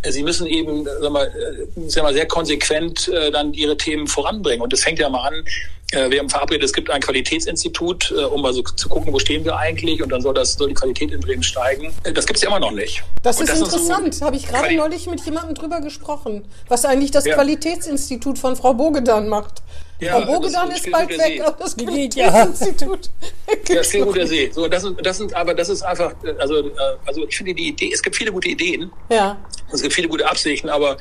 äh, 0.03 0.11
sie 0.13 0.23
müssen 0.23 0.47
eben 0.47 0.85
sag 0.85 1.11
mal, 1.13 1.27
äh, 1.27 1.81
sag 1.89 2.03
mal, 2.05 2.15
sehr 2.15 2.27
konsequent 2.27 3.09
äh, 3.09 3.31
dann 3.31 3.53
ihre 3.55 3.77
Themen 3.77 4.07
voranbringen. 4.07 4.63
Und 4.63 4.73
das 4.73 4.83
fängt 4.83 4.99
ja 4.99 5.09
mal 5.09 5.29
an, 5.29 5.45
äh, 5.93 6.11
wir 6.11 6.19
haben 6.19 6.29
verabredet, 6.29 6.65
es 6.65 6.73
gibt 6.73 6.91
ein 6.91 7.01
Qualitätsinstitut, 7.01 8.13
äh, 8.17 8.25
um 8.25 8.43
mal 8.43 8.53
so 8.53 8.63
zu 8.63 8.89
gucken, 8.89 9.13
wo 9.13 9.19
stehen 9.19 9.45
wir 9.45 9.57
eigentlich 9.57 10.03
und 10.03 10.09
dann 10.11 10.21
soll 10.21 10.35
das 10.35 10.55
soll 10.55 10.69
die 10.69 10.75
Qualität 10.75 11.13
in 11.13 11.21
Bremen 11.21 11.43
steigen. 11.43 11.95
Äh, 12.05 12.13
Das 12.13 12.27
gibt's 12.27 12.43
ja 12.43 12.49
immer 12.49 12.59
noch 12.61 12.73
nicht. 12.73 13.03
Das 13.23 13.39
Und 13.39 13.49
ist 13.49 13.57
so 13.59 13.65
interessant. 13.65 14.21
Habe 14.23 14.37
ich 14.37 14.47
gerade 14.49 14.75
neulich 14.75 15.07
mit 15.07 15.25
jemandem 15.25 15.55
drüber 15.55 15.81
gesprochen, 15.81 16.45
was 16.69 16.85
eigentlich 16.85 17.11
das 17.13 17.25
Ja. 17.27 17.35
Qualitätsinstitut 17.35 18.39
von 18.39 18.57
Frau 18.57 18.75
Bogedan 18.75 19.29
macht. 19.29 19.63
Ja, 19.99 20.21
Frau 20.21 20.35
Bogedan 20.41 20.69
das 20.69 20.79
ist 20.81 20.87
ist 20.87 20.93
bald 20.93 21.09
guter 21.09 21.23
weg, 21.23 21.33
See. 21.37 21.41
aber 21.41 21.57
das 21.59 21.77
Die 21.77 21.87
geht 21.87 22.15
ja. 22.17 22.31
Qualitätsinstitut 22.31 23.11
Ja, 23.69 23.83
noch. 24.01 24.07
guter 24.07 24.27
See. 24.27 24.51
So, 24.53 24.69
das 24.69 24.83
sind, 24.83 25.07
das 25.07 25.17
sind, 25.19 25.35
aber 25.35 25.55
das 25.55 25.69
ist 25.69 25.83
einfach, 25.83 26.13
äh, 26.23 26.35
also, 26.39 26.59
äh, 26.69 26.73
also 27.07 27.27
ich 27.27 27.37
finde 27.37 27.55
die 27.55 27.69
Idee, 27.69 27.91
es 27.93 28.03
gibt 28.03 28.15
viele 28.17 28.31
gute 28.33 28.49
Ideen, 28.49 28.91
Ja, 29.11 29.39
es 29.73 29.81
gibt 29.81 29.95
viele 29.95 30.09
gute 30.09 30.29
Absichten, 30.29 30.69
aber 30.69 30.97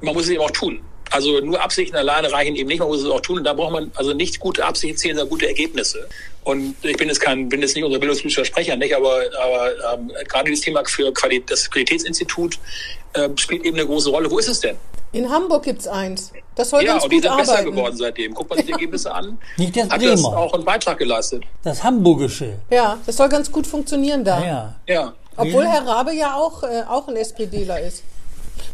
man 0.00 0.14
muss 0.14 0.24
es 0.24 0.30
eben 0.30 0.42
auch 0.42 0.50
tun. 0.52 0.80
Also 1.10 1.40
nur 1.40 1.60
Absichten 1.62 1.96
alleine 1.96 2.32
reichen 2.32 2.56
eben 2.56 2.68
nicht, 2.68 2.80
man 2.80 2.88
muss 2.88 3.00
es 3.02 3.08
auch 3.08 3.20
tun. 3.20 3.38
Und 3.38 3.44
da 3.44 3.52
braucht 3.52 3.72
man 3.72 3.92
also 3.94 4.12
nicht 4.12 4.40
gute 4.40 4.64
Absichten 4.64 4.96
zählen, 4.96 5.16
sondern 5.16 5.30
gute 5.30 5.46
Ergebnisse. 5.46 6.08
Und 6.42 6.74
ich 6.82 6.96
bin 6.96 7.08
jetzt 7.08 7.20
kein, 7.20 7.48
bin 7.48 7.60
jetzt 7.62 7.76
nicht 7.76 7.84
unser 7.84 7.98
bildungspolitischer 8.00 8.44
Sprecher, 8.44 8.76
nicht, 8.76 8.94
aber, 8.94 9.20
aber 9.40 9.94
ähm, 9.94 10.10
gerade 10.28 10.46
dieses 10.50 10.64
Thema 10.64 10.84
für 10.84 11.12
Quali 11.12 11.44
das 11.46 11.70
Qualitätsinstitut 11.70 12.58
äh, 13.14 13.28
spielt 13.36 13.64
eben 13.64 13.76
eine 13.76 13.86
große 13.86 14.10
Rolle. 14.10 14.30
Wo 14.30 14.38
ist 14.38 14.48
es 14.48 14.60
denn? 14.60 14.76
In 15.12 15.30
Hamburg 15.30 15.62
gibt's 15.64 15.86
eins. 15.88 16.32
Das 16.54 16.70
soll 16.70 16.82
ja, 16.84 16.92
ganz 16.92 17.04
und 17.04 17.12
die 17.12 17.16
gut 17.16 17.24
sind 17.24 17.36
besser 17.36 17.52
arbeiten. 17.52 17.70
geworden 17.70 17.96
seitdem. 17.96 18.34
Guckt 18.34 18.48
man 18.50 18.56
sich 18.58 18.66
die 18.66 18.72
Ergebnisse 18.72 19.14
an. 19.14 19.38
Nicht 19.56 19.76
das 19.76 19.88
Hat 19.90 20.02
das 20.02 20.22
Bremer. 20.22 20.36
auch 20.38 20.52
einen 20.54 20.64
Beitrag 20.64 20.98
geleistet. 20.98 21.44
Das 21.62 21.82
Hamburgische. 21.84 22.58
Ja, 22.70 22.98
das 23.06 23.16
soll 23.16 23.28
ganz 23.28 23.50
gut 23.52 23.66
funktionieren 23.66 24.24
da. 24.24 24.44
Ja. 24.44 24.74
Ja. 24.86 25.12
Obwohl 25.36 25.64
Ja. 25.64 25.70
Herr 25.70 25.86
Rabe 25.86 26.14
ja 26.14 26.34
auch, 26.34 26.62
äh, 26.62 26.82
auch 26.88 27.08
ein 27.08 27.16
SPDler 27.16 27.80
ist. 27.80 28.02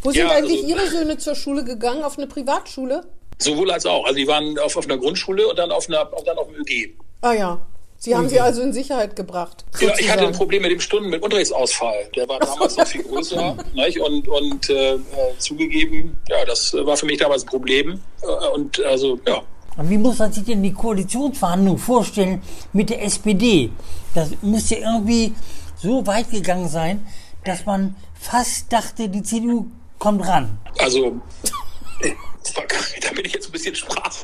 Wo 0.02 0.10
sind 0.12 0.20
Ja, 0.22 0.30
eigentlich 0.30 0.62
also- 0.62 0.68
Ihre 0.68 0.86
Söhne 0.88 1.18
zur 1.18 1.34
Schule 1.34 1.64
gegangen? 1.64 2.02
Auf 2.04 2.16
eine 2.18 2.26
Privatschule? 2.28 3.04
Sowohl 3.38 3.70
als 3.72 3.84
auch. 3.86 4.04
Also 4.04 4.16
die 4.16 4.28
waren 4.28 4.56
auf, 4.60 4.76
auf 4.76 4.84
einer 4.84 4.98
Grundschule 4.98 5.48
und 5.48 5.58
dann 5.58 5.72
auf 5.72 5.88
einer, 5.88 6.12
und 6.16 6.26
dann 6.26 6.38
auf 6.38 6.46
dem 6.46 6.56
ÖG. 6.60 6.94
Ah 7.22 7.32
ja. 7.32 7.58
Sie 8.04 8.16
haben 8.16 8.28
sie 8.28 8.40
also 8.40 8.62
in 8.62 8.72
Sicherheit 8.72 9.14
gebracht. 9.14 9.64
Ja, 9.78 9.96
ich 9.96 10.10
hatte 10.10 10.26
ein 10.26 10.32
Problem 10.32 10.62
mit 10.62 10.72
dem 10.72 10.80
Stunden 10.80 11.08
mit 11.08 11.22
Unterrichtsausfall. 11.22 12.10
Der 12.16 12.28
war 12.28 12.40
damals 12.40 12.76
noch 12.76 12.84
viel 12.84 13.04
größer 13.04 13.56
nicht? 13.74 14.00
und, 14.00 14.26
und 14.26 14.68
äh, 14.70 14.94
äh, 14.94 14.98
zugegeben, 15.38 16.18
ja, 16.28 16.44
das 16.44 16.74
war 16.74 16.96
für 16.96 17.06
mich 17.06 17.18
damals 17.18 17.44
ein 17.44 17.46
Problem. 17.46 18.00
Äh, 18.22 18.48
Und 18.48 18.80
also, 18.82 19.20
ja. 19.24 19.40
Und 19.76 19.88
wie 19.88 19.98
muss 19.98 20.18
man 20.18 20.32
sich 20.32 20.42
denn 20.42 20.64
die 20.64 20.72
Koalitionsverhandlungen 20.72 21.78
vorstellen 21.78 22.42
mit 22.72 22.90
der 22.90 23.04
SPD? 23.04 23.70
Das 24.16 24.30
muss 24.42 24.68
ja 24.70 24.78
irgendwie 24.78 25.32
so 25.80 26.04
weit 26.04 26.28
gegangen 26.28 26.68
sein, 26.68 27.06
dass 27.44 27.64
man 27.66 27.94
fast 28.18 28.72
dachte, 28.72 29.08
die 29.10 29.22
CDU 29.22 29.66
kommt 30.00 30.26
ran. 30.26 30.58
Also, 30.78 31.20
da 32.02 33.10
bin 33.14 33.24
ich 33.26 33.32
jetzt 33.32 33.46
ein 33.46 33.52
bisschen 33.52 33.76
sprachlos. 33.76 34.21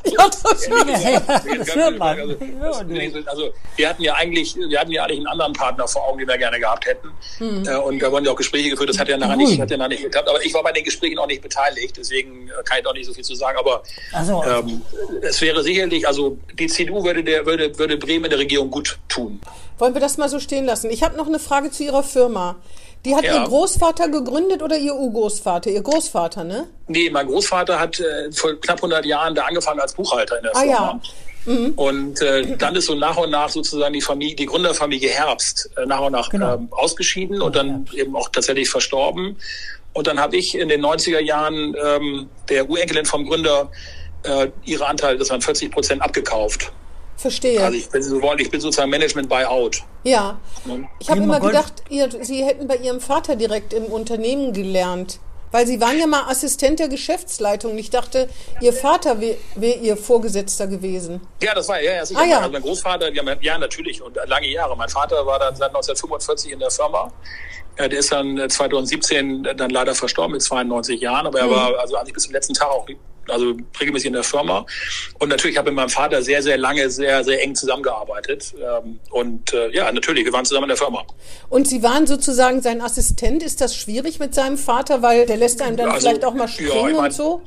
Also, 2.61 3.19
also, 3.25 3.53
wir 3.75 3.89
hatten 3.89 4.03
ja 4.03 4.13
eigentlich, 4.15 4.55
wir 4.55 4.79
hatten 4.79 4.91
ja 4.91 5.03
eigentlich 5.03 5.19
einen 5.19 5.27
anderen 5.27 5.53
Partner 5.53 5.87
vor 5.87 6.07
Augen, 6.07 6.19
den 6.19 6.27
wir 6.27 6.37
gerne 6.37 6.59
gehabt 6.59 6.85
hätten. 6.85 7.09
Hm. 7.37 7.65
Äh, 7.67 7.75
Und 7.77 7.99
da 8.01 8.11
wurden 8.11 8.25
ja 8.25 8.31
auch 8.31 8.35
Gespräche 8.35 8.69
geführt. 8.69 8.89
Das 8.89 8.99
hat 8.99 9.07
ja 9.09 9.17
nachher 9.17 9.35
nicht, 9.35 9.59
hat 9.59 9.71
ja 9.71 9.77
nachher 9.77 9.89
nicht 9.89 10.03
geklappt. 10.03 10.29
Aber 10.29 10.43
ich 10.43 10.53
war 10.53 10.63
bei 10.63 10.71
den 10.71 10.83
Gesprächen 10.83 11.17
auch 11.19 11.27
nicht 11.27 11.41
beteiligt. 11.41 11.97
Deswegen 11.97 12.47
äh, 12.47 12.63
kann 12.63 12.79
ich 12.79 12.85
auch 12.85 12.93
nicht 12.93 13.05
so 13.05 13.13
viel 13.13 13.23
zu 13.23 13.35
sagen. 13.35 13.57
Aber 13.57 13.83
so. 14.25 14.43
ähm, 14.43 14.81
es 15.21 15.41
wäre 15.41 15.63
sicherlich, 15.63 16.07
also 16.07 16.37
die 16.57 16.67
CDU 16.67 17.03
würde, 17.03 17.23
der, 17.23 17.45
würde, 17.45 17.77
würde 17.77 17.97
Bremen 17.97 18.25
in 18.25 18.29
der 18.31 18.39
Regierung 18.39 18.69
gut 18.69 18.99
tun. 19.07 19.39
Wollen 19.77 19.93
wir 19.93 20.01
das 20.01 20.17
mal 20.17 20.27
so 20.29 20.39
stehen 20.39 20.65
lassen? 20.65 20.89
Ich 20.89 21.03
habe 21.03 21.15
noch 21.15 21.27
eine 21.27 21.39
Frage 21.39 21.71
zu 21.71 21.83
Ihrer 21.83 22.03
Firma. 22.03 22.57
Die 23.05 23.15
hat 23.15 23.23
Ja. 23.23 23.35
Ihr 23.41 23.47
Großvater 23.47 24.09
gegründet 24.09 24.61
oder 24.61 24.77
Ihr 24.77 24.93
Urgroßvater? 24.95 25.69
Ihr 25.69 25.81
Großvater, 25.81 26.43
ne? 26.43 26.67
Nee, 26.87 27.09
mein 27.09 27.27
Großvater 27.27 27.79
hat 27.79 27.99
äh, 27.99 28.31
vor 28.31 28.59
knapp 28.59 28.77
100 28.77 29.05
Jahren 29.05 29.35
da 29.35 29.43
angefangen 29.43 29.79
als 29.79 29.93
Buchhalter 29.93 30.37
in 30.37 30.43
der 30.43 30.55
Ah, 30.55 30.59
Firma. 30.59 30.73
ja. 30.75 30.99
Und 31.77 32.21
äh, 32.21 32.57
dann 32.57 32.75
ist 32.75 32.85
so 32.87 32.95
nach 32.95 33.17
und 33.17 33.31
nach 33.31 33.49
sozusagen 33.49 33.93
die 33.93 34.01
Familie, 34.01 34.35
die 34.35 34.45
Gründerfamilie 34.45 35.09
Herbst 35.09 35.69
äh, 35.77 35.85
nach 35.85 36.01
und 36.01 36.11
nach 36.11 36.29
Genau. 36.29 36.55
ähm, 36.55 36.67
ausgeschieden 36.71 37.41
und 37.41 37.55
dann 37.55 37.87
eben 37.95 38.15
auch 38.15 38.29
tatsächlich 38.29 38.69
verstorben. 38.69 39.37
Und 39.93 40.05
dann 40.07 40.19
habe 40.19 40.35
ich 40.35 40.55
in 40.55 40.67
den 40.69 40.85
90er 40.85 41.19
Jahren 41.21 41.75
ähm, 41.83 42.29
der 42.49 42.69
Urenkelin 42.69 43.05
vom 43.05 43.25
Gründer 43.25 43.71
äh, 44.23 44.49
ihre 44.65 44.85
Anteile, 44.85 45.17
das 45.17 45.29
waren 45.29 45.41
40 45.41 45.71
Prozent, 45.71 46.01
abgekauft. 46.01 46.71
Verstehe. 47.19 47.61
Also 47.61 47.77
ich 47.77 47.89
bin, 47.89 48.01
so 48.01 48.21
ich 48.37 48.49
bin 48.49 48.61
sozusagen 48.61 48.89
Management 48.89 49.27
Buyout. 49.27 49.83
ja. 50.03 50.39
Ne? 50.63 50.87
Ich 50.99 51.09
habe 51.09 51.21
immer 51.21 51.41
gedacht, 51.41 51.83
ihr, 51.89 52.09
Sie 52.21 52.45
hätten 52.45 52.65
bei 52.67 52.77
Ihrem 52.77 53.01
Vater 53.01 53.35
direkt 53.35 53.73
im 53.73 53.85
Unternehmen 53.85 54.53
gelernt. 54.53 55.19
Weil 55.51 55.65
Sie 55.65 55.81
waren 55.81 55.97
ja 55.99 56.05
mal 56.05 56.29
Assistent 56.29 56.79
der 56.79 56.89
Geschäftsleitung. 56.89 57.77
Ich 57.77 57.89
dachte, 57.89 58.29
Ihr 58.61 58.71
Vater 58.71 59.19
wäre 59.19 59.35
wär 59.55 59.77
Ihr 59.81 59.97
Vorgesetzter 59.97 60.67
gewesen. 60.67 61.21
Ja, 61.41 61.53
das 61.55 61.67
war 61.67 61.81
ja, 61.81 61.93
ja 61.93 62.05
sicher. 62.05 62.21
Ah, 62.21 62.25
ja. 62.25 62.37
Also 62.39 62.51
mein 62.51 62.61
Großvater, 62.61 63.11
ja, 63.11 63.57
natürlich 63.57 64.01
und 64.01 64.17
lange 64.27 64.47
Jahre. 64.47 64.77
Mein 64.77 64.89
Vater 64.89 65.25
war 65.25 65.39
dann 65.39 65.55
seit 65.55 65.69
1945 65.69 66.51
in 66.51 66.59
der 66.59 66.69
Firma. 66.71 67.11
Ja, 67.79 67.87
der 67.87 67.99
ist 67.99 68.11
dann 68.11 68.37
äh, 68.37 68.47
2017 68.47 69.43
dann 69.57 69.69
leider 69.71 69.95
verstorben 69.95 70.33
mit 70.33 70.41
92 70.43 71.01
Jahren, 71.01 71.25
aber 71.27 71.39
er 71.39 71.47
Mhm. 71.47 71.51
war 71.51 71.79
also 71.79 71.95
eigentlich 71.97 72.13
bis 72.13 72.23
zum 72.23 72.33
letzten 72.33 72.53
Tag 72.53 72.69
auch 72.69 72.85
also 73.29 73.55
regelmäßig 73.79 74.07
in 74.07 74.13
der 74.13 74.23
Firma. 74.23 74.65
Und 75.19 75.29
natürlich 75.29 75.57
habe 75.57 75.69
ich 75.69 75.73
mit 75.73 75.77
meinem 75.77 75.89
Vater 75.89 76.21
sehr, 76.21 76.41
sehr 76.43 76.57
lange, 76.57 76.89
sehr, 76.89 77.23
sehr 77.23 77.41
eng 77.43 77.55
zusammengearbeitet. 77.55 78.53
Ähm, 78.57 78.99
Und 79.11 79.53
äh, 79.53 79.69
ja, 79.71 79.91
natürlich, 79.91 80.25
wir 80.25 80.33
waren 80.33 80.45
zusammen 80.45 80.65
in 80.65 80.69
der 80.69 80.77
Firma. 80.77 81.05
Und 81.49 81.67
Sie 81.67 81.83
waren 81.83 82.07
sozusagen 82.07 82.61
sein 82.61 82.81
Assistent. 82.81 83.43
Ist 83.43 83.61
das 83.61 83.75
schwierig 83.75 84.19
mit 84.19 84.35
seinem 84.35 84.57
Vater? 84.57 85.01
Weil 85.01 85.25
der 85.25 85.37
lässt 85.37 85.61
einem 85.61 85.77
dann 85.77 85.87
Ja, 85.87 85.93
also, 85.93 86.07
vielleicht 86.07 86.25
auch 86.25 86.33
mal 86.33 86.43
ja, 86.43 86.47
springen 86.47 86.89
ich 86.89 86.95
mein- 86.95 87.05
und 87.05 87.13
so? 87.13 87.41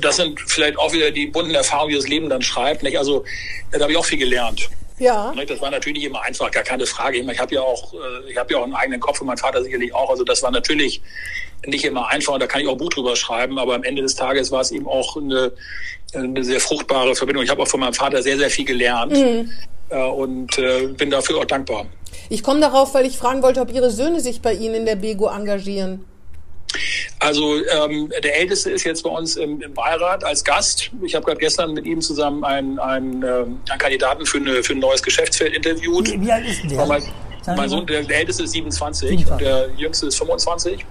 Das 0.00 0.16
sind 0.16 0.40
vielleicht 0.40 0.78
auch 0.78 0.92
wieder 0.92 1.10
die 1.10 1.26
bunten 1.26 1.54
Erfahrungen, 1.54 1.90
die 1.90 1.96
das 1.96 2.08
Leben 2.08 2.28
dann 2.28 2.42
schreibt. 2.42 2.82
Nicht? 2.82 2.98
Also 2.98 3.24
da 3.70 3.80
habe 3.80 3.92
ich 3.92 3.98
auch 3.98 4.04
viel 4.04 4.18
gelernt. 4.18 4.68
Ja. 4.98 5.32
Das 5.46 5.60
war 5.62 5.70
natürlich 5.70 5.98
nicht 5.98 6.06
immer 6.08 6.22
einfach, 6.22 6.50
gar 6.50 6.62
keine 6.62 6.84
Frage. 6.86 7.18
Ich 7.18 7.38
habe 7.38 7.54
ja 7.54 7.62
auch, 7.62 7.94
äh, 7.94 8.30
ich 8.30 8.36
habe 8.36 8.52
ja 8.52 8.58
auch 8.58 8.64
einen 8.64 8.74
eigenen 8.74 9.00
Kopf 9.00 9.20
und 9.20 9.28
mein 9.28 9.38
Vater 9.38 9.62
sicherlich 9.62 9.94
auch. 9.94 10.10
Also 10.10 10.24
das 10.24 10.42
war 10.42 10.50
natürlich 10.50 11.00
nicht 11.66 11.84
immer 11.84 12.08
einfach 12.08 12.34
und 12.34 12.40
da 12.40 12.46
kann 12.46 12.62
ich 12.62 12.68
auch 12.68 12.72
ein 12.72 12.78
Buch 12.78 12.90
drüber 12.90 13.16
schreiben. 13.16 13.58
Aber 13.58 13.74
am 13.74 13.82
Ende 13.82 14.02
des 14.02 14.14
Tages 14.14 14.50
war 14.50 14.60
es 14.60 14.70
eben 14.70 14.86
auch 14.86 15.16
eine, 15.16 15.52
eine 16.14 16.44
sehr 16.44 16.60
fruchtbare 16.60 17.14
Verbindung. 17.14 17.44
Ich 17.44 17.50
habe 17.50 17.62
auch 17.62 17.68
von 17.68 17.80
meinem 17.80 17.94
Vater 17.94 18.22
sehr, 18.22 18.38
sehr 18.38 18.50
viel 18.50 18.64
gelernt 18.64 19.16
äh, 19.90 19.96
und 19.96 20.58
äh, 20.58 20.88
bin 20.88 21.10
dafür 21.10 21.38
auch 21.38 21.44
dankbar. 21.44 21.86
Ich 22.28 22.42
komme 22.42 22.60
darauf, 22.60 22.94
weil 22.94 23.06
ich 23.06 23.16
fragen 23.16 23.42
wollte, 23.42 23.60
ob 23.60 23.72
Ihre 23.72 23.90
Söhne 23.90 24.20
sich 24.20 24.40
bei 24.40 24.54
Ihnen 24.54 24.74
in 24.74 24.86
der 24.86 24.96
Bego 24.96 25.28
engagieren. 25.28 26.04
Also 27.18 27.56
ähm, 27.66 28.12
der 28.22 28.38
Älteste 28.38 28.70
ist 28.70 28.84
jetzt 28.84 29.02
bei 29.02 29.10
uns 29.10 29.36
im, 29.36 29.60
im 29.60 29.74
Beirat 29.74 30.24
als 30.24 30.44
Gast. 30.44 30.90
Ich 31.02 31.14
habe 31.14 31.26
gerade 31.26 31.38
gestern 31.38 31.74
mit 31.74 31.84
ihm 31.84 32.00
zusammen 32.00 32.44
einen, 32.44 32.78
einen, 32.78 33.22
ähm, 33.22 33.60
einen 33.68 33.78
Kandidaten 33.78 34.24
für, 34.24 34.38
eine, 34.38 34.62
für 34.62 34.72
ein 34.72 34.78
neues 34.78 35.02
Geschäftsfeld 35.02 35.54
interviewt. 35.54 36.12
Wie, 36.12 36.20
wie 36.20 36.32
alt 36.32 36.46
ist 36.48 36.62
denn 36.62 36.70
der? 36.70 37.02
Mein, 37.56 37.56
Sagen 37.56 37.60
mein 37.60 37.68
Sohn, 37.68 37.86
der, 37.86 38.02
der 38.02 38.18
älteste 38.20 38.42
ist 38.44 38.52
27, 38.52 39.08
27. 39.08 39.32
und 39.32 39.40
der 39.40 39.68
jüngste 39.76 40.06
ist 40.06 40.16
25. 40.18 40.84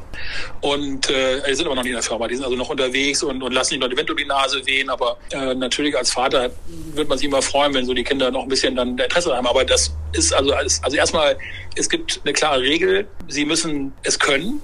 Und 0.61 1.09
äh, 1.09 1.41
die 1.47 1.53
sind 1.55 1.65
aber 1.65 1.75
noch 1.75 1.83
nicht 1.83 1.91
in 1.91 1.95
der 1.95 2.03
Firma. 2.03 2.27
Die 2.27 2.35
sind 2.35 2.43
also 2.45 2.55
noch 2.57 2.69
unterwegs 2.69 3.23
und, 3.23 3.41
und 3.41 3.51
lassen 3.53 3.69
sich 3.71 3.79
noch 3.79 3.87
die 3.89 3.97
Wind 3.97 4.09
um 4.11 4.17
die 4.17 4.25
Nase 4.25 4.65
wehen. 4.65 4.89
Aber 4.89 5.17
äh, 5.31 5.53
natürlich 5.55 5.97
als 5.97 6.11
Vater 6.11 6.49
wird 6.93 7.07
man 7.09 7.17
sich 7.17 7.27
immer 7.27 7.41
freuen, 7.41 7.73
wenn 7.73 7.85
so 7.85 7.93
die 7.93 8.03
Kinder 8.03 8.31
noch 8.31 8.43
ein 8.43 8.49
bisschen 8.49 8.75
dann 8.75 8.97
Interesse 8.97 9.35
haben. 9.35 9.47
Aber 9.47 9.63
das 9.65 9.93
ist 10.13 10.33
also 10.33 10.53
alles, 10.53 10.81
also 10.83 10.97
erstmal, 10.97 11.37
es 11.75 11.89
gibt 11.89 12.19
eine 12.23 12.33
klare 12.33 12.61
Regel. 12.61 13.07
Sie 13.27 13.45
müssen 13.45 13.93
es 14.03 14.17
können. 14.19 14.61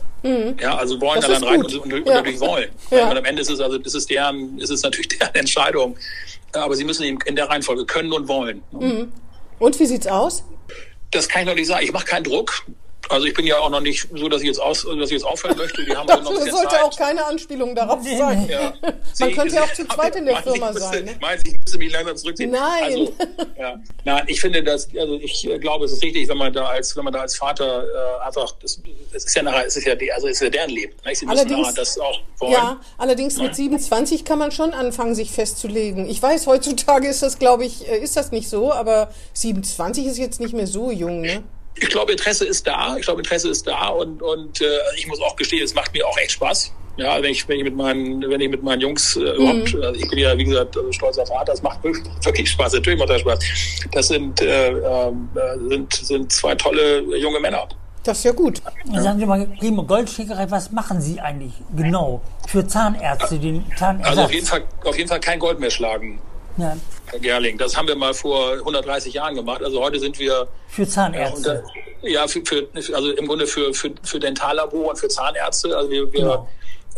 Ja, 0.60 0.76
also 0.78 1.00
wollen 1.02 1.22
Das 1.22 1.30
dann 1.30 1.44
ist 1.44 1.48
rein 1.48 1.62
gut. 1.62 1.76
und, 1.76 1.84
und, 1.84 1.94
und 1.94 2.08
Ja. 2.08 2.16
natürlich 2.16 2.40
wollen. 2.40 2.70
Ja. 2.90 3.10
Und 3.12 3.18
am 3.18 3.26
Ende 3.26 3.44
ist 3.44 3.52
es 3.52 3.60
also, 3.60 3.78
das 3.78 3.94
ist 3.94 4.10
deren, 4.10 4.58
ist 4.58 4.72
es 4.72 4.82
natürlich 4.82 5.08
deren 5.20 5.36
Entscheidung. 5.36 5.96
Aber 6.54 6.76
sie 6.76 6.84
müssen 6.84 7.04
eben 7.04 7.20
in 7.26 7.36
der 7.36 7.48
Reihenfolge 7.48 7.86
können 7.86 8.12
und 8.12 8.28
wollen. 8.28 8.64
Und 9.60 9.80
wie 9.80 9.86
sieht's 9.86 10.08
aus? 10.08 10.44
Das 11.16 11.30
kann 11.30 11.44
ich 11.44 11.48
noch 11.48 11.56
nicht 11.56 11.68
sagen. 11.68 11.86
Ich 11.86 11.94
mache 11.94 12.06
keinen 12.06 12.26
Druck. 12.26 12.66
Also 13.10 13.28
ich 13.28 13.34
bin 13.34 13.46
ja 13.46 13.60
auch 13.60 13.70
noch 13.70 13.82
nicht 13.82 14.08
so, 14.14 14.28
dass 14.30 14.42
ich 14.42 14.48
jetzt 14.48 14.60
aus, 14.62 14.84
dass 14.84 15.10
ich 15.10 15.12
jetzt 15.12 15.26
aufhören 15.26 15.58
möchte. 15.58 15.84
Die 15.86 15.96
haben 15.96 16.08
Das 16.08 16.18
also 16.20 16.32
noch 16.34 16.40
sollte 16.40 16.70
Zeit. 16.70 16.84
auch 16.84 16.98
keine 16.98 17.26
Anspielung 17.26 17.76
darauf 17.76 18.00
sein. 18.04 18.48
Ja. 18.50 18.74
Man 18.82 18.94
Sie- 19.14 19.32
könnte 19.32 19.56
ja 19.56 19.64
auch 19.64 19.74
zu 19.74 19.88
zweit 19.96 20.16
in 20.16 20.26
der 20.26 20.38
Firma 20.38 20.72
müsste- 20.72 20.82
sein. 20.90 21.06
Ne? 21.06 21.16
Meinen 21.22 21.40
Sie, 21.44 21.52
ich 21.52 21.60
müsste 21.60 21.78
mich 21.78 21.92
langsam 21.94 22.18
zurückziehen? 22.18 22.52
Nein. 22.52 22.84
Also, 22.84 23.14
ja. 23.60 23.76
Nein, 24.04 24.24
ich 24.28 24.42
finde 24.42 24.64
das, 24.64 24.88
also 24.98 25.16
ich 25.16 25.48
äh, 25.48 25.60
glaube, 25.60 25.86
es 25.86 25.92
ist 25.94 26.04
richtig, 26.04 26.28
wenn 26.28 26.38
man 26.38 26.52
da 26.54 26.66
als, 26.66 26.96
wenn 26.98 27.04
man 27.04 27.14
da 27.14 27.22
als 27.22 27.38
Vater 27.38 27.84
äh, 27.84 28.26
einfach, 28.26 28.52
das, 28.62 28.82
das 29.14 29.26
ist 29.26 29.36
ja 29.36 29.44
nachher, 29.44 29.66
es 29.66 29.76
ist 29.78 29.86
ja, 29.86 29.96
die, 29.96 30.12
also 30.12 30.28
es 30.28 30.34
ist 30.34 30.42
ja 30.42 30.50
deren 30.50 30.70
Leben. 30.72 30.94
Ne? 31.06 31.16
Sie 31.16 31.26
müssen 31.26 31.40
Allerdings- 31.40 31.74
das 31.76 32.00
auch 32.00 32.20
wollen. 32.40 32.54
Ja, 32.54 32.80
allerdings 32.98 33.38
mit 33.38 33.56
27 33.56 34.26
kann 34.26 34.40
man 34.40 34.52
schon 34.52 34.74
anfangen, 34.74 35.16
sich 35.16 35.32
festzulegen. 35.32 36.10
Ich 36.10 36.22
weiß, 36.22 36.48
heutzutage 36.48 37.08
ist 37.08 37.22
das, 37.22 37.40
glaube 37.40 37.66
ich, 37.66 37.88
äh, 37.88 37.98
ist 37.98 38.18
das 38.18 38.32
nicht 38.32 38.50
so, 38.50 38.72
aber 38.74 39.10
27 39.34 40.06
ist 40.08 40.18
jetzt 40.18 40.40
nicht 40.40 40.54
mehr 40.54 40.68
so 40.68 40.92
jung, 40.92 41.22
ne? 41.22 41.44
Ich 41.78 41.90
glaube, 41.90 42.14
Interesse 42.14 42.46
ist 42.46 42.66
da. 42.68 42.96
Ich 42.98 43.04
glaube, 43.06 43.22
Interesse 43.22 43.50
ist 43.50 43.68
da 43.68 43.88
und, 43.90 44.22
und 44.22 44.62
äh, 44.62 44.66
ich 44.96 45.08
muss 45.08 45.20
auch 45.22 45.36
gestehen, 45.36 45.64
es 45.64 45.74
macht 45.76 45.94
mir 45.94 46.08
auch 46.08 46.18
echt 46.18 46.32
Spaß. 46.32 46.72
Ja, 46.98 47.22
wenn 47.22 47.32
ich, 47.32 47.46
wenn 47.50 47.58
ich 47.58 47.66
mit 47.66 47.76
meinen, 47.76 48.22
wenn 48.30 48.40
ich 48.40 48.50
mit 48.50 48.64
meinen 48.64 48.80
Jungs 48.80 49.18
äh, 49.18 49.20
überhaupt, 49.20 49.74
Mhm. 49.74 49.84
also 49.84 50.00
ich 50.00 50.10
bin 50.10 50.20
ja 50.20 50.38
wie 50.38 50.46
gesagt 50.46 50.78
stolzer 50.92 51.26
Vater, 51.26 51.52
das 51.52 51.62
macht 51.62 51.84
wirklich 51.84 52.50
Spaß, 52.50 52.72
natürlich 52.74 52.98
macht 52.98 53.10
das 53.10 53.20
Spaß. 53.22 53.40
Das 53.92 54.08
sind, 54.08 54.42
äh, 54.42 54.70
ähm, 54.70 55.28
äh, 55.36 55.70
sind, 55.70 55.94
sind 55.94 56.32
zwei 56.32 56.56
tolle 56.56 57.00
junge 57.18 57.42
Männer. 57.42 57.68
Das 58.04 58.20
ist 58.20 58.24
ja 58.24 58.32
gut. 58.32 58.62
Sagen 58.94 59.20
Sie 59.20 59.26
mal, 59.26 59.46
Primo 59.60 59.84
Goldschickerei, 59.84 60.50
was 60.52 60.72
machen 60.72 61.02
Sie 61.02 61.20
eigentlich 61.20 61.54
genau 61.76 62.22
für 62.48 62.66
Zahnärzte, 62.66 63.40
den 63.40 63.66
Zahnersatz? 63.76 64.08
Also 64.12 64.22
auf 64.22 64.32
jeden 64.32 64.46
Fall, 64.46 64.64
auf 64.86 64.96
jeden 64.98 65.10
Fall 65.10 65.20
kein 65.20 65.40
Gold 65.40 65.60
mehr 65.60 65.72
schlagen, 65.72 66.20
Ja, 66.58 66.76
Herr 67.08 67.20
Gerling. 67.20 67.58
Das 67.58 67.76
haben 67.76 67.88
wir 67.88 67.96
mal 67.96 68.14
vor 68.14 68.54
130 68.54 69.14
Jahren 69.14 69.36
gemacht. 69.36 69.62
Also 69.64 69.82
heute 69.82 70.00
sind 70.00 70.18
wir 70.20 70.48
für 70.68 70.84
und 70.84 70.90
Zahnärzte. 70.90 71.64
ja 72.02 72.28
für, 72.28 72.42
für, 72.46 72.68
also 72.94 73.12
im 73.12 73.28
Grunde 73.28 73.46
für, 73.48 73.74
für, 73.74 73.92
für 74.04 74.20
Dentallabor 74.20 74.90
und 74.92 74.98
für 74.98 75.08
Zahnärzte. 75.10 75.76
Also 75.76 75.90
wir, 75.90 76.12
wir, 76.14 76.20
Genau. 76.22 76.48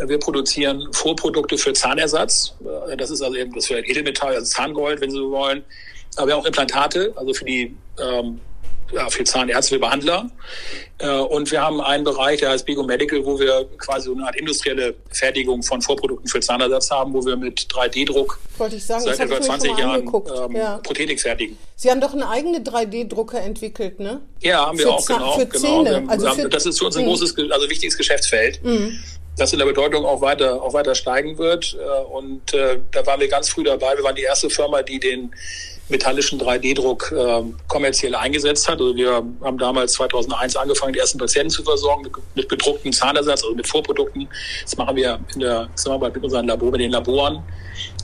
wir 0.10 0.20
produzieren 0.20 0.88
Vorprodukte 0.94 1.58
für 1.58 1.74
Zahnersatz. 1.74 2.54
Äh, 2.90 2.96
Das 2.98 3.10
ist 3.10 3.22
also 3.22 3.36
eben 3.36 3.54
das 3.54 3.70
wäre 3.70 3.82
Edelmetall, 3.86 4.36
also 4.36 4.46
Zahngold, 4.46 5.02
wenn 5.02 5.10
Sie 5.10 5.18
so 5.18 5.32
wollen. 5.32 5.64
Aber 6.18 6.28
wir 6.28 6.34
haben 6.36 6.42
auch 6.42 6.46
Implantate, 6.46 7.14
also 7.16 7.34
für 7.34 7.46
die 7.46 7.76
ähm, 8.00 8.40
ja, 8.94 9.10
für 9.10 9.24
Zahnärzte, 9.24 9.76
für 9.76 9.80
Behandler. 9.80 10.30
Äh, 11.00 11.10
Und 11.10 11.52
wir 11.52 11.62
haben 11.62 11.82
einen 11.82 12.04
Bereich, 12.04 12.40
der 12.40 12.50
heißt 12.52 12.66
Bigo 12.66 12.84
Medical, 12.84 13.24
wo 13.26 13.40
wir 13.40 13.68
quasi 13.78 14.06
so 14.06 14.14
eine 14.16 14.26
Art 14.26 14.36
industrielle 14.36 14.96
Fertigung 15.12 15.62
von 15.62 15.82
Vorprodukten 15.82 16.28
für 16.28 16.40
Zahnersatz 16.40 16.90
haben, 16.90 17.14
wo 17.14 17.24
wir 17.26 17.36
mit 17.36 17.60
3D-Druck 17.72 18.40
Wollte 18.58 18.76
ich 18.78 18.86
sagen, 18.86 19.06
das 19.06 19.18
seit 19.18 19.26
etwa 19.28 19.36
ich 19.36 19.40
mir 19.42 19.46
20 19.46 19.70
schon 19.72 19.78
mal 19.80 20.00
Jahren 20.02 20.50
ähm, 20.52 20.56
ja. 20.56 20.78
Prothetik 20.78 21.20
fertigen. 21.22 21.58
Sie 21.76 21.92
haben 21.92 22.02
doch 22.02 22.14
einen 22.14 22.24
eigenen 22.24 22.64
3D-Drucker 22.64 23.40
entwickelt, 23.42 24.00
ne? 24.00 24.22
Ja, 24.42 24.66
haben 24.66 24.78
wir 24.80 24.86
Für 24.88 24.94
auch, 24.94 25.06
Zahn- 25.06 25.18
genau. 25.20 25.32
für 25.40 25.46
genau. 25.46 25.84
Zähne, 25.84 25.96
haben- 25.98 26.10
also 26.10 26.30
für- 26.32 26.50
das 26.50 26.66
ist 26.66 26.80
für 26.80 26.86
uns 26.86 26.98
ein 26.98 27.06
großes, 27.06 27.36
also 27.52 27.70
wichtiges 27.70 27.98
Geschäftsfeld, 27.98 28.60
das 29.38 29.54
in 29.54 29.60
der 29.60 29.68
Bedeutung 29.68 30.04
auch 30.04 30.22
weiter, 30.22 30.64
auch 30.64 30.74
weiter 30.74 30.96
steigen 30.96 31.38
wird. 31.38 31.76
Äh, 31.80 32.06
Und 32.12 32.54
äh, 32.56 32.80
da 32.92 33.06
waren 33.06 33.20
wir 33.20 33.28
ganz 33.28 33.50
früh 33.50 33.64
dabei. 33.64 33.96
Wir 33.96 34.04
waren 34.04 34.16
die 34.16 34.24
erste 34.24 34.50
Firma, 34.50 34.82
die 34.82 35.00
den 35.00 35.32
metallischen 35.90 36.40
3D-Druck 36.40 37.12
äh, 37.12 37.44
kommerziell 37.68 38.16
eingesetzt 38.16 38.68
hat. 38.68 38.80
Also 38.80 38.96
wir 38.96 39.24
haben 39.42 39.58
damals 39.58 39.94
2001 39.94 40.56
angefangen, 40.56 40.94
die 40.94 41.00
ersten 41.00 41.18
Patienten 41.18 41.50
zu 41.50 41.64
versorgen 41.64 42.04
mit, 42.04 42.14
mit 42.36 42.48
bedruckten 42.48 42.92
Zahnersatz, 42.92 43.44
also 43.44 43.56
mit 43.56 43.68
Vorprodukten. 43.68 44.28
Das 44.64 44.76
machen 44.78 44.96
wir 44.96 45.20
in 45.34 45.40
der 45.40 45.70
Zusammenarbeit 45.76 46.16
mit 46.16 46.24
unseren 46.24 46.48
Labor, 46.48 46.72
mit 46.72 46.82
den 46.82 46.92
Laboren 46.92 47.44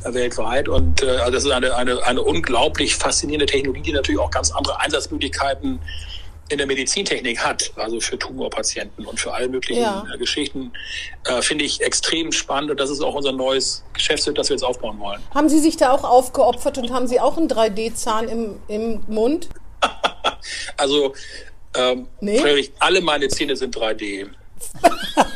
äh, 0.04 0.14
weltweit. 0.14 0.70
Und 0.70 1.04
äh, 1.04 1.08
also 1.08 1.32
das 1.32 1.46
ist 1.46 1.52
eine, 1.52 1.76
eine, 1.76 2.02
eine 2.04 2.22
unglaublich 2.22 2.96
faszinierende 2.96 3.46
Technologie, 3.46 3.82
die 3.82 3.94
natürlich 3.94 4.20
auch 4.20 4.32
ganz 4.32 4.52
andere 4.52 4.80
Einsatzmöglichkeiten 4.80 5.80
in 6.54 6.58
der 6.60 6.68
Medizintechnik 6.68 7.40
hat, 7.40 7.72
also 7.76 8.00
für 8.00 8.18
Tumorpatienten 8.18 9.06
und 9.06 9.20
für 9.20 9.34
alle 9.34 9.50
möglichen 9.50 9.82
Ja. 9.82 10.06
äh, 10.14 10.18
Geschichten, 10.18 10.72
äh, 11.26 11.42
finde 11.42 11.66
ich 11.66 11.82
extrem 11.82 12.32
spannend 12.32 12.72
und 12.72 12.80
das 12.80 12.90
ist 12.90 13.02
auch 13.02 13.16
unser 13.16 13.32
neues 13.34 13.84
Geschäftsfeld, 13.94 14.38
das 14.38 14.50
wir 14.50 14.56
jetzt 14.56 14.64
aufbauen 14.64 15.00
wollen. 15.00 15.22
Haben 15.34 15.50
Sie 15.50 15.60
sich 15.60 15.76
da 15.78 15.92
auch 15.92 16.04
aufgeopfert 16.04 16.78
und 16.78 16.92
haben 16.92 17.08
Sie 17.08 17.20
auch 17.20 17.38
einen 17.38 17.50
3D-Zahn 17.50 18.28
im, 18.30 18.60
im 18.68 19.04
Mund? 19.08 19.50
Also, 20.78 21.14
ähm, 21.76 22.08
Nee? 22.20 22.38
Friedrich, 22.40 22.72
alle 22.80 23.02
meine 23.02 23.28
Zähne 23.30 23.56
sind 23.56 23.76
3D. 23.76 24.28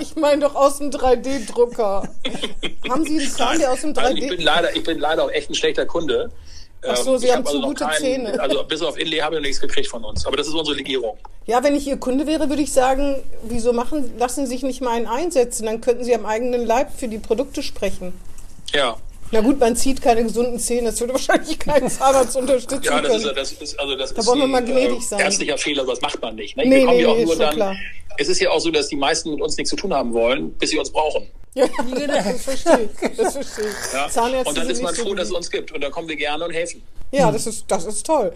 Ich 0.00 0.14
meine 0.14 0.42
doch 0.42 0.54
aus 0.54 0.78
dem 0.78 0.90
3D-Drucker. 0.90 2.08
haben 2.88 3.04
Sie 3.04 3.18
einen 3.18 3.30
Zahn, 3.30 3.58
der 3.58 3.72
aus 3.72 3.80
dem 3.80 3.96
Also 3.96 4.14
ich 4.14 4.28
bin 4.28 4.40
3D... 4.40 4.42
leider, 4.42 4.76
ich 4.76 4.82
bin 4.84 4.98
leider 4.98 5.24
auch 5.24 5.30
echt 5.30 5.50
ein 5.50 5.54
schlechter 5.54 5.86
Kunde. 5.86 6.30
Ach 6.88 6.96
so, 6.96 7.14
Ähm, 7.14 7.18
Sie 7.18 7.26
ich 7.26 7.32
haben 7.32 7.44
hab 7.44 7.50
zu 7.50 7.58
noch 7.58 7.68
gute 7.68 7.88
Zähne. 7.98 8.38
Also 8.40 8.64
bis 8.64 8.82
auf 8.82 8.98
Inlay 8.98 9.18
habe 9.18 9.36
ich 9.36 9.40
noch 9.40 9.46
nichts 9.46 9.60
gekriegt 9.60 9.88
von 9.88 10.04
uns. 10.04 10.26
Aber 10.26 10.36
das 10.36 10.46
ist 10.46 10.54
unsere 10.54 10.76
Legierung. 10.76 11.16
Ja, 11.46 11.62
wenn 11.62 11.74
ich 11.76 11.86
Ihr 11.86 11.96
Kunde 11.96 12.26
wäre, 12.26 12.48
würde 12.48 12.62
ich 12.62 12.72
sagen, 12.72 13.22
wieso 13.44 13.72
machen, 13.72 14.12
lassen 14.18 14.46
Sie 14.46 14.52
sich 14.52 14.62
nicht 14.62 14.80
mal 14.80 14.90
einen 14.96 15.06
einsetzen? 15.06 15.66
Dann 15.66 15.80
könnten 15.80 16.04
Sie 16.04 16.14
am 16.14 16.26
eigenen 16.26 16.66
Leib 16.66 16.90
für 16.96 17.08
die 17.08 17.18
Produkte 17.18 17.62
sprechen. 17.62 18.12
Ja. 18.72 18.96
Na 19.32 19.40
gut, 19.40 19.58
man 19.58 19.74
zieht 19.74 20.00
keine 20.00 20.22
gesunden 20.22 20.58
Zähne, 20.58 20.88
das 20.90 21.00
würde 21.00 21.14
wahrscheinlich 21.14 21.58
kein 21.58 21.88
Zahnarzt 21.90 22.36
unterstützen 22.36 22.82
Ja, 22.84 23.00
das 23.00 23.16
ist, 23.16 23.22
können. 23.24 23.36
das 23.36 23.52
ist, 23.52 23.80
also 23.80 23.96
das 23.96 24.14
Da 24.14 24.20
ist 24.20 24.26
wollen 24.26 24.38
wir 24.38 24.44
ein, 24.44 24.50
mal 24.50 24.64
gnädig 24.64 24.98
äh, 24.98 25.02
sein. 25.02 25.18
ärztlicher 25.20 25.58
Fehler, 25.58 25.84
das 25.84 26.00
macht 26.00 26.20
man 26.22 26.36
nicht. 26.36 26.56
Ne? 26.56 26.64
Nee, 26.64 26.76
wir 26.80 26.84
kommen 26.86 26.96
nee, 26.96 27.02
ja 27.02 27.08
auch 27.08 27.16
nee, 27.16 27.24
nur 27.24 27.32
ist 27.32 27.40
dann. 27.40 27.54
klar. 27.54 27.76
Es 28.18 28.28
ist 28.28 28.40
ja 28.40 28.50
auch 28.50 28.60
so, 28.60 28.70
dass 28.70 28.88
die 28.88 28.96
meisten 28.96 29.30
mit 29.30 29.40
uns 29.42 29.56
nichts 29.56 29.70
zu 29.70 29.76
tun 29.76 29.92
haben 29.92 30.12
wollen, 30.14 30.52
bis 30.52 30.70
sie 30.70 30.78
uns 30.78 30.90
brauchen. 30.90 31.26
Ja, 31.54 31.66
das 32.06 32.42
verstehe 32.42 32.88
ich. 32.92 33.16
Das 33.16 33.32
verstehe 33.32 33.66
ich. 33.66 33.92
Ja? 33.92 34.08
Zahnärzte 34.08 34.48
und 34.48 34.58
dann 34.58 34.70
ist 34.70 34.82
man 34.82 34.92
nicht 34.92 35.02
so 35.02 35.08
froh, 35.08 35.14
dass 35.14 35.28
es 35.28 35.34
uns 35.34 35.50
gibt. 35.50 35.72
Und 35.72 35.82
dann 35.82 35.90
kommen 35.90 36.08
wir 36.08 36.16
gerne 36.16 36.44
und 36.44 36.52
helfen. 36.52 36.82
Ja, 37.12 37.30
das 37.32 37.46
ist, 37.46 37.64
das 37.68 37.84
ist 37.86 38.04
toll. 38.06 38.32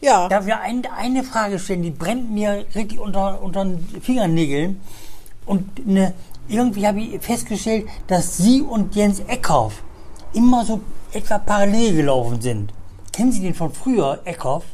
Ja, 0.00 0.28
Darf 0.28 0.46
ich 0.46 0.52
ein, 0.52 0.82
eine 0.96 1.22
Frage 1.24 1.58
stellen, 1.58 1.82
die 1.82 1.90
brennt 1.90 2.30
mir 2.30 2.64
richtig 2.74 2.98
unter, 2.98 3.40
unter 3.42 3.64
den 3.64 3.88
Fingernägeln. 4.02 4.80
Und 5.46 5.86
ne, 5.86 6.14
irgendwie 6.48 6.86
habe 6.86 7.00
ich 7.00 7.20
festgestellt, 7.22 7.86
dass 8.08 8.36
Sie 8.36 8.60
und 8.60 8.94
Jens 8.96 9.20
Eckhoff 9.20 9.83
immer 10.34 10.64
so 10.64 10.80
etwa 11.12 11.38
parallel 11.38 11.96
gelaufen 11.96 12.40
sind. 12.40 12.72
Kennen 13.12 13.32
Sie 13.32 13.40
den 13.40 13.54
von 13.54 13.72
früher, 13.72 14.20
Eckhoff? 14.24 14.64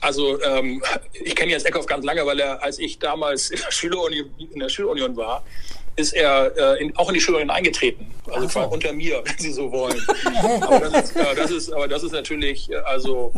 Also 0.00 0.40
ähm, 0.42 0.82
ich 1.12 1.34
kenne 1.34 1.52
Jens 1.52 1.64
Eckhoff 1.64 1.86
ganz 1.86 2.04
lange, 2.04 2.24
weil 2.26 2.40
er, 2.40 2.62
als 2.62 2.78
ich 2.78 2.98
damals 2.98 3.50
in 3.50 3.60
der 3.60 3.70
Schülerunion, 3.70 4.30
in 4.38 4.60
der 4.60 4.68
Schülerunion 4.68 5.16
war, 5.16 5.42
ist 5.96 6.12
er 6.12 6.56
äh, 6.56 6.82
in, 6.82 6.96
auch 6.96 7.08
in 7.08 7.14
die 7.14 7.20
Schülerunion 7.20 7.50
eingetreten. 7.50 8.06
Also 8.30 8.48
so. 8.48 8.60
unter 8.60 8.92
mir, 8.92 9.22
wenn 9.24 9.38
Sie 9.38 9.52
so 9.52 9.70
wollen. 9.70 10.00
aber, 10.60 10.80
das 10.80 11.10
ist, 11.10 11.16
ja, 11.16 11.34
das 11.34 11.50
ist, 11.50 11.72
aber 11.72 11.88
das 11.88 12.02
ist 12.02 12.12
natürlich, 12.12 12.70
äh, 12.70 12.76
also 12.76 13.32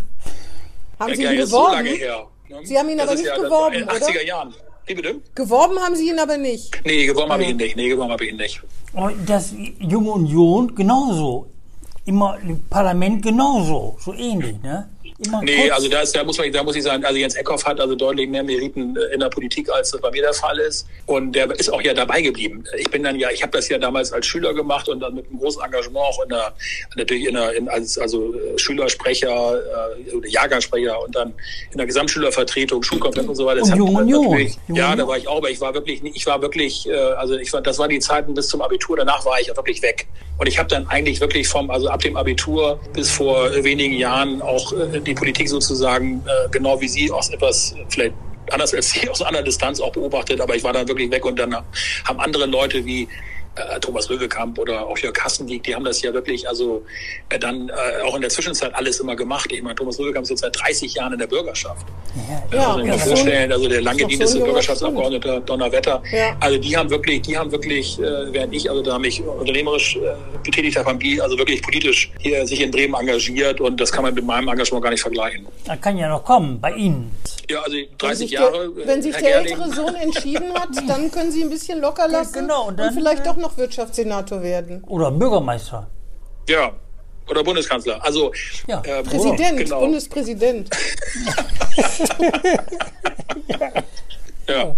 haben 0.98 1.14
Sie 1.14 1.22
ja, 1.22 1.32
ihn 1.32 1.38
jetzt 1.38 1.50
so 1.50 1.58
geworben? 1.58 1.74
lange 1.76 1.90
her. 1.90 2.26
ne? 2.48 2.60
Sie 2.62 2.78
haben 2.78 2.88
ihn 2.88 2.98
Das 2.98 3.08
aber 3.08 3.16
nicht 3.16 3.26
ja, 3.26 3.34
das 3.34 3.42
geworben, 3.44 3.62
war 3.62 3.72
in 3.72 3.86
den 3.86 3.96
oder? 3.96 4.06
80er 4.06 4.24
Jahren. 4.26 4.54
Wie 4.86 4.94
bitte? 4.94 5.20
Geworben 5.34 5.78
haben 5.78 5.94
Sie 5.94 6.08
ihn 6.08 6.18
aber 6.18 6.36
nicht. 6.36 6.80
Nee, 6.84 7.06
geworben 7.06 7.32
habe 7.32 7.42
ich 7.44 7.50
ihn 7.50 7.56
nicht. 7.56 7.76
Nee, 7.76 7.88
geworben 7.88 8.12
habe 8.12 8.24
ich 8.24 8.30
ihn 8.30 8.36
nicht. 8.36 8.60
Und 8.92 9.28
das 9.28 9.54
Junge 9.78 10.10
Union 10.10 10.74
genauso. 10.74 11.46
Immer 12.04 12.36
im 12.40 12.60
Parlament 12.64 13.22
genauso. 13.22 13.96
So 14.00 14.12
ähnlich, 14.12 14.60
ne? 14.60 14.88
Immer 15.24 15.42
Nee, 15.42 15.56
kurz- 15.68 15.72
also 15.72 15.88
da, 15.88 16.00
ist, 16.00 16.16
da, 16.16 16.24
muss 16.24 16.38
man, 16.38 16.50
da 16.52 16.62
muss 16.62 16.76
ich 16.76 16.82
sagen, 16.82 17.04
also 17.04 17.16
Jens 17.18 17.34
Eckhoff 17.34 17.64
hat 17.64 17.80
also 17.80 17.94
deutlich 17.94 18.28
mehr 18.28 18.42
Meriten 18.42 18.96
äh, 18.96 19.14
in 19.14 19.20
der 19.20 19.28
Politik, 19.28 19.68
als 19.72 19.90
das 19.90 20.00
bei 20.00 20.10
mir 20.10 20.22
der 20.22 20.34
Fall 20.34 20.58
ist. 20.58 20.86
Und 21.06 21.32
der 21.32 21.50
ist 21.58 21.72
auch 21.72 21.82
ja 21.82 21.94
dabei 21.94 22.22
geblieben. 22.22 22.64
Ich 22.78 22.90
bin 22.90 23.02
dann 23.02 23.16
ja, 23.18 23.30
ich 23.30 23.42
habe 23.42 23.52
das 23.52 23.68
ja 23.68 23.78
damals 23.78 24.12
als 24.12 24.26
Schüler 24.26 24.52
gemacht 24.54 24.88
und 24.88 25.00
dann 25.00 25.14
mit 25.14 25.26
einem 25.28 25.38
großen 25.38 25.62
Engagement 25.62 25.96
auch 25.98 26.22
in 26.22 26.28
der, 26.30 26.52
natürlich 26.96 27.26
in 27.26 27.34
der, 27.34 27.52
in, 27.54 27.68
als 27.68 27.98
also 27.98 28.34
äh, 28.34 28.58
Schülersprecher, 28.58 29.60
äh, 30.08 30.14
oder 30.14 30.28
Jahrgangssprecher 30.28 31.00
und 31.02 31.14
dann 31.14 31.34
in 31.70 31.78
der 31.78 31.86
Gesamtschülervertretung, 31.86 32.82
Schulkonferenz 32.82 33.28
und 33.28 33.36
so 33.36 33.46
weiter. 33.46 33.60
Das 33.60 33.68
Und 33.68 33.72
hat 33.72 33.78
Junge 33.78 33.92
man 33.92 34.02
Union. 34.04 34.22
natürlich- 34.24 34.56
Junge 34.68 34.80
Ja, 34.80 34.86
da 34.86 34.92
Union. 34.92 35.08
war 35.08 35.18
ich 35.18 35.28
auch, 35.28 35.36
aber 35.38 35.50
ich 35.50 35.60
war 35.60 35.74
wirklich, 35.74 36.02
ich 36.04 36.26
war 36.26 36.42
wirklich, 36.42 36.88
äh, 36.88 36.92
also 36.94 37.34
ich 37.36 37.52
war, 37.52 37.60
das 37.60 37.78
waren 37.78 37.90
die 37.90 38.00
Zeiten 38.00 38.34
bis 38.34 38.48
zum 38.48 38.62
Abitur. 38.62 38.96
Danach 38.96 39.24
war 39.24 39.40
ich 39.40 39.46
ja 39.48 39.56
wirklich 39.56 39.82
weg. 39.82 40.06
Und 40.38 40.46
ich 40.48 40.58
habe 40.58 40.68
dann 40.68 40.88
eigentlich 40.88 41.20
wirklich 41.20 41.46
vom, 41.46 41.70
also 41.70 41.88
ab 41.88 42.00
dem 42.00 42.16
Abitur 42.16 42.80
bis 42.94 43.10
vor 43.10 43.50
wenigen 43.62 43.94
Jahren 43.94 44.42
auch 44.42 44.72
äh, 44.72 44.98
die 45.00 45.11
Politik 45.14 45.48
sozusagen, 45.48 46.24
äh, 46.26 46.48
genau 46.50 46.80
wie 46.80 46.88
Sie, 46.88 47.10
aus 47.10 47.30
etwas 47.30 47.74
vielleicht 47.88 48.14
anders 48.50 48.74
als 48.74 48.90
Sie, 48.90 49.08
aus 49.08 49.22
einer 49.22 49.42
Distanz 49.42 49.80
auch 49.80 49.92
beobachtet. 49.92 50.40
Aber 50.40 50.54
ich 50.54 50.64
war 50.64 50.72
dann 50.72 50.88
wirklich 50.88 51.10
weg 51.10 51.24
und 51.24 51.38
dann 51.38 51.54
haben 51.54 52.20
andere 52.20 52.46
Leute 52.46 52.84
wie 52.84 53.08
äh, 53.56 53.78
Thomas 53.80 54.08
Röwekamp 54.08 54.58
oder 54.58 54.86
auch 54.86 54.96
Jörg 54.98 55.12
Kassendiek, 55.14 55.62
die 55.62 55.74
haben 55.74 55.84
das 55.84 56.00
ja 56.02 56.12
wirklich, 56.14 56.48
also 56.48 56.84
äh, 57.28 57.38
dann 57.38 57.68
äh, 57.68 58.02
auch 58.06 58.14
in 58.16 58.22
der 58.22 58.30
Zwischenzeit 58.30 58.74
alles 58.74 59.00
immer 59.00 59.14
gemacht. 59.16 59.50
Ich 59.52 59.62
meine, 59.62 59.74
Thomas 59.74 59.98
Röwekamp 59.98 60.24
ist 60.24 60.30
jetzt 60.30 60.40
seit 60.40 60.58
30 60.60 60.94
Jahren 60.94 61.12
in 61.12 61.18
der 61.18 61.26
Bürgerschaft. 61.26 61.86
Ja, 62.52 62.68
Also, 62.72 62.80
ja, 62.80 62.86
ja, 62.86 62.98
so- 62.98 63.10
vorstellen, 63.10 63.52
also 63.52 63.68
der 63.68 63.82
noch 63.82 63.92
dienende 63.94 64.26
so 64.26 64.40
Bürgerschaftsabgeordneter 64.44 65.40
Donnerwetter. 65.40 66.02
Ja. 66.12 66.36
Also 66.40 66.58
die 66.58 66.76
haben 66.76 66.88
wirklich, 66.90 67.22
die 67.22 67.36
haben 67.36 67.52
wirklich, 67.52 67.98
äh, 67.98 68.32
während 68.32 68.54
ich 68.54 68.70
also 68.70 68.82
da 68.82 68.98
mich 68.98 69.22
unternehmerisch 69.22 69.96
äh, 69.96 70.00
betätigt 70.42 70.76
habe, 70.78 70.88
haben 70.88 70.98
die 70.98 71.20
also 71.20 71.36
wirklich 71.38 71.62
politisch 71.62 72.10
hier 72.20 72.46
sich 72.46 72.60
in 72.60 72.70
Bremen 72.70 72.94
engagiert 72.94 73.60
und 73.60 73.80
das 73.80 73.92
kann 73.92 74.02
man 74.04 74.14
mit 74.14 74.24
meinem 74.24 74.48
Engagement 74.48 74.82
gar 74.82 74.90
nicht 74.90 75.02
vergleichen. 75.02 75.46
Das 75.66 75.80
kann 75.80 75.96
ja 75.98 76.08
noch 76.08 76.24
kommen, 76.24 76.60
bei 76.60 76.72
Ihnen. 76.72 77.10
Ja, 77.52 77.60
also 77.60 77.76
Wenn 77.76 77.98
30 77.98 78.18
sich 78.18 78.30
Jahre. 78.30 78.52
der, 78.74 78.84
äh, 78.84 78.86
wenn 78.86 79.02
sich 79.02 79.14
Herr 79.14 79.22
der 79.22 79.30
Gerling. 79.42 79.52
ältere 79.60 79.74
Sohn 79.74 79.94
entschieden 79.94 80.54
hat, 80.54 80.68
dann 80.88 81.10
können 81.10 81.30
Sie 81.32 81.42
ein 81.42 81.50
bisschen 81.50 81.80
locker 81.80 82.08
lassen 82.08 82.32
genau, 82.34 82.68
und 82.68 82.78
dann, 82.78 82.94
vielleicht 82.94 83.22
äh, 83.22 83.24
doch 83.28 83.36
noch 83.36 83.56
Wirtschaftssenator 83.56 84.42
werden. 84.42 84.82
Oder 84.86 85.10
Bürgermeister. 85.10 85.88
Ja. 86.48 86.72
Oder 87.30 87.44
Bundeskanzler. 87.44 88.04
Also 88.04 88.32
Ja. 88.66 88.80
äh, 88.84 89.02
Präsident, 89.02 89.58
genau. 89.58 89.80
Bundespräsident. 89.80 90.70
Ja. 94.48 94.74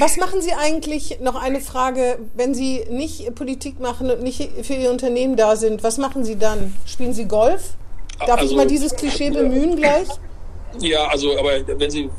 Was 0.00 0.16
machen 0.16 0.42
Sie 0.42 0.52
eigentlich, 0.52 1.20
noch 1.20 1.36
eine 1.40 1.60
Frage, 1.60 2.18
wenn 2.34 2.52
Sie 2.52 2.84
nicht 2.90 3.32
Politik 3.36 3.78
machen 3.78 4.10
und 4.10 4.22
nicht 4.24 4.50
für 4.66 4.74
Ihr 4.74 4.90
Unternehmen 4.90 5.36
da 5.36 5.54
sind, 5.54 5.84
was 5.84 5.98
machen 5.98 6.24
Sie 6.24 6.36
dann? 6.36 6.74
Spielen 6.84 7.14
Sie 7.14 7.26
Golf? 7.26 7.74
Darf 8.18 8.40
Also- 8.40 8.50
ich 8.50 8.56
mal 8.56 8.66
dieses 8.66 8.96
Klischee 8.96 9.30
bemühen 9.30 9.76
gleich? 9.76 10.08
Ja, 10.80 11.08
also, 11.08 11.38
aber 11.38 11.50
wenn 11.66 11.90
Sie 11.90 12.10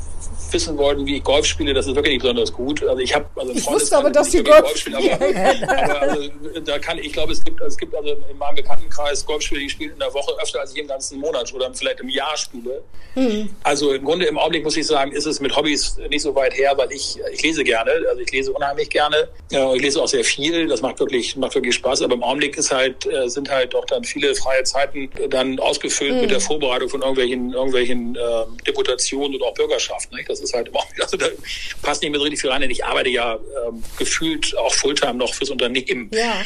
wissen 0.54 0.78
wollten, 0.78 1.06
wie 1.06 1.18
ich 1.18 1.24
Golf 1.24 1.46
spiele, 1.46 1.74
das 1.74 1.88
ist 1.88 1.96
wirklich 1.96 2.14
nicht 2.14 2.22
besonders 2.22 2.52
gut. 2.52 2.84
Also 2.84 3.00
ich 3.00 3.14
habe 3.14 3.26
also 3.36 3.54
ich 3.54 3.66
wusste 3.68 3.98
aber, 3.98 4.10
dass 4.10 4.32
Sie 4.32 4.44
Golf 4.44 4.76
spielen. 4.76 4.96
Aber, 4.96 5.84
aber 5.84 6.02
also, 6.02 6.30
da 6.66 6.80
kann 6.80 6.98
ich 6.98 7.14
glaube, 7.14 7.34
es 7.34 7.44
gibt 7.44 7.62
es 7.62 7.78
gibt 7.78 7.96
also 7.96 8.10
in 8.30 8.38
meinem 8.38 8.56
Bekanntenkreis 8.56 9.26
Golfspieler, 9.26 9.62
die 9.62 9.70
spielen 9.70 9.92
in 9.92 10.00
der 10.00 10.14
Woche 10.14 10.34
öfter 10.42 10.62
als 10.62 10.74
ich 10.74 10.80
im 10.80 10.88
ganzen 10.88 11.20
Monat 11.20 11.54
oder 11.54 11.74
vielleicht 11.74 12.00
im 12.00 12.10
Jahr 12.10 12.36
spiele. 12.38 12.84
Mhm. 13.16 13.50
Also 13.64 13.94
im 13.94 14.04
Grunde 14.04 14.26
im 14.26 14.38
Augenblick 14.38 14.64
muss 14.64 14.78
ich 14.78 14.88
sagen, 14.88 15.12
ist 15.12 15.26
es 15.26 15.40
mit 15.40 15.56
Hobbys 15.56 15.98
nicht 16.10 16.22
so 16.22 16.36
weit 16.36 16.56
her, 16.58 16.74
weil 16.76 16.92
ich 16.92 17.18
ich 17.34 17.42
lese 17.42 17.64
gerne, 17.64 17.92
also 18.10 18.22
ich 18.22 18.32
lese 18.32 18.52
unheimlich 18.52 18.90
gerne. 18.90 19.30
Ich 19.50 19.82
lese 19.82 20.02
auch 20.02 20.08
sehr 20.08 20.24
viel. 20.24 20.68
Das 20.68 20.82
macht 20.82 21.00
wirklich 21.00 21.36
macht 21.36 21.56
wirklich 21.56 21.76
Spaß. 21.76 22.02
Aber 22.02 22.16
im 22.16 22.24
Augenblick 22.24 22.58
ist 22.58 22.72
halt 22.72 23.06
äh, 23.06 23.30
sind 23.30 23.50
halt 23.50 23.74
doch 23.74 23.86
dann 23.86 24.04
viele 24.04 24.36
freie 24.36 24.64
Zeiten 24.64 25.10
dann 25.30 25.60
ausgefüllt 25.60 26.16
mhm. 26.16 26.22
mit 26.22 26.32
der 26.32 26.40
Vorbereitung 26.40 26.90
von 26.90 27.02
irgendwelchen 27.02 27.54
irgendwelchen 27.54 28.16
äh, 28.16 28.20
Deputationen 28.66 29.36
oder 29.36 29.46
auch 29.48 29.54
Bürgerschaften. 29.54 30.16
Nicht? 30.16 30.30
Das 30.30 30.39
das 30.40 30.50
ist 30.50 30.56
halt 30.56 30.70
immer, 30.70 30.80
also 31.02 31.18
da 31.18 31.28
passt 31.82 32.02
nicht 32.02 32.12
mehr 32.12 32.20
so 32.20 32.24
richtig 32.24 32.42
viel 32.42 32.50
rein, 32.50 32.62
denn 32.62 32.72
ich 32.72 32.84
arbeite 32.84 33.10
ja 33.10 33.36
ähm, 33.36 33.84
gefühlt 33.98 34.58
auch 34.58 34.74
Fulltime 34.74 35.16
noch 35.16 35.34
fürs 35.34 35.50
Unternehmen. 35.50 36.10
Ja. 36.14 36.42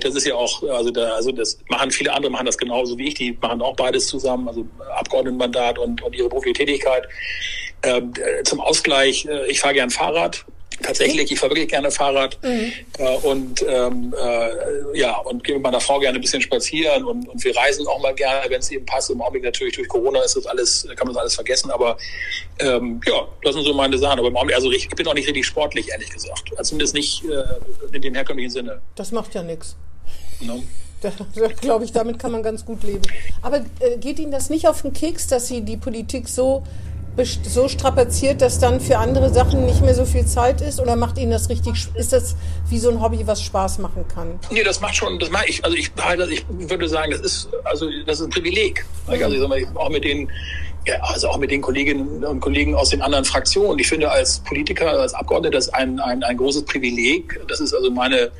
Das 0.00 0.14
ist 0.14 0.26
ja 0.26 0.34
auch, 0.34 0.62
also 0.62 0.90
da, 0.90 1.14
also 1.14 1.32
das 1.32 1.58
machen 1.68 1.90
viele 1.90 2.12
andere 2.12 2.30
machen 2.30 2.46
das 2.46 2.58
genauso 2.58 2.98
wie 2.98 3.08
ich, 3.08 3.14
die 3.14 3.36
machen 3.40 3.62
auch 3.62 3.76
beides 3.76 4.06
zusammen, 4.06 4.48
also 4.48 4.66
Abgeordnetenmandat 4.96 5.78
und, 5.78 6.02
und 6.02 6.14
ihre 6.14 6.28
berufliche 6.28 6.54
Tätigkeit. 6.54 7.08
Ähm, 7.82 8.12
zum 8.44 8.60
Ausgleich, 8.60 9.24
äh, 9.26 9.46
ich 9.46 9.60
fahre 9.60 9.74
gern 9.74 9.90
Fahrrad, 9.90 10.44
tatsächlich, 10.82 11.30
ich 11.30 11.38
fahre 11.38 11.50
wirklich 11.50 11.68
gerne 11.68 11.90
Fahrrad 11.90 12.38
mhm. 12.42 12.72
äh, 12.98 13.16
und 13.18 13.64
ähm, 13.68 14.14
äh, 14.18 14.98
ja 14.98 15.16
und 15.18 15.44
gehe 15.44 15.54
mit 15.54 15.62
meiner 15.62 15.80
Frau 15.80 15.98
gerne 15.98 16.18
ein 16.18 16.20
bisschen 16.20 16.42
spazieren 16.42 17.04
und, 17.04 17.28
und 17.28 17.44
wir 17.44 17.56
reisen 17.56 17.86
auch 17.86 18.00
mal 18.00 18.14
gerne, 18.14 18.48
wenn 18.48 18.60
es 18.60 18.70
eben 18.70 18.86
passt. 18.86 19.10
Im 19.10 19.20
Augenblick 19.20 19.44
natürlich 19.44 19.74
durch 19.74 19.88
Corona 19.88 20.20
ist 20.22 20.36
das 20.36 20.46
alles, 20.46 20.86
kann 20.96 21.06
man 21.06 21.14
das 21.14 21.16
alles 21.16 21.34
vergessen, 21.34 21.70
aber 21.70 21.96
ähm, 22.60 23.00
ja, 23.06 23.26
das 23.42 23.54
sind 23.54 23.64
so 23.64 23.74
meine 23.74 23.98
Sachen. 23.98 24.18
Aber 24.18 24.28
im 24.28 24.36
Augenblick, 24.36 24.56
also 24.56 24.70
ich 24.70 24.88
bin 24.88 25.06
auch 25.06 25.14
nicht 25.14 25.26
richtig 25.26 25.46
sportlich, 25.46 25.90
ehrlich 25.90 26.10
gesagt. 26.10 26.50
Also 26.56 26.70
zumindest 26.70 26.94
nicht 26.94 27.24
äh, 27.24 27.94
in 27.94 28.02
dem 28.02 28.14
herkömmlichen 28.14 28.50
Sinne. 28.50 28.80
Das 28.94 29.12
macht 29.12 29.34
ja 29.34 29.42
nichts. 29.42 29.76
No. 30.40 30.62
Da, 31.00 31.12
da 31.36 31.46
glaube 31.46 31.84
ich, 31.84 31.92
damit 31.92 32.18
kann 32.18 32.32
man 32.32 32.42
ganz 32.42 32.64
gut 32.64 32.82
leben. 32.82 33.02
Aber 33.40 33.58
äh, 33.78 33.98
geht 34.00 34.18
Ihnen 34.18 34.32
das 34.32 34.50
nicht 34.50 34.66
auf 34.66 34.82
den 34.82 34.92
Keks, 34.92 35.28
dass 35.28 35.46
Sie 35.46 35.60
die 35.60 35.76
Politik 35.76 36.28
so 36.28 36.64
so 37.24 37.68
strapaziert, 37.68 38.42
dass 38.42 38.58
dann 38.58 38.80
für 38.80 38.98
andere 38.98 39.32
Sachen 39.32 39.66
nicht 39.66 39.82
mehr 39.82 39.94
so 39.94 40.04
viel 40.04 40.26
Zeit 40.26 40.60
ist? 40.60 40.80
Oder 40.80 40.96
macht 40.96 41.18
Ihnen 41.18 41.30
das 41.30 41.48
richtig, 41.48 41.88
ist 41.94 42.12
das 42.12 42.36
wie 42.68 42.78
so 42.78 42.90
ein 42.90 43.00
Hobby, 43.00 43.26
was 43.26 43.42
Spaß 43.42 43.78
machen 43.78 44.04
kann? 44.12 44.38
Nee, 44.50 44.62
das 44.62 44.80
macht 44.80 44.96
schon, 44.96 45.18
das 45.18 45.30
mache 45.30 45.46
ich. 45.48 45.64
Also 45.64 45.76
ich, 45.76 45.92
ich 45.96 46.44
würde 46.70 46.88
sagen, 46.88 47.10
das 47.10 47.20
ist, 47.20 47.48
also 47.64 47.88
das 48.06 48.20
ist 48.20 48.26
ein 48.26 48.30
Privileg. 48.30 48.84
Mhm. 49.06 49.12
Also 49.22 49.34
ich 49.34 49.40
sag 49.40 49.48
mal, 49.48 49.66
auch 49.74 49.90
mit 49.90 50.04
den, 50.04 50.30
ja, 50.86 51.00
also 51.02 51.28
auch 51.28 51.38
mit 51.38 51.50
den 51.50 51.60
Kolleginnen 51.60 52.24
und 52.24 52.40
Kollegen 52.40 52.74
aus 52.74 52.90
den 52.90 53.02
anderen 53.02 53.24
Fraktionen. 53.24 53.78
Ich 53.78 53.88
finde 53.88 54.10
als 54.10 54.40
Politiker, 54.40 54.90
als 54.90 55.14
Abgeordneter 55.14 55.56
das 55.56 55.68
ein, 55.70 56.00
ein, 56.00 56.22
ein 56.22 56.36
großes 56.36 56.64
Privileg. 56.64 57.40
Das 57.48 57.60
ist 57.60 57.74
also 57.74 57.90
meine, 57.90 58.30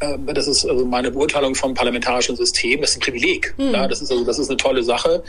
ähm, 0.00 0.26
das 0.32 0.46
ist 0.46 0.64
also 0.64 0.84
meine 0.84 1.10
Beurteilung 1.10 1.54
vom 1.54 1.74
parlamentarischen 1.74 2.36
System. 2.36 2.80
Das 2.80 2.90
ist 2.90 2.96
ein 2.98 3.00
Privileg. 3.00 3.54
Mhm. 3.58 3.72
Ja, 3.72 3.88
das 3.88 4.00
ist 4.00 4.10
also, 4.10 4.24
das 4.24 4.38
ist 4.38 4.48
eine 4.48 4.56
tolle 4.56 4.82
Sache. 4.82 5.22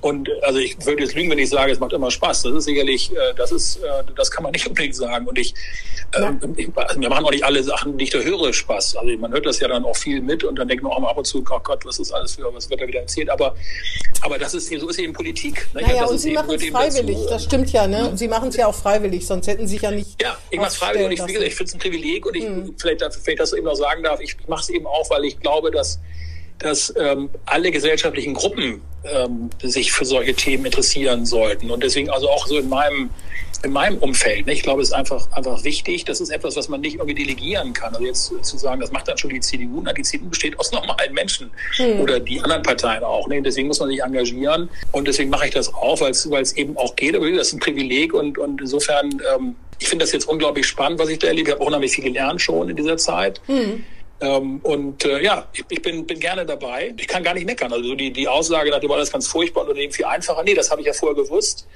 Und 0.00 0.30
also 0.42 0.58
ich 0.58 0.76
würde 0.86 1.02
jetzt 1.02 1.14
lügen, 1.14 1.30
wenn 1.30 1.38
ich 1.38 1.50
sage, 1.50 1.72
es 1.72 1.78
macht 1.78 1.92
immer 1.92 2.10
Spaß. 2.10 2.42
Das 2.42 2.54
ist 2.54 2.64
sicherlich, 2.64 3.12
äh, 3.12 3.34
das 3.36 3.52
ist, 3.52 3.76
äh, 3.76 4.02
das 4.16 4.30
kann 4.30 4.42
man 4.42 4.52
nicht 4.52 4.66
unbedingt 4.66 4.96
sagen. 4.96 5.26
Und 5.26 5.38
ich, 5.38 5.54
ja. 6.14 6.28
Ähm, 6.28 6.54
ich 6.56 6.68
mir 6.96 7.08
machen 7.08 7.24
auch 7.24 7.30
nicht 7.30 7.44
alle 7.44 7.62
Sachen, 7.62 7.96
die 7.98 8.04
ich 8.04 8.10
da 8.10 8.18
höre, 8.18 8.52
Spaß. 8.52 8.96
Also 8.96 9.16
man 9.18 9.32
hört 9.32 9.46
das 9.46 9.60
ja 9.60 9.68
dann 9.68 9.84
auch 9.84 9.96
viel 9.96 10.20
mit 10.20 10.42
und 10.42 10.58
dann 10.58 10.68
denkt 10.68 10.82
man 10.82 10.92
auch 10.92 11.00
mal 11.00 11.10
ab 11.10 11.18
und 11.18 11.26
zu, 11.26 11.38
oh 11.38 11.60
Gott, 11.62 11.84
was 11.84 11.98
ist 11.98 12.12
alles 12.12 12.34
für, 12.34 12.52
was 12.52 12.68
wird 12.70 12.80
da 12.80 12.86
wieder 12.86 13.00
erzählt. 13.00 13.30
Aber, 13.30 13.54
aber 14.22 14.38
das 14.38 14.54
ist, 14.54 14.68
so 14.68 14.88
ist 14.88 14.98
eben 14.98 15.12
Politik. 15.12 15.68
Ne? 15.74 15.82
Naja, 15.82 16.06
und 16.06 16.18
Sie 16.18 16.32
machen 16.32 16.54
es 16.54 16.64
freiwillig, 16.64 17.16
dazu, 17.16 17.28
das 17.28 17.44
stimmt 17.44 17.72
ja, 17.72 17.86
ne? 17.86 18.08
Und 18.08 18.16
Sie 18.16 18.28
machen 18.28 18.48
es 18.48 18.56
ja 18.56 18.66
auch 18.66 18.74
freiwillig, 18.74 19.26
sonst 19.26 19.46
hätten 19.46 19.66
Sie 19.66 19.74
sich 19.74 19.82
ja 19.82 19.90
nicht. 19.90 20.20
Ja, 20.20 20.36
ich 20.50 20.58
mache 20.58 20.68
es 20.68 20.76
freiwillig 20.76 21.20
und 21.20 21.28
ich, 21.28 21.34
wie 21.34 21.34
gesagt, 21.34 21.48
ich 21.48 21.54
finde 21.54 21.68
es 21.68 21.74
ein 21.74 21.78
Privileg 21.78 22.26
und 22.26 22.36
ich, 22.36 22.44
hm. 22.44 22.74
vielleicht, 22.78 23.02
ich 23.02 23.36
das 23.36 23.52
eben 23.52 23.66
noch 23.66 23.74
sagen 23.74 24.02
darf, 24.02 24.20
ich 24.20 24.36
mache 24.48 24.62
es 24.62 24.70
eben 24.70 24.86
auch, 24.86 25.08
weil 25.10 25.24
ich 25.24 25.38
glaube, 25.38 25.70
dass 25.70 26.00
dass 26.60 26.94
ähm, 26.96 27.30
alle 27.46 27.70
gesellschaftlichen 27.70 28.34
Gruppen 28.34 28.82
ähm, 29.04 29.50
sich 29.62 29.92
für 29.92 30.04
solche 30.04 30.34
Themen 30.34 30.66
interessieren 30.66 31.26
sollten. 31.26 31.70
Und 31.70 31.82
deswegen 31.82 32.10
also 32.10 32.28
auch 32.30 32.46
so 32.46 32.58
in 32.58 32.68
meinem 32.68 33.10
in 33.62 33.72
meinem 33.72 33.98
Umfeld. 33.98 34.46
Ne? 34.46 34.52
Ich 34.52 34.62
glaube, 34.62 34.82
es 34.82 34.88
ist 34.88 34.94
einfach, 34.94 35.30
einfach 35.32 35.64
wichtig. 35.64 36.04
Das 36.04 36.20
ist 36.20 36.30
etwas, 36.30 36.56
was 36.56 36.68
man 36.68 36.80
nicht 36.80 36.94
irgendwie 36.94 37.14
delegieren 37.14 37.72
kann. 37.72 37.94
Also 37.94 38.06
jetzt 38.06 38.32
zu 38.42 38.58
sagen, 38.58 38.80
das 38.80 38.90
macht 38.90 39.08
dann 39.08 39.18
schon 39.18 39.30
die 39.30 39.40
CDU. 39.40 39.82
Na, 39.84 39.92
die 39.92 40.02
CDU 40.02 40.28
besteht 40.28 40.58
aus 40.58 40.72
normalen 40.72 41.12
Menschen 41.12 41.50
hm. 41.76 42.00
oder 42.00 42.20
die 42.20 42.40
anderen 42.40 42.62
Parteien 42.62 43.04
auch. 43.04 43.28
Ne? 43.28 43.42
Deswegen 43.42 43.68
muss 43.68 43.80
man 43.80 43.90
sich 43.90 44.02
engagieren. 44.02 44.70
Und 44.92 45.08
deswegen 45.08 45.30
mache 45.30 45.46
ich 45.46 45.52
das 45.52 45.72
auch, 45.74 46.00
weil 46.00 46.10
es 46.10 46.52
eben 46.56 46.76
auch 46.76 46.96
geht. 46.96 47.14
Aber 47.14 47.30
das 47.30 47.48
ist 47.48 47.54
ein 47.54 47.60
Privileg 47.60 48.14
und, 48.14 48.38
und 48.38 48.60
insofern, 48.60 49.20
ähm, 49.34 49.56
ich 49.78 49.88
finde 49.88 50.04
das 50.04 50.12
jetzt 50.12 50.26
unglaublich 50.26 50.66
spannend, 50.66 50.98
was 50.98 51.08
ich 51.08 51.18
da 51.18 51.26
erlebe. 51.26 51.48
Ich 51.48 51.54
habe 51.54 51.62
auch 51.62 51.68
unheimlich 51.68 51.92
viel 51.92 52.04
gelernt 52.04 52.40
schon 52.40 52.70
in 52.70 52.76
dieser 52.76 52.96
Zeit. 52.96 53.40
Hm. 53.46 53.84
Ähm, 54.20 54.60
und 54.62 55.04
äh, 55.04 55.22
ja, 55.22 55.46
ich, 55.52 55.64
ich, 55.68 55.82
bin, 55.82 56.06
bin 56.06 56.20
gerne 56.20 56.44
dabei. 56.44 56.94
Ich 56.98 57.08
kann 57.08 57.22
gar 57.22 57.34
nicht 57.34 57.46
meckern. 57.46 57.72
Also 57.72 57.94
die, 57.94 58.12
die 58.12 58.28
Aussage 58.28 58.70
nach 58.70 58.80
dem 58.80 58.90
alles 58.90 59.10
ganz 59.10 59.26
furchtbar 59.26 59.66
und 59.68 59.76
dem 59.76 59.90
viel 59.90 60.04
einfacher. 60.04 60.42
Nee, 60.42 60.54
das 60.54 60.70
habe 60.70 60.80
ich 60.82 60.86
ja 60.86 60.92
vorher 60.92 61.22
gewusst. 61.22 61.66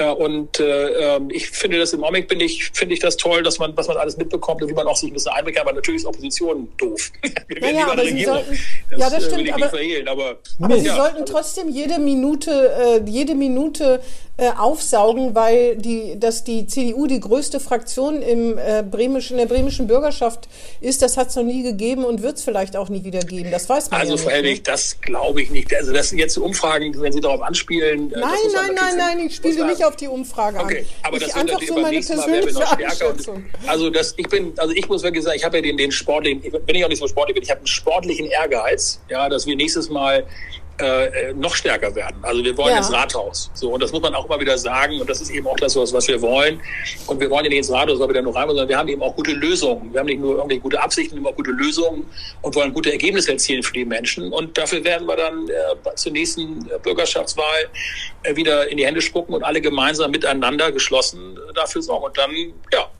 Äh, 0.00 0.10
und 0.10 0.60
äh, 0.60 1.16
ähm, 1.16 1.30
ich 1.30 1.50
finde 1.50 1.78
das 1.78 1.92
im 1.92 2.02
Augenblick 2.02 2.28
bin 2.28 2.40
ich, 2.40 2.70
finde 2.72 2.94
ich 2.94 3.00
das 3.00 3.16
toll, 3.16 3.42
dass 3.42 3.58
man, 3.58 3.76
was 3.76 3.88
man 3.88 3.96
alles 3.96 4.16
mitbekommt 4.16 4.62
und 4.62 4.68
wie 4.68 4.74
man 4.74 4.86
auch 4.86 4.96
sich 4.96 5.10
ein 5.10 5.14
bisschen 5.14 5.32
einbringen 5.32 5.56
kann, 5.56 5.66
aber 5.68 5.76
natürlich 5.76 6.02
ist 6.02 6.06
Opposition 6.06 6.68
doof. 6.78 7.12
Wir 7.48 7.60
naja, 7.60 7.88
aber 7.90 8.04
Sie 8.04 8.24
sollten, 8.24 8.58
das, 8.90 9.00
ja, 9.00 9.10
das 9.10 9.24
äh, 9.24 9.30
stimmt, 9.30 9.52
aber, 9.52 9.70
aber, 10.10 10.38
aber 10.60 10.78
Sie 10.78 10.86
ja, 10.86 10.96
sollten 10.96 11.20
also, 11.20 11.32
trotzdem 11.32 11.68
jede 11.68 11.98
Minute, 11.98 13.02
äh, 13.04 13.10
jede 13.10 13.34
Minute 13.34 14.00
äh, 14.40 14.52
aufsaugen, 14.56 15.34
weil 15.34 15.76
die, 15.76 16.18
dass 16.18 16.44
die 16.44 16.66
CDU 16.66 17.06
die 17.06 17.20
größte 17.20 17.60
Fraktion 17.60 18.22
im 18.22 18.56
äh, 18.56 18.82
bremischen, 18.82 19.38
in 19.38 19.46
der 19.46 19.54
bremischen 19.54 19.86
Bürgerschaft 19.86 20.48
ist, 20.80 21.02
das 21.02 21.18
hat 21.18 21.28
es 21.28 21.36
noch 21.36 21.42
nie 21.42 21.62
gegeben 21.62 22.06
und 22.06 22.22
wird 22.22 22.38
es 22.38 22.42
vielleicht 22.42 22.74
auch 22.74 22.88
nie 22.88 23.04
wieder 23.04 23.20
geben. 23.20 23.50
Das 23.50 23.68
weiß 23.68 23.90
man 23.90 24.00
also, 24.00 24.12
ja 24.12 24.14
nicht. 24.14 24.22
Also, 24.22 24.30
Frau 24.30 24.30
Helwig, 24.30 24.64
das 24.64 24.98
glaube 25.02 25.42
ich 25.42 25.50
nicht. 25.50 25.74
Also, 25.74 25.92
das 25.92 26.08
sind 26.08 26.18
jetzt 26.18 26.38
Umfragen, 26.38 26.98
wenn 27.02 27.12
Sie 27.12 27.20
darauf 27.20 27.42
anspielen. 27.42 28.10
Äh, 28.12 28.18
nein, 28.18 28.30
nein, 28.54 28.70
nein, 28.74 28.94
nein, 28.96 29.26
ich 29.26 29.36
spiele 29.36 29.66
nicht 29.66 29.84
auf 29.84 29.96
die 29.96 30.08
Umfrage 30.08 30.58
an. 30.58 30.64
Okay, 30.64 30.86
aber 31.02 31.18
ich 31.18 31.24
das 31.24 31.36
wird 31.36 31.50
einfach 31.50 31.62
so 31.66 31.74
meine 31.74 32.00
persönliche 32.00 32.70
Einschätzung. 32.70 33.44
Also, 33.66 33.90
das, 33.90 34.14
ich 34.16 34.28
bin, 34.30 34.54
also 34.56 34.72
ich 34.74 34.88
muss 34.88 35.02
wirklich 35.02 35.22
sagen, 35.22 35.36
ich 35.36 35.44
habe 35.44 35.58
ja 35.58 35.62
den, 35.62 35.76
den 35.76 35.92
sportlichen, 35.92 36.42
wenn 36.64 36.74
ich 36.74 36.82
auch 36.82 36.88
nicht 36.88 37.00
so 37.00 37.08
sportlich 37.08 37.34
bin, 37.34 37.42
ich 37.42 37.50
habe 37.50 37.60
einen 37.60 37.66
sportlichen 37.66 38.24
Ehrgeiz, 38.24 39.00
ja, 39.10 39.28
dass 39.28 39.44
wir 39.44 39.54
nächstes 39.54 39.90
Mal 39.90 40.24
äh, 40.80 41.32
noch 41.34 41.54
stärker 41.54 41.94
werden. 41.94 42.16
Also 42.22 42.44
wir 42.44 42.56
wollen 42.56 42.72
ja. 42.72 42.78
ins 42.78 42.92
Rathaus. 42.92 43.50
So, 43.54 43.72
und 43.72 43.82
das 43.82 43.92
muss 43.92 44.02
man 44.02 44.14
auch 44.14 44.26
immer 44.26 44.40
wieder 44.40 44.58
sagen. 44.58 45.00
Und 45.00 45.08
das 45.08 45.20
ist 45.20 45.30
eben 45.30 45.46
auch 45.46 45.56
das, 45.56 45.76
was, 45.76 45.92
was 45.92 46.08
wir 46.08 46.20
wollen. 46.20 46.60
Und 47.06 47.20
wir 47.20 47.30
wollen 47.30 47.44
ja 47.44 47.48
nicht 47.50 47.58
ins 47.58 47.70
Rathaus, 47.70 47.98
weil 47.98 48.08
wir 48.08 48.14
da 48.14 48.22
nur 48.22 48.34
rein 48.34 48.48
sondern 48.48 48.68
wir 48.68 48.78
haben 48.78 48.88
eben 48.88 49.02
auch 49.02 49.14
gute 49.14 49.32
Lösungen. 49.32 49.92
Wir 49.92 50.00
haben 50.00 50.06
nicht 50.06 50.20
nur 50.20 50.36
irgendwie 50.36 50.58
gute 50.58 50.80
Absichten, 50.80 51.16
wir 51.16 51.22
haben 51.22 51.32
auch 51.32 51.36
gute 51.36 51.52
Lösungen 51.52 52.06
und 52.42 52.54
wollen 52.54 52.72
gute 52.72 52.92
Ergebnisse 52.92 53.32
erzielen 53.32 53.62
für 53.62 53.72
die 53.72 53.84
Menschen. 53.84 54.32
Und 54.32 54.56
dafür 54.56 54.82
werden 54.84 55.06
wir 55.06 55.16
dann 55.16 55.48
äh, 55.48 55.94
zur 55.94 56.12
nächsten 56.12 56.68
Bürgerschaftswahl 56.82 57.68
äh, 58.22 58.36
wieder 58.36 58.68
in 58.68 58.76
die 58.76 58.86
Hände 58.86 59.00
spucken 59.00 59.34
und 59.34 59.42
alle 59.42 59.60
gemeinsam 59.60 60.10
miteinander 60.10 60.72
geschlossen 60.72 61.36
äh, 61.36 61.52
dafür 61.54 61.82
sorgen. 61.82 62.06
Und 62.06 62.18
dann, 62.18 62.30
ja. 62.72 62.90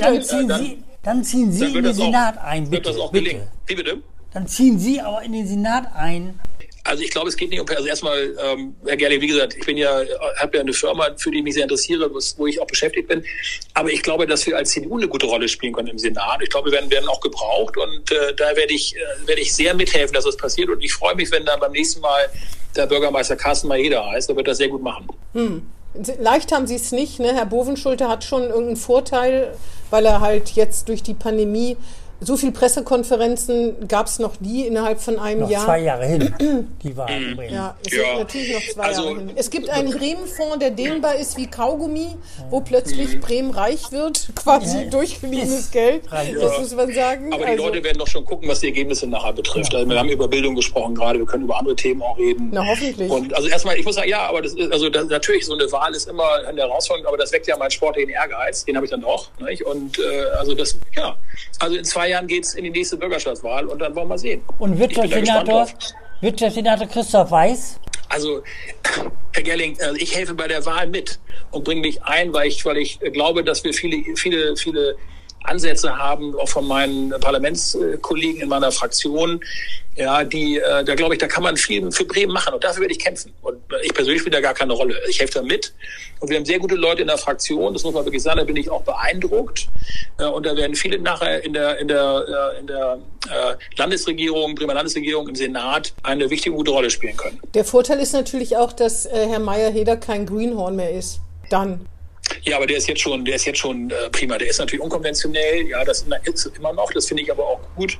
Dann 0.00 0.22
ziehen 0.22 0.52
Sie, 0.56 0.82
dann 1.02 1.24
ziehen 1.24 1.52
Sie 1.52 1.60
dann 1.60 1.74
in 1.76 1.84
den 1.84 1.94
Senat 1.94 2.38
auch, 2.38 2.44
ein, 2.44 2.64
bitte. 2.64 2.72
Wird 2.72 2.86
das 2.86 2.98
auch 2.98 3.12
bitte. 3.12 3.24
gelingen. 3.24 3.48
Wie 3.66 3.74
bitte? 3.74 4.02
Dann 4.32 4.46
ziehen 4.48 4.78
Sie 4.78 5.00
aber 5.00 5.22
in 5.22 5.32
den 5.32 5.46
Senat 5.46 5.86
ein 5.94 6.40
also 6.84 7.02
ich 7.02 7.10
glaube, 7.10 7.28
es 7.28 7.36
geht 7.36 7.50
nicht 7.50 7.60
um, 7.60 7.66
also 7.68 7.86
erstmal, 7.86 8.36
ähm, 8.38 8.76
Herr 8.84 8.96
Gerling, 8.96 9.20
wie 9.20 9.26
gesagt, 9.26 9.54
ich 9.56 9.64
bin 9.64 9.78
ja, 9.78 10.02
habe 10.36 10.56
ja 10.56 10.60
eine 10.62 10.72
Firma, 10.74 11.08
für 11.16 11.30
die 11.30 11.38
ich 11.38 11.44
mich 11.44 11.54
sehr 11.54 11.62
interessiere, 11.62 12.10
wo 12.36 12.46
ich 12.46 12.60
auch 12.60 12.66
beschäftigt 12.66 13.08
bin. 13.08 13.24
Aber 13.72 13.90
ich 13.90 14.02
glaube, 14.02 14.26
dass 14.26 14.46
wir 14.46 14.56
als 14.56 14.70
CDU 14.70 14.98
eine 14.98 15.08
gute 15.08 15.26
Rolle 15.26 15.48
spielen 15.48 15.72
können 15.72 15.88
im 15.88 15.98
Senat. 15.98 16.42
Ich 16.42 16.50
glaube, 16.50 16.70
wir 16.70 16.72
werden, 16.72 16.90
werden 16.90 17.08
auch 17.08 17.20
gebraucht 17.20 17.76
und 17.78 18.12
äh, 18.12 18.34
da 18.36 18.54
werde 18.54 18.74
ich, 18.74 18.94
äh, 18.96 19.26
werde 19.26 19.40
ich 19.40 19.54
sehr 19.54 19.74
mithelfen, 19.74 20.12
dass 20.12 20.24
das 20.24 20.36
passiert. 20.36 20.68
Und 20.68 20.84
ich 20.84 20.92
freue 20.92 21.14
mich, 21.14 21.30
wenn 21.32 21.46
dann 21.46 21.58
beim 21.58 21.72
nächsten 21.72 22.00
Mal 22.00 22.28
der 22.76 22.86
Bürgermeister 22.86 23.36
Carsten 23.36 23.68
Maeda 23.68 24.04
heißt. 24.10 24.28
Der 24.28 24.36
wird 24.36 24.46
das 24.46 24.58
sehr 24.58 24.68
gut 24.68 24.82
machen. 24.82 25.08
Hm. 25.32 25.62
Leicht 26.18 26.52
haben 26.52 26.66
Sie 26.66 26.74
es 26.74 26.92
nicht. 26.92 27.20
Ne? 27.20 27.34
Herr 27.34 27.46
Bovenschulte 27.46 28.08
hat 28.08 28.24
schon 28.24 28.42
irgendeinen 28.42 28.76
Vorteil, 28.76 29.56
weil 29.90 30.04
er 30.04 30.20
halt 30.20 30.50
jetzt 30.50 30.88
durch 30.88 31.02
die 31.02 31.14
Pandemie 31.14 31.76
so 32.20 32.36
viele 32.36 32.52
Pressekonferenzen 32.52 33.88
gab 33.88 34.06
es 34.06 34.18
noch 34.18 34.40
nie 34.40 34.66
innerhalb 34.66 35.00
von 35.00 35.18
einem 35.18 35.40
noch 35.40 35.50
Jahr. 35.50 35.64
Zwei 35.64 35.80
Jahre 35.80 36.06
hin, 36.06 36.34
die 36.82 36.96
waren 36.96 37.30
in 37.30 37.36
Bremen. 37.36 37.54
Ja, 37.54 37.76
es 37.84 37.92
ja. 37.92 38.18
natürlich 38.18 38.54
noch 38.54 38.74
zwei 38.74 38.82
also, 38.82 39.04
Jahre 39.04 39.18
hin. 39.18 39.30
Es 39.34 39.50
gibt 39.50 39.68
einen 39.68 39.90
Bremen-Fonds, 39.90 40.58
der 40.60 40.70
dehnbar 40.70 41.16
ist 41.16 41.36
wie 41.36 41.46
Kaugummi, 41.46 42.08
wo 42.50 42.60
plötzlich 42.60 43.20
Bremen 43.20 43.50
reich 43.50 43.92
wird, 43.92 44.28
quasi 44.34 44.84
ja. 44.84 44.90
durchgeliehenes 44.90 45.70
Geld. 45.72 46.04
Das 46.10 46.58
muss 46.58 46.74
man 46.74 46.92
sagen. 46.92 47.32
Aber 47.32 47.44
die 47.44 47.50
also, 47.52 47.64
Leute 47.64 47.84
werden 47.84 47.98
doch 47.98 48.08
schon 48.08 48.24
gucken, 48.24 48.48
was 48.48 48.60
die 48.60 48.66
Ergebnisse 48.66 49.06
nachher 49.06 49.32
betrifft. 49.32 49.74
Also 49.74 49.88
wir 49.88 49.98
haben 49.98 50.08
über 50.08 50.28
Bildung 50.28 50.54
gesprochen 50.54 50.94
gerade, 50.94 51.18
wir 51.18 51.26
können 51.26 51.44
über 51.44 51.58
andere 51.58 51.76
Themen 51.76 52.02
auch 52.02 52.18
reden. 52.18 52.50
Na 52.52 52.66
hoffentlich. 52.66 53.10
Und 53.10 53.34
also 53.34 53.48
erstmal, 53.48 53.76
ich 53.76 53.84
muss 53.84 53.96
sagen, 53.96 54.08
ja, 54.08 54.28
aber 54.28 54.42
das 54.42 54.54
ist, 54.54 54.72
also 54.72 54.88
das, 54.88 55.06
natürlich 55.08 55.46
so 55.46 55.54
eine 55.54 55.70
Wahl 55.72 55.94
ist 55.94 56.08
immer 56.08 56.46
eine 56.46 56.62
Herausforderung, 56.62 57.08
aber 57.08 57.18
das 57.18 57.32
weckt 57.32 57.46
ja 57.46 57.56
meinen 57.56 57.70
sportlichen 57.70 58.10
Ehrgeiz, 58.10 58.64
den 58.64 58.76
habe 58.76 58.86
ich 58.86 58.90
dann 58.90 59.00
doch. 59.00 59.28
Nicht? 59.40 59.64
Und 59.64 59.98
äh, 59.98 60.24
also 60.38 60.54
das, 60.54 60.78
ja, 60.96 61.16
also 61.58 61.76
in 61.76 61.84
zwei 61.84 62.03
Jahren 62.08 62.26
geht 62.26 62.44
es 62.44 62.54
in 62.54 62.64
die 62.64 62.70
nächste 62.70 62.96
Bürgerschaftswahl 62.96 63.66
und 63.66 63.78
dann 63.78 63.94
wollen 63.94 64.08
wir 64.08 64.18
sehen. 64.18 64.42
Und 64.58 64.78
Wirtschaftssenator, 64.78 65.66
Wirtschaftssenator 66.20 66.86
Christoph 66.86 67.30
Weiß? 67.30 67.80
Also, 68.08 68.42
Herr 69.32 69.42
Gerling, 69.42 69.76
äh, 69.78 69.96
ich 69.98 70.14
helfe 70.14 70.34
bei 70.34 70.46
der 70.46 70.64
Wahl 70.66 70.86
mit 70.86 71.18
und 71.50 71.64
bringe 71.64 71.80
mich 71.80 72.02
ein, 72.02 72.32
weil 72.32 72.48
ich, 72.48 72.64
weil 72.64 72.78
ich 72.78 73.00
glaube, 73.00 73.42
dass 73.42 73.64
wir 73.64 73.72
viele, 73.72 74.16
viele, 74.16 74.56
viele 74.56 74.96
Ansätze 75.44 75.96
haben, 75.96 76.34
auch 76.36 76.48
von 76.48 76.66
meinen 76.66 77.10
Parlamentskollegen 77.20 78.42
in 78.42 78.48
meiner 78.48 78.72
Fraktion, 78.72 79.40
ja, 79.96 80.24
die, 80.24 80.58
äh, 80.58 80.84
da 80.84 80.94
glaube 80.94 81.14
ich, 81.14 81.20
da 81.20 81.28
kann 81.28 81.42
man 81.42 81.56
viel 81.56 81.90
für 81.92 82.04
Bremen 82.04 82.32
machen 82.32 82.54
und 82.54 82.64
dafür 82.64 82.82
werde 82.82 82.92
ich 82.92 82.98
kämpfen. 82.98 83.32
Und 83.42 83.58
ich 83.82 83.94
persönlich 83.94 84.22
spiele 84.22 84.36
da 84.36 84.40
gar 84.40 84.54
keine 84.54 84.72
Rolle. 84.72 84.96
Ich 85.08 85.20
helfe 85.20 85.34
da 85.34 85.42
mit 85.42 85.72
und 86.20 86.30
wir 86.30 86.36
haben 86.36 86.44
sehr 86.44 86.58
gute 86.58 86.74
Leute 86.74 87.02
in 87.02 87.08
der 87.08 87.18
Fraktion, 87.18 87.72
das 87.72 87.84
muss 87.84 87.94
man 87.94 88.04
wirklich 88.04 88.22
sagen, 88.22 88.38
da 88.38 88.44
bin 88.44 88.56
ich 88.56 88.70
auch 88.70 88.82
beeindruckt. 88.82 89.68
Äh, 90.18 90.24
und 90.24 90.46
da 90.46 90.56
werden 90.56 90.74
viele 90.74 90.98
nachher 90.98 91.44
in 91.44 91.52
der, 91.52 91.78
in 91.78 91.88
der, 91.88 92.54
äh, 92.56 92.60
in 92.60 92.66
der 92.66 92.98
äh, 93.30 93.54
Landesregierung, 93.76 94.54
Bremer 94.54 94.74
Landesregierung, 94.74 95.28
im 95.28 95.34
Senat 95.34 95.92
eine 96.02 96.28
wichtige, 96.30 96.56
gute 96.56 96.70
Rolle 96.70 96.90
spielen 96.90 97.16
können. 97.16 97.40
Der 97.54 97.64
Vorteil 97.64 98.00
ist 98.00 98.12
natürlich 98.12 98.56
auch, 98.56 98.72
dass 98.72 99.06
äh, 99.06 99.26
Herr 99.28 99.38
Meyer-Heder 99.38 99.96
kein 99.96 100.26
Greenhorn 100.26 100.76
mehr 100.76 100.90
ist. 100.90 101.20
Dann. 101.50 101.86
Ja, 102.42 102.56
aber 102.56 102.66
der 102.66 102.76
ist 102.78 102.88
jetzt 102.88 103.00
schon, 103.00 103.24
der 103.24 103.36
ist 103.36 103.44
jetzt 103.44 103.58
schon 103.58 103.90
äh, 103.90 104.10
prima. 104.10 104.38
Der 104.38 104.48
ist 104.48 104.58
natürlich 104.58 104.82
unkonventionell. 104.82 105.68
Ja, 105.68 105.84
das 105.84 106.04
ist 106.24 106.50
immer 106.56 106.72
noch. 106.72 106.90
Das 106.92 107.06
finde 107.06 107.22
ich 107.22 107.30
aber 107.30 107.44
auch 107.44 107.60
gut. 107.76 107.98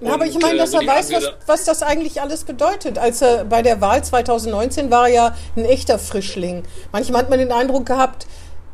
Ja, 0.00 0.14
aber 0.14 0.26
ich 0.26 0.38
meine, 0.38 0.58
dass 0.58 0.74
er 0.74 0.86
weiß, 0.86 1.12
was, 1.12 1.32
was 1.46 1.64
das 1.64 1.82
eigentlich 1.82 2.20
alles 2.20 2.44
bedeutet. 2.44 2.98
Als 2.98 3.22
er 3.22 3.44
bei 3.44 3.62
der 3.62 3.80
Wahl 3.80 4.02
2019 4.04 4.90
war 4.90 5.08
er 5.08 5.14
ja 5.14 5.36
ein 5.56 5.64
echter 5.64 5.98
Frischling. 5.98 6.64
Manchmal 6.92 7.22
hat 7.22 7.30
man 7.30 7.38
den 7.38 7.52
Eindruck 7.52 7.86
gehabt, 7.86 8.26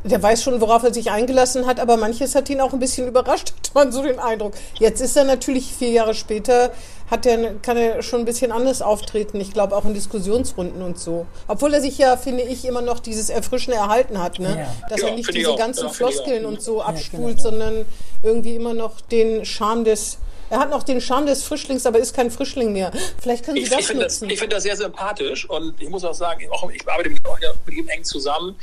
der 0.05 0.22
weiß 0.22 0.42
schon, 0.42 0.61
worauf 0.61 0.82
er 0.82 0.92
sich 0.94 1.11
eingelassen 1.11 1.66
hat, 1.66 1.80
aber 1.80 1.96
manches 1.96 2.34
hat 2.34 2.48
ihn 2.50 2.61
auch 2.61 2.72
ein 2.72 2.78
bisschen 2.78 3.09
überrascht, 3.09 3.52
hat 3.66 3.74
man 3.74 3.90
so 3.92 4.02
den 4.02 4.18
Eindruck. 4.18 4.52
Jetzt 4.78 5.00
ist 5.00 5.16
er 5.16 5.24
natürlich 5.24 5.72
vier 5.74 5.90
Jahre 5.90 6.14
später, 6.14 6.72
hat 7.11 7.26
er, 7.26 7.55
kann 7.57 7.76
er 7.76 8.02
schon 8.02 8.20
ein 8.20 8.24
bisschen 8.24 8.52
anders 8.52 8.80
auftreten. 8.82 9.40
Ich 9.40 9.52
glaube 9.52 9.76
auch 9.76 9.84
in 9.84 9.94
Diskussionsrunden 9.94 10.82
und 10.82 10.98
so. 10.98 11.26
Obwohl 11.48 11.74
er 11.74 11.80
sich 11.80 11.98
ja, 11.98 12.16
finde 12.16 12.42
ich, 12.44 12.64
immer 12.64 12.80
noch 12.82 12.98
dieses 13.00 13.28
Erfrischende 13.30 13.76
erhalten 13.78 14.22
hat, 14.22 14.38
ne? 14.38 14.57
Ja. 14.82 14.88
Dass 14.88 15.00
Ja, 15.00 15.09
er 15.09 15.14
nicht 15.14 15.34
diese 15.34 15.50
auch. 15.50 15.59
ganzen 15.59 15.84
Ja, 15.86 15.90
Floskeln 15.92 16.44
und 16.46 16.62
so 16.62 16.80
abspult, 16.82 17.36
genau. 17.38 17.42
sondern 17.42 17.84
irgendwie 18.22 18.57
immer 18.57 18.72
noch 18.74 19.00
den 19.02 19.44
Charme 19.44 19.84
des. 19.84 20.18
Er 20.50 20.59
hat 20.61 20.70
noch 20.70 20.82
den 20.82 21.00
Charme 21.00 21.26
des 21.26 21.42
Frischlings, 21.42 21.84
aber 21.86 21.98
ist 21.98 22.14
kein 22.14 22.30
Frischling 22.30 22.72
mehr. 22.72 22.90
Vielleicht 23.20 23.44
können 23.44 23.57
Sie 23.57 23.62
Ich, 23.64 23.70
das 23.70 23.80
ich 23.80 23.86
finde 23.86 24.05
das, 24.05 24.20
nutzen. 24.20 24.30
ich 24.32 24.38
finde 24.38 24.57
das 24.57 24.62
sehr 24.62 24.76
sympathisch 24.76 25.48
und 25.48 25.80
ich 25.80 25.88
muss 25.88 26.05
auch 26.05 26.14
sagen, 26.14 26.46
auch, 26.52 26.70
ich 26.70 26.86
arbeite 26.88 27.11
mit, 27.11 27.26
auch 27.26 27.38
mit 27.66 27.74
ihm 27.76 27.88
eng 27.88 28.05
zusammen. 28.05 28.55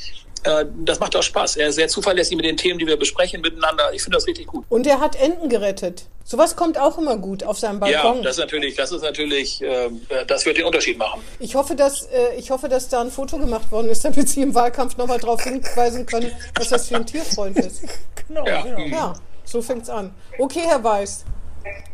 Äh, 0.43 0.65
Das 0.83 0.99
macht 0.99 1.15
auch 1.15 1.23
Spaß. 1.23 1.57
Er 1.57 1.67
ist 1.69 1.75
sehr 1.75 1.87
zuverlässig 1.87 2.35
mit 2.35 2.45
den 2.45 2.57
Themen, 2.57 2.79
die 2.79 2.87
wir 2.87 2.97
besprechen 2.97 3.41
miteinander. 3.41 3.93
Ich 3.93 4.01
finde 4.03 4.17
das 4.17 4.27
richtig 4.27 4.47
gut. 4.47 4.65
und 4.69 4.87
er 4.87 4.99
hat 4.99 5.15
Enten 5.15 5.49
gerettet. 5.49 6.05
Sowas 6.23 6.55
kommt 6.55 6.77
auch 6.79 6.97
immer 6.97 7.17
gut 7.17 7.43
auf 7.43 7.59
seinem 7.59 7.83
Ja, 7.85 8.01
Balkon. 8.03 8.23
das 8.23 8.37
ist 8.37 8.39
natürlich, 8.41 8.75
das 8.75 8.91
ist 8.91 9.01
natürlich, 9.01 9.61
äh, 9.61 9.89
das 10.27 10.45
wird 10.45 10.57
den 10.57 10.65
Unterschied 10.65 10.97
machen. 10.97 11.21
Ich 11.39 11.55
hoffe, 11.55 11.75
dass, 11.75 12.03
äh, 12.03 12.35
ich 12.37 12.51
hoffe, 12.51 12.69
dass 12.69 12.87
da 12.89 13.01
ein 13.01 13.11
Foto 13.11 13.37
gemacht 13.37 13.71
worden 13.71 13.89
ist, 13.89 14.05
damit 14.05 14.29
Sie 14.29 14.41
im 14.41 14.53
Wahlkampf 14.55 14.95
nochmal 14.97 15.19
darauf 15.19 15.41
hinweisen 15.43 16.05
können, 16.05 16.31
dass 16.53 16.69
das 16.69 16.87
für 16.87 16.95
ein 16.97 17.05
Tierfreund 17.05 17.57
ist. 17.57 17.81
Genau, 18.27 18.45
Ja. 18.47 18.61
genau. 18.61 18.79
Ja, 18.87 19.13
so 19.43 19.61
fängt's 19.61 19.89
an. 19.89 20.11
Okay, 20.39 20.61
Herr 20.65 20.81
Weiß. 20.81 21.25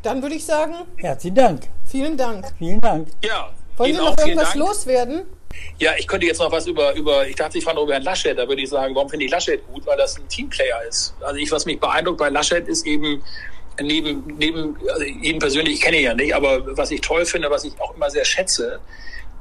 Dann 0.03 0.21
würde 0.21 0.35
ich 0.35 0.45
sagen, 0.45 0.75
Herzlichen 0.97 1.35
Dank. 1.35 1.63
vielen 1.85 2.15
Dank. 2.15 2.45
Vielen 2.59 2.79
Dank. 2.79 3.07
Ja. 3.23 3.49
Wollen 3.77 3.89
Ihnen 3.89 3.99
Sie 3.99 4.05
auch 4.05 4.11
noch 4.15 4.17
irgendwas 4.23 4.49
Dank. 4.53 4.55
loswerden? 4.59 5.21
Ja, 5.79 5.91
ich 5.97 6.07
könnte 6.07 6.25
jetzt 6.25 6.39
noch 6.39 6.51
was 6.51 6.65
über, 6.67 6.93
über 6.95 7.27
ich 7.27 7.35
dachte, 7.35 7.53
Sie 7.53 7.61
fragen 7.61 7.79
über 7.79 7.93
Herrn 7.93 8.03
Laschet, 8.03 8.37
da 8.37 8.47
würde 8.47 8.61
ich 8.61 8.69
sagen, 8.69 8.95
warum 8.95 9.09
finde 9.09 9.25
ich 9.25 9.31
Laschet 9.31 9.65
gut? 9.67 9.85
Weil 9.85 9.97
das 9.97 10.17
ein 10.17 10.27
Teamplayer 10.27 10.81
ist. 10.87 11.13
Also 11.21 11.35
ich, 11.37 11.51
was 11.51 11.65
mich 11.65 11.79
beeindruckt 11.79 12.17
bei 12.17 12.29
Laschet 12.29 12.67
ist 12.67 12.85
eben, 12.85 13.23
neben, 13.79 14.23
neben, 14.37 14.75
also 14.91 15.03
ihn 15.03 15.39
persönlich, 15.39 15.75
ich 15.75 15.81
kenne 15.81 15.97
ihn 15.97 16.03
ja 16.03 16.13
nicht, 16.15 16.33
aber 16.33 16.75
was 16.77 16.89
ich 16.91 17.01
toll 17.01 17.25
finde, 17.25 17.49
was 17.51 17.63
ich 17.63 17.79
auch 17.79 17.95
immer 17.95 18.09
sehr 18.09 18.25
schätze, 18.25 18.79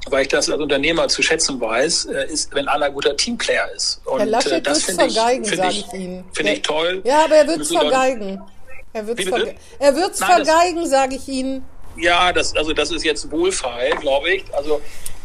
weil 0.09 0.21
ich 0.21 0.27
das 0.27 0.49
als 0.49 0.61
Unternehmer 0.61 1.07
zu 1.07 1.21
schätzen 1.23 1.59
weiß, 1.59 2.05
äh, 2.05 2.27
ist, 2.27 2.53
wenn 2.53 2.67
einer 2.67 2.85
ein 2.85 2.93
guter 2.93 3.17
Teamplayer 3.17 3.69
ist. 3.75 3.99
Und 4.05 4.19
Herr 4.19 4.27
Laschet 4.27 4.51
äh, 4.53 4.61
das 4.61 4.73
wird's 4.77 4.85
finde 4.85 5.05
ich, 5.07 5.13
vergeigen, 5.15 5.43
sage 5.43 5.69
ich, 5.71 5.85
ich 5.87 5.93
Ihnen. 5.93 6.23
Finde 6.33 6.51
ich 6.53 6.61
toll. 6.61 7.01
Ja, 7.03 7.25
aber 7.25 7.35
er 7.35 7.47
so 7.65 7.73
Leuten- 7.73 7.89
vergeigen. 7.89 8.41
Er 8.93 9.05
wird's, 9.07 9.19
Wie 9.19 9.25
bitte? 9.25 9.37
verge 9.37 9.55
er 9.79 9.95
wird's 9.95 10.19
Nein, 10.19 10.29
das- 10.39 10.47
vergeigen, 10.49 10.85
sage 10.87 11.15
ich 11.15 11.27
Ihnen. 11.27 11.65
Ja, 11.97 12.31
das, 12.31 12.55
also 12.55 12.73
das 12.73 12.91
ist 12.91 13.03
jetzt 13.03 13.29
wohlfeil, 13.31 13.89
glaube 13.97 14.29
ich. 14.35 14.45
Also, 14.53 14.79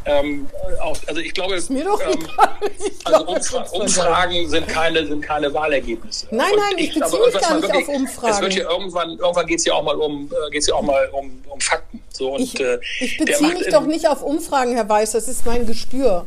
ähm, 0.05 0.49
auch, 0.81 0.97
also 1.07 1.21
ich 1.21 1.33
glaube, 1.35 1.61
Mir 1.69 1.85
doch 1.85 2.01
ähm. 2.01 2.11
Ich 2.77 3.07
also 3.07 3.25
glaub, 3.25 3.29
er 3.29 3.37
Umfra. 3.37 3.63
Umfragen 3.73 4.49
sind 4.49 4.69
keine, 4.69 5.07
sind 5.07 5.21
keine 5.23 5.53
Wahlergebnisse. 5.53 6.27
Nein, 6.31 6.51
Und 6.53 6.59
nein, 6.59 6.73
ich 6.79 6.95
beziehe 6.95 7.05
aber 7.05 7.27
mich 7.27 7.41
gar 7.41 7.61
nicht 7.61 7.75
auf 7.75 7.89
Umfragen. 7.89 8.35
Es 8.35 8.41
wird 8.41 8.55
ja 8.55 8.71
irgendwann, 8.71 9.11
irgendwann 9.19 9.47
geht 9.47 9.59
es 9.59 9.65
ja 9.65 9.75
auch 9.75 9.83
mal 9.83 9.97
um, 9.97 10.31
äh, 10.31 10.51
geht's 10.51 10.67
ja 10.67 10.75
auch 10.75 10.83
mal 10.83 11.09
um, 11.13 11.43
um 11.49 11.61
Fakten. 11.61 12.03
So, 12.11 12.35
und, 12.35 12.41
Ich, 12.43 12.59
äh, 12.61 12.79
ich 13.01 13.19
beziehe 13.19 13.53
mich 13.55 13.69
doch 13.71 13.83
nicht 13.87 14.07
auf 14.09 14.23
Umfragen, 14.23 14.75
Herr 14.75 14.89
Weiß. 14.89 15.13
Das 15.13 15.29
ist 15.29 15.45
mein 15.47 15.67
Gespür. 15.67 16.27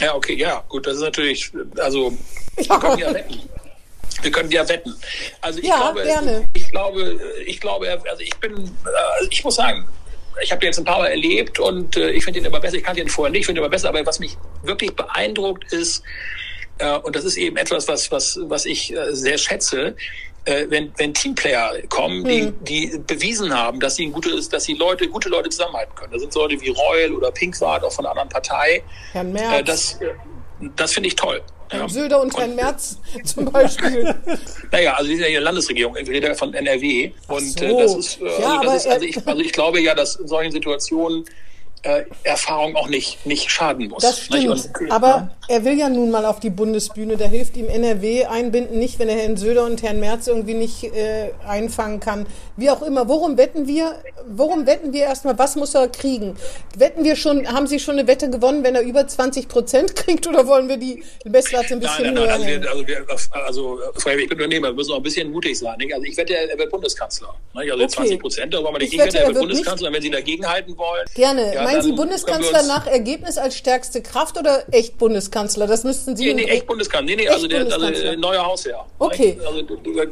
Ja, 0.00 0.14
okay, 0.14 0.34
ja, 0.34 0.62
gut, 0.68 0.86
das 0.86 0.96
ist 0.96 1.02
natürlich, 1.02 1.52
also 1.78 2.12
Ja. 2.58 2.68
wir 2.70 2.78
können 2.80 2.98
ja 2.98 3.14
wetten. 3.14 3.40
Wir 4.22 4.30
können 4.30 4.50
ja 4.50 4.68
wetten. 4.68 4.94
Also 5.40 5.58
ich 5.58 5.66
Ja, 5.66 5.76
glaube, 5.76 6.02
gerne. 6.04 6.44
ich 6.54 6.70
glaube, 6.70 7.20
ich 7.46 7.60
glaube, 7.60 7.88
also 8.08 8.22
ich 8.22 8.34
bin, 8.38 8.56
äh, 8.64 9.26
ich 9.30 9.44
muss 9.44 9.56
sagen, 9.56 9.86
ich 10.42 10.50
habe 10.50 10.60
den 10.60 10.66
jetzt 10.68 10.78
ein 10.78 10.84
paar 10.84 10.98
Mal 10.98 11.08
erlebt 11.08 11.58
und 11.58 11.96
äh, 11.96 12.10
ich 12.10 12.24
finde 12.24 12.40
ihn 12.40 12.44
immer 12.46 12.60
besser. 12.60 12.76
Ich 12.76 12.84
kannte 12.84 13.00
ihn 13.00 13.08
vorher 13.08 13.30
nicht, 13.30 13.40
ich 13.40 13.46
finde 13.46 13.60
ihn 13.60 13.64
immer 13.64 13.70
besser. 13.70 13.88
Aber 13.88 14.04
was 14.04 14.18
mich 14.18 14.36
wirklich 14.62 14.94
beeindruckt 14.94 15.72
ist, 15.72 16.02
äh, 16.78 16.96
und 16.98 17.14
das 17.14 17.24
ist 17.24 17.36
eben 17.36 17.56
etwas, 17.56 17.88
was 17.88 18.10
was 18.10 18.38
was 18.42 18.66
ich 18.66 18.92
äh, 18.94 19.14
sehr 19.14 19.38
schätze, 19.38 19.96
äh, 20.44 20.66
wenn 20.68 20.92
wenn 20.96 21.14
Teamplayer 21.14 21.72
kommen, 21.88 22.24
die 22.24 22.42
Hm. 22.42 22.64
die 22.64 22.98
bewiesen 23.06 23.56
haben, 23.56 23.80
dass 23.80 23.96
sie 23.96 24.06
ein 24.06 24.12
gutes, 24.12 24.48
dass 24.48 24.64
sie 24.64 24.74
Leute 24.74 25.08
gute 25.08 25.28
Leute 25.28 25.50
zusammenhalten 25.50 25.94
können. 25.94 26.12
Das 26.12 26.20
sind 26.20 26.32
so 26.32 26.40
Leute 26.40 26.60
wie 26.60 26.70
Reul 26.70 27.12
oder 27.12 27.30
Pinkwart, 27.30 27.84
auch 27.84 27.92
von 27.92 28.04
einer 28.04 28.12
anderen 28.12 28.28
Partei. 28.28 28.82
Herrn 29.12 29.34
Äh, 29.36 29.40
Merz, 29.40 29.66
das 29.66 29.92
äh, 30.00 30.14
das 30.76 30.92
finde 30.92 31.08
ich 31.08 31.16
toll. 31.16 31.42
Herrn. 31.74 31.88
Söder 31.88 32.20
und 32.20 32.36
Herrn 32.36 32.54
Merz 32.54 32.98
zum 33.24 33.46
Beispiel. 33.46 34.14
Naja, 34.72 34.94
also 34.94 35.08
die 35.08 35.16
sind 35.16 35.24
ja 35.24 35.30
hier 35.30 35.40
Landesregierung, 35.40 35.96
ich 35.96 36.08
rede 36.08 36.34
von 36.34 36.54
NRW. 36.54 37.12
Und 37.28 37.58
so. 37.58 37.64
äh, 37.64 37.76
das 37.82 37.94
ist, 37.96 38.20
äh, 38.20 38.40
Ja, 38.40 38.58
also, 38.58 38.64
das 38.64 38.84
ist 38.84 38.90
also, 38.92 39.04
ich, 39.06 39.26
also 39.26 39.40
ich 39.40 39.52
glaube 39.52 39.80
ja, 39.80 39.94
dass 39.94 40.16
in 40.16 40.28
solchen 40.28 40.52
Situationen 40.52 41.24
äh, 41.84 42.04
Erfahrung 42.22 42.76
auch 42.76 42.88
nicht, 42.88 43.24
nicht 43.26 43.50
schaden 43.50 43.88
muss. 43.88 44.02
Das 44.02 44.28
Nicht? 44.30 44.42
stimmt. 44.42 44.80
Und, 44.80 44.90
Aber 44.90 45.30
er 45.48 45.64
will 45.64 45.78
ja 45.78 45.88
nun 45.88 46.10
mal 46.10 46.24
auf 46.24 46.40
die 46.40 46.50
Bundesbühne. 46.50 47.16
Da 47.16 47.26
hilft 47.26 47.56
ihm 47.56 47.68
NRW 47.68 48.24
einbinden 48.24 48.78
nicht, 48.78 48.98
wenn 48.98 49.08
er 49.08 49.16
Herrn 49.16 49.36
Söder 49.36 49.64
und 49.64 49.82
Herrn 49.82 50.00
Merz 50.00 50.26
irgendwie 50.26 50.54
nicht 50.54 50.84
äh, 50.84 51.30
einfangen 51.46 52.00
kann. 52.00 52.26
Wie 52.56 52.70
auch 52.70 52.82
immer. 52.82 53.08
Worum 53.08 53.36
wetten 53.36 53.66
wir? 53.66 54.02
Worum 54.26 54.66
wetten 54.66 54.92
wir 54.92 55.02
erstmal? 55.02 55.38
Was 55.38 55.56
muss 55.56 55.74
er 55.74 55.88
kriegen? 55.88 56.36
Wetten 56.76 57.04
wir 57.04 57.16
schon, 57.16 57.46
haben 57.46 57.66
Sie 57.66 57.78
schon 57.78 57.98
eine 57.98 58.06
Wette 58.08 58.30
gewonnen, 58.30 58.64
wenn 58.64 58.74
er 58.74 58.82
über 58.82 59.06
20 59.06 59.48
Prozent 59.48 59.96
kriegt 59.96 60.26
oder 60.26 60.46
wollen 60.46 60.68
wir 60.68 60.76
die 60.76 61.02
Messlatte 61.24 61.74
ein 61.74 61.80
bisschen 61.80 62.14
Nein, 62.14 62.14
nein, 62.14 62.40
nein, 62.40 62.62
höher 62.62 62.70
also, 62.70 62.86
wir, 62.86 63.06
also, 63.46 63.78
also 63.94 64.04
bin 64.16 64.32
Unternehmer, 64.32 64.68
wir 64.68 64.74
müssen 64.74 64.92
auch 64.92 64.96
ein 64.96 65.02
bisschen 65.02 65.30
mutig 65.30 65.58
sein. 65.58 65.76
Nicht? 65.78 65.92
Also 65.92 66.04
ich 66.06 66.16
wette, 66.16 66.34
er 66.34 66.58
wird 66.58 66.70
Bundeskanzler. 66.70 67.34
Nicht? 67.54 67.70
Also 67.72 67.84
Okay. 67.84 67.92
20 67.96 68.20
Prozent, 68.20 68.54
da 68.54 68.62
wollen 68.62 68.74
wir 68.74 68.78
nicht. 68.78 68.92
Ich 68.92 68.98
Ich, 68.98 69.04
wette, 69.04 69.18
er 69.18 69.26
wird 69.28 69.38
Bundeskanzler. 69.38 69.88
Und 69.88 69.94
wenn 69.94 70.02
Sie 70.02 70.10
dagegen 70.10 70.46
halten 70.48 70.76
wollen, 70.76 71.04
Gerne. 71.14 71.54
ja, 71.54 71.64
Meinen 71.74 71.82
Sie 71.82 71.92
Bundeskanzler 71.92 72.62
nach 72.64 72.86
Ergebnis 72.86 73.38
als 73.38 73.56
stärkste 73.56 74.02
Kraft 74.02 74.38
oder 74.38 74.64
echt 74.72 74.98
Bundeskanzler? 74.98 75.66
Das 75.66 75.84
müssten 75.84 76.16
Sie 76.16 76.24
Nee, 76.26 76.34
nee, 76.34 76.44
echt 76.44 76.66
Bundeskanzler. 76.66 77.16
Nee, 77.16 77.22
nee, 77.22 77.28
also, 77.28 77.46
der, 77.46 77.72
also 77.72 77.86
äh, 77.86 78.16
neuer 78.16 78.44
Hausherr. 78.44 78.86
Okay. 78.98 79.38
Also 79.46 79.62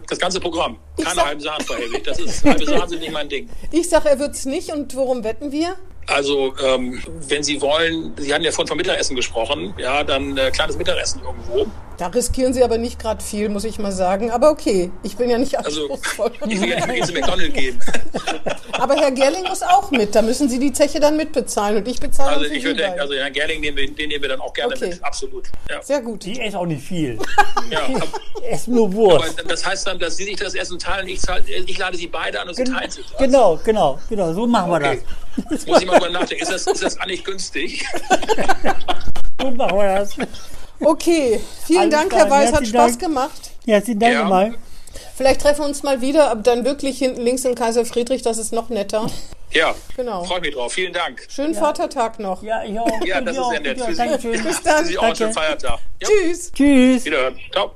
das 0.08 0.18
ganze 0.18 0.40
Programm. 0.40 0.78
Keine 1.02 1.24
halben 1.24 1.40
Sachen, 1.40 1.64
Hellwig. 1.76 2.04
Das 2.04 2.18
ist, 2.18 2.44
halbe 2.44 2.64
Sachen 2.64 2.88
sind 2.88 3.00
nicht 3.00 3.12
mein 3.12 3.28
Ding. 3.28 3.48
Ich 3.70 3.88
sage, 3.88 4.08
er 4.08 4.18
wird's 4.18 4.44
nicht. 4.44 4.72
Und 4.72 4.94
worum 4.94 5.24
wetten 5.24 5.52
wir? 5.52 5.76
Also, 6.08 6.54
ähm, 6.62 7.00
wenn 7.28 7.42
Sie 7.42 7.60
wollen, 7.62 8.12
Sie 8.16 8.34
hatten 8.34 8.44
ja 8.44 8.50
vorhin 8.50 8.68
vom 8.68 8.76
Mittagessen 8.76 9.14
gesprochen, 9.16 9.72
ja, 9.78 10.02
dann 10.02 10.36
äh, 10.36 10.50
kleines 10.50 10.76
Mittagessen 10.76 11.22
irgendwo. 11.22 11.66
Da 11.96 12.08
riskieren 12.08 12.52
Sie 12.52 12.64
aber 12.64 12.76
nicht 12.78 12.98
gerade 12.98 13.22
viel, 13.22 13.48
muss 13.48 13.62
ich 13.64 13.78
mal 13.78 13.92
sagen. 13.92 14.30
Aber 14.32 14.50
okay, 14.50 14.90
ich 15.04 15.16
bin 15.16 15.30
ja 15.30 15.38
nicht 15.38 15.56
Also, 15.56 15.82
anspruchsvoll. 15.82 16.32
ich 16.48 16.60
will 16.60 16.68
ja 16.70 16.76
nicht 16.76 16.86
mit 16.88 16.96
Ihnen 16.96 17.06
zu 17.06 17.12
McDonald's 17.12 17.54
gehen. 17.54 17.78
Aber 18.72 18.94
Herr 18.96 19.12
Gerling 19.12 19.44
muss 19.48 19.62
auch 19.62 19.90
mit. 19.92 20.14
Da 20.14 20.22
müssen 20.22 20.48
Sie 20.48 20.58
die 20.58 20.72
Zeche 20.72 20.98
dann 20.98 21.16
mitbezahlen 21.16 21.76
und 21.76 21.86
ich 21.86 22.00
bezahle 22.00 22.36
Also, 22.38 22.50
ich 22.50 22.64
würde, 22.64 23.00
also 23.00 23.14
Herrn 23.14 23.32
Gerling, 23.32 23.62
den, 23.62 23.76
wir- 23.76 23.88
den 23.92 24.08
nehmen 24.08 24.22
wir 24.22 24.30
dann 24.30 24.40
auch 24.40 24.52
gerne 24.52 24.74
Okay. 24.74 24.88
mit. 24.88 25.04
Absolut. 25.04 25.44
Ja. 25.70 25.80
Sehr 25.82 26.00
gut. 26.00 26.24
Die 26.24 26.40
esse 26.40 26.58
auch 26.58 26.66
nicht 26.66 26.82
viel. 26.84 27.18
ja. 27.70 27.78
ab- 27.84 28.20
Ess 28.50 28.66
nur 28.66 28.86
Aber 28.86 28.94
Wurst. 28.94 29.44
das 29.46 29.64
heißt 29.64 29.86
dann, 29.86 29.98
dass 30.00 30.16
Sie 30.16 30.24
sich 30.24 30.36
das 30.36 30.54
Essen 30.54 30.78
teilen, 30.80 31.06
ich, 31.06 31.20
zahl, 31.20 31.44
ich 31.46 31.78
lade 31.78 31.96
Sie 31.96 32.08
beide 32.08 32.40
an 32.40 32.48
und 32.48 32.54
Sie 32.56 32.64
teilen 32.64 32.90
sich 32.90 33.04
das. 33.06 33.18
Genau, 33.18 33.60
genau, 33.62 34.00
genau. 34.08 34.32
So 34.32 34.46
machen 34.48 34.70
wir 34.70 34.76
Okay. 34.78 35.00
Das. 35.50 35.66
Muss 35.66 35.80
ich 35.80 35.86
mal 35.86 35.98
drüber 35.98 36.10
nachdenken. 36.10 36.42
Ist 36.42 36.52
das, 36.52 36.66
ist 36.66 36.82
das 36.82 36.98
eigentlich 36.98 37.24
günstig? 37.24 37.84
So 39.40 39.50
machen 39.50 39.76
wir 39.76 39.96
das. 39.98 40.16
Okay, 40.80 41.40
vielen 41.66 41.80
Alles 41.80 41.94
Dank, 41.94 42.10
klar, 42.10 42.22
Herr 42.22 42.30
Weiß. 42.30 42.52
Hat 42.52 42.66
Spaß 42.66 42.72
Dank. 42.92 43.00
gemacht. 43.00 43.50
Herzlichen 43.66 44.00
Dank 44.00 44.12
Ja. 44.12 44.24
mal. 44.24 44.54
Vielleicht 45.16 45.40
treffen 45.42 45.60
wir 45.60 45.66
uns 45.66 45.82
mal 45.82 46.00
wieder, 46.00 46.30
aber 46.30 46.42
dann 46.42 46.64
wirklich 46.64 46.98
hinten 46.98 47.20
links 47.22 47.44
in 47.44 47.54
Kaiser 47.54 47.84
Friedrich. 47.84 48.22
Das 48.22 48.38
ist 48.38 48.52
noch 48.52 48.68
netter. 48.68 49.06
Ja. 49.52 49.74
Genau. 49.96 50.24
Freue 50.24 50.40
mich 50.40 50.54
drauf. 50.54 50.72
Vielen 50.72 50.92
Dank. 50.92 51.26
Schönen 51.28 51.54
Vatertag 51.54 52.18
noch. 52.18 52.42
Ja, 52.42 52.64
ich 52.64 52.78
auch. 52.78 52.88
Ja, 53.04 53.18
Ich 53.20 53.24
das 53.26 53.34
ist 53.36 53.42
auch. 53.42 53.50
sehr 53.50 53.60
nett. 53.60 53.78
Ja, 53.78 53.84
Für 53.84 53.92
Sie. 53.92 53.98
Dankeschön. 53.98 54.42
Bis 54.42 54.62
dann. 54.62 54.78
Für 54.78 54.84
Sie 54.90 54.98
auch 54.98 55.02
einen 55.04 55.16
schönen 55.16 55.34
Danke. 55.34 55.48
Feiertag. 55.60 55.78
Ja. 56.00 56.08
Tschüss. 56.08 56.52
Tschüss. 56.52 57.04
Wiederhören. 57.04 57.38
Ciao. 57.52 57.72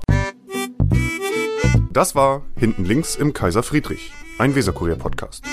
Das 1.93 2.15
war 2.15 2.43
Hinten 2.59 2.85
links 2.85 3.15
im 3.17 3.33
Kaiser 3.33 3.63
Friedrich, 3.63 4.11
ein 4.39 4.55
Weserkurier-Podcast. 4.55 5.45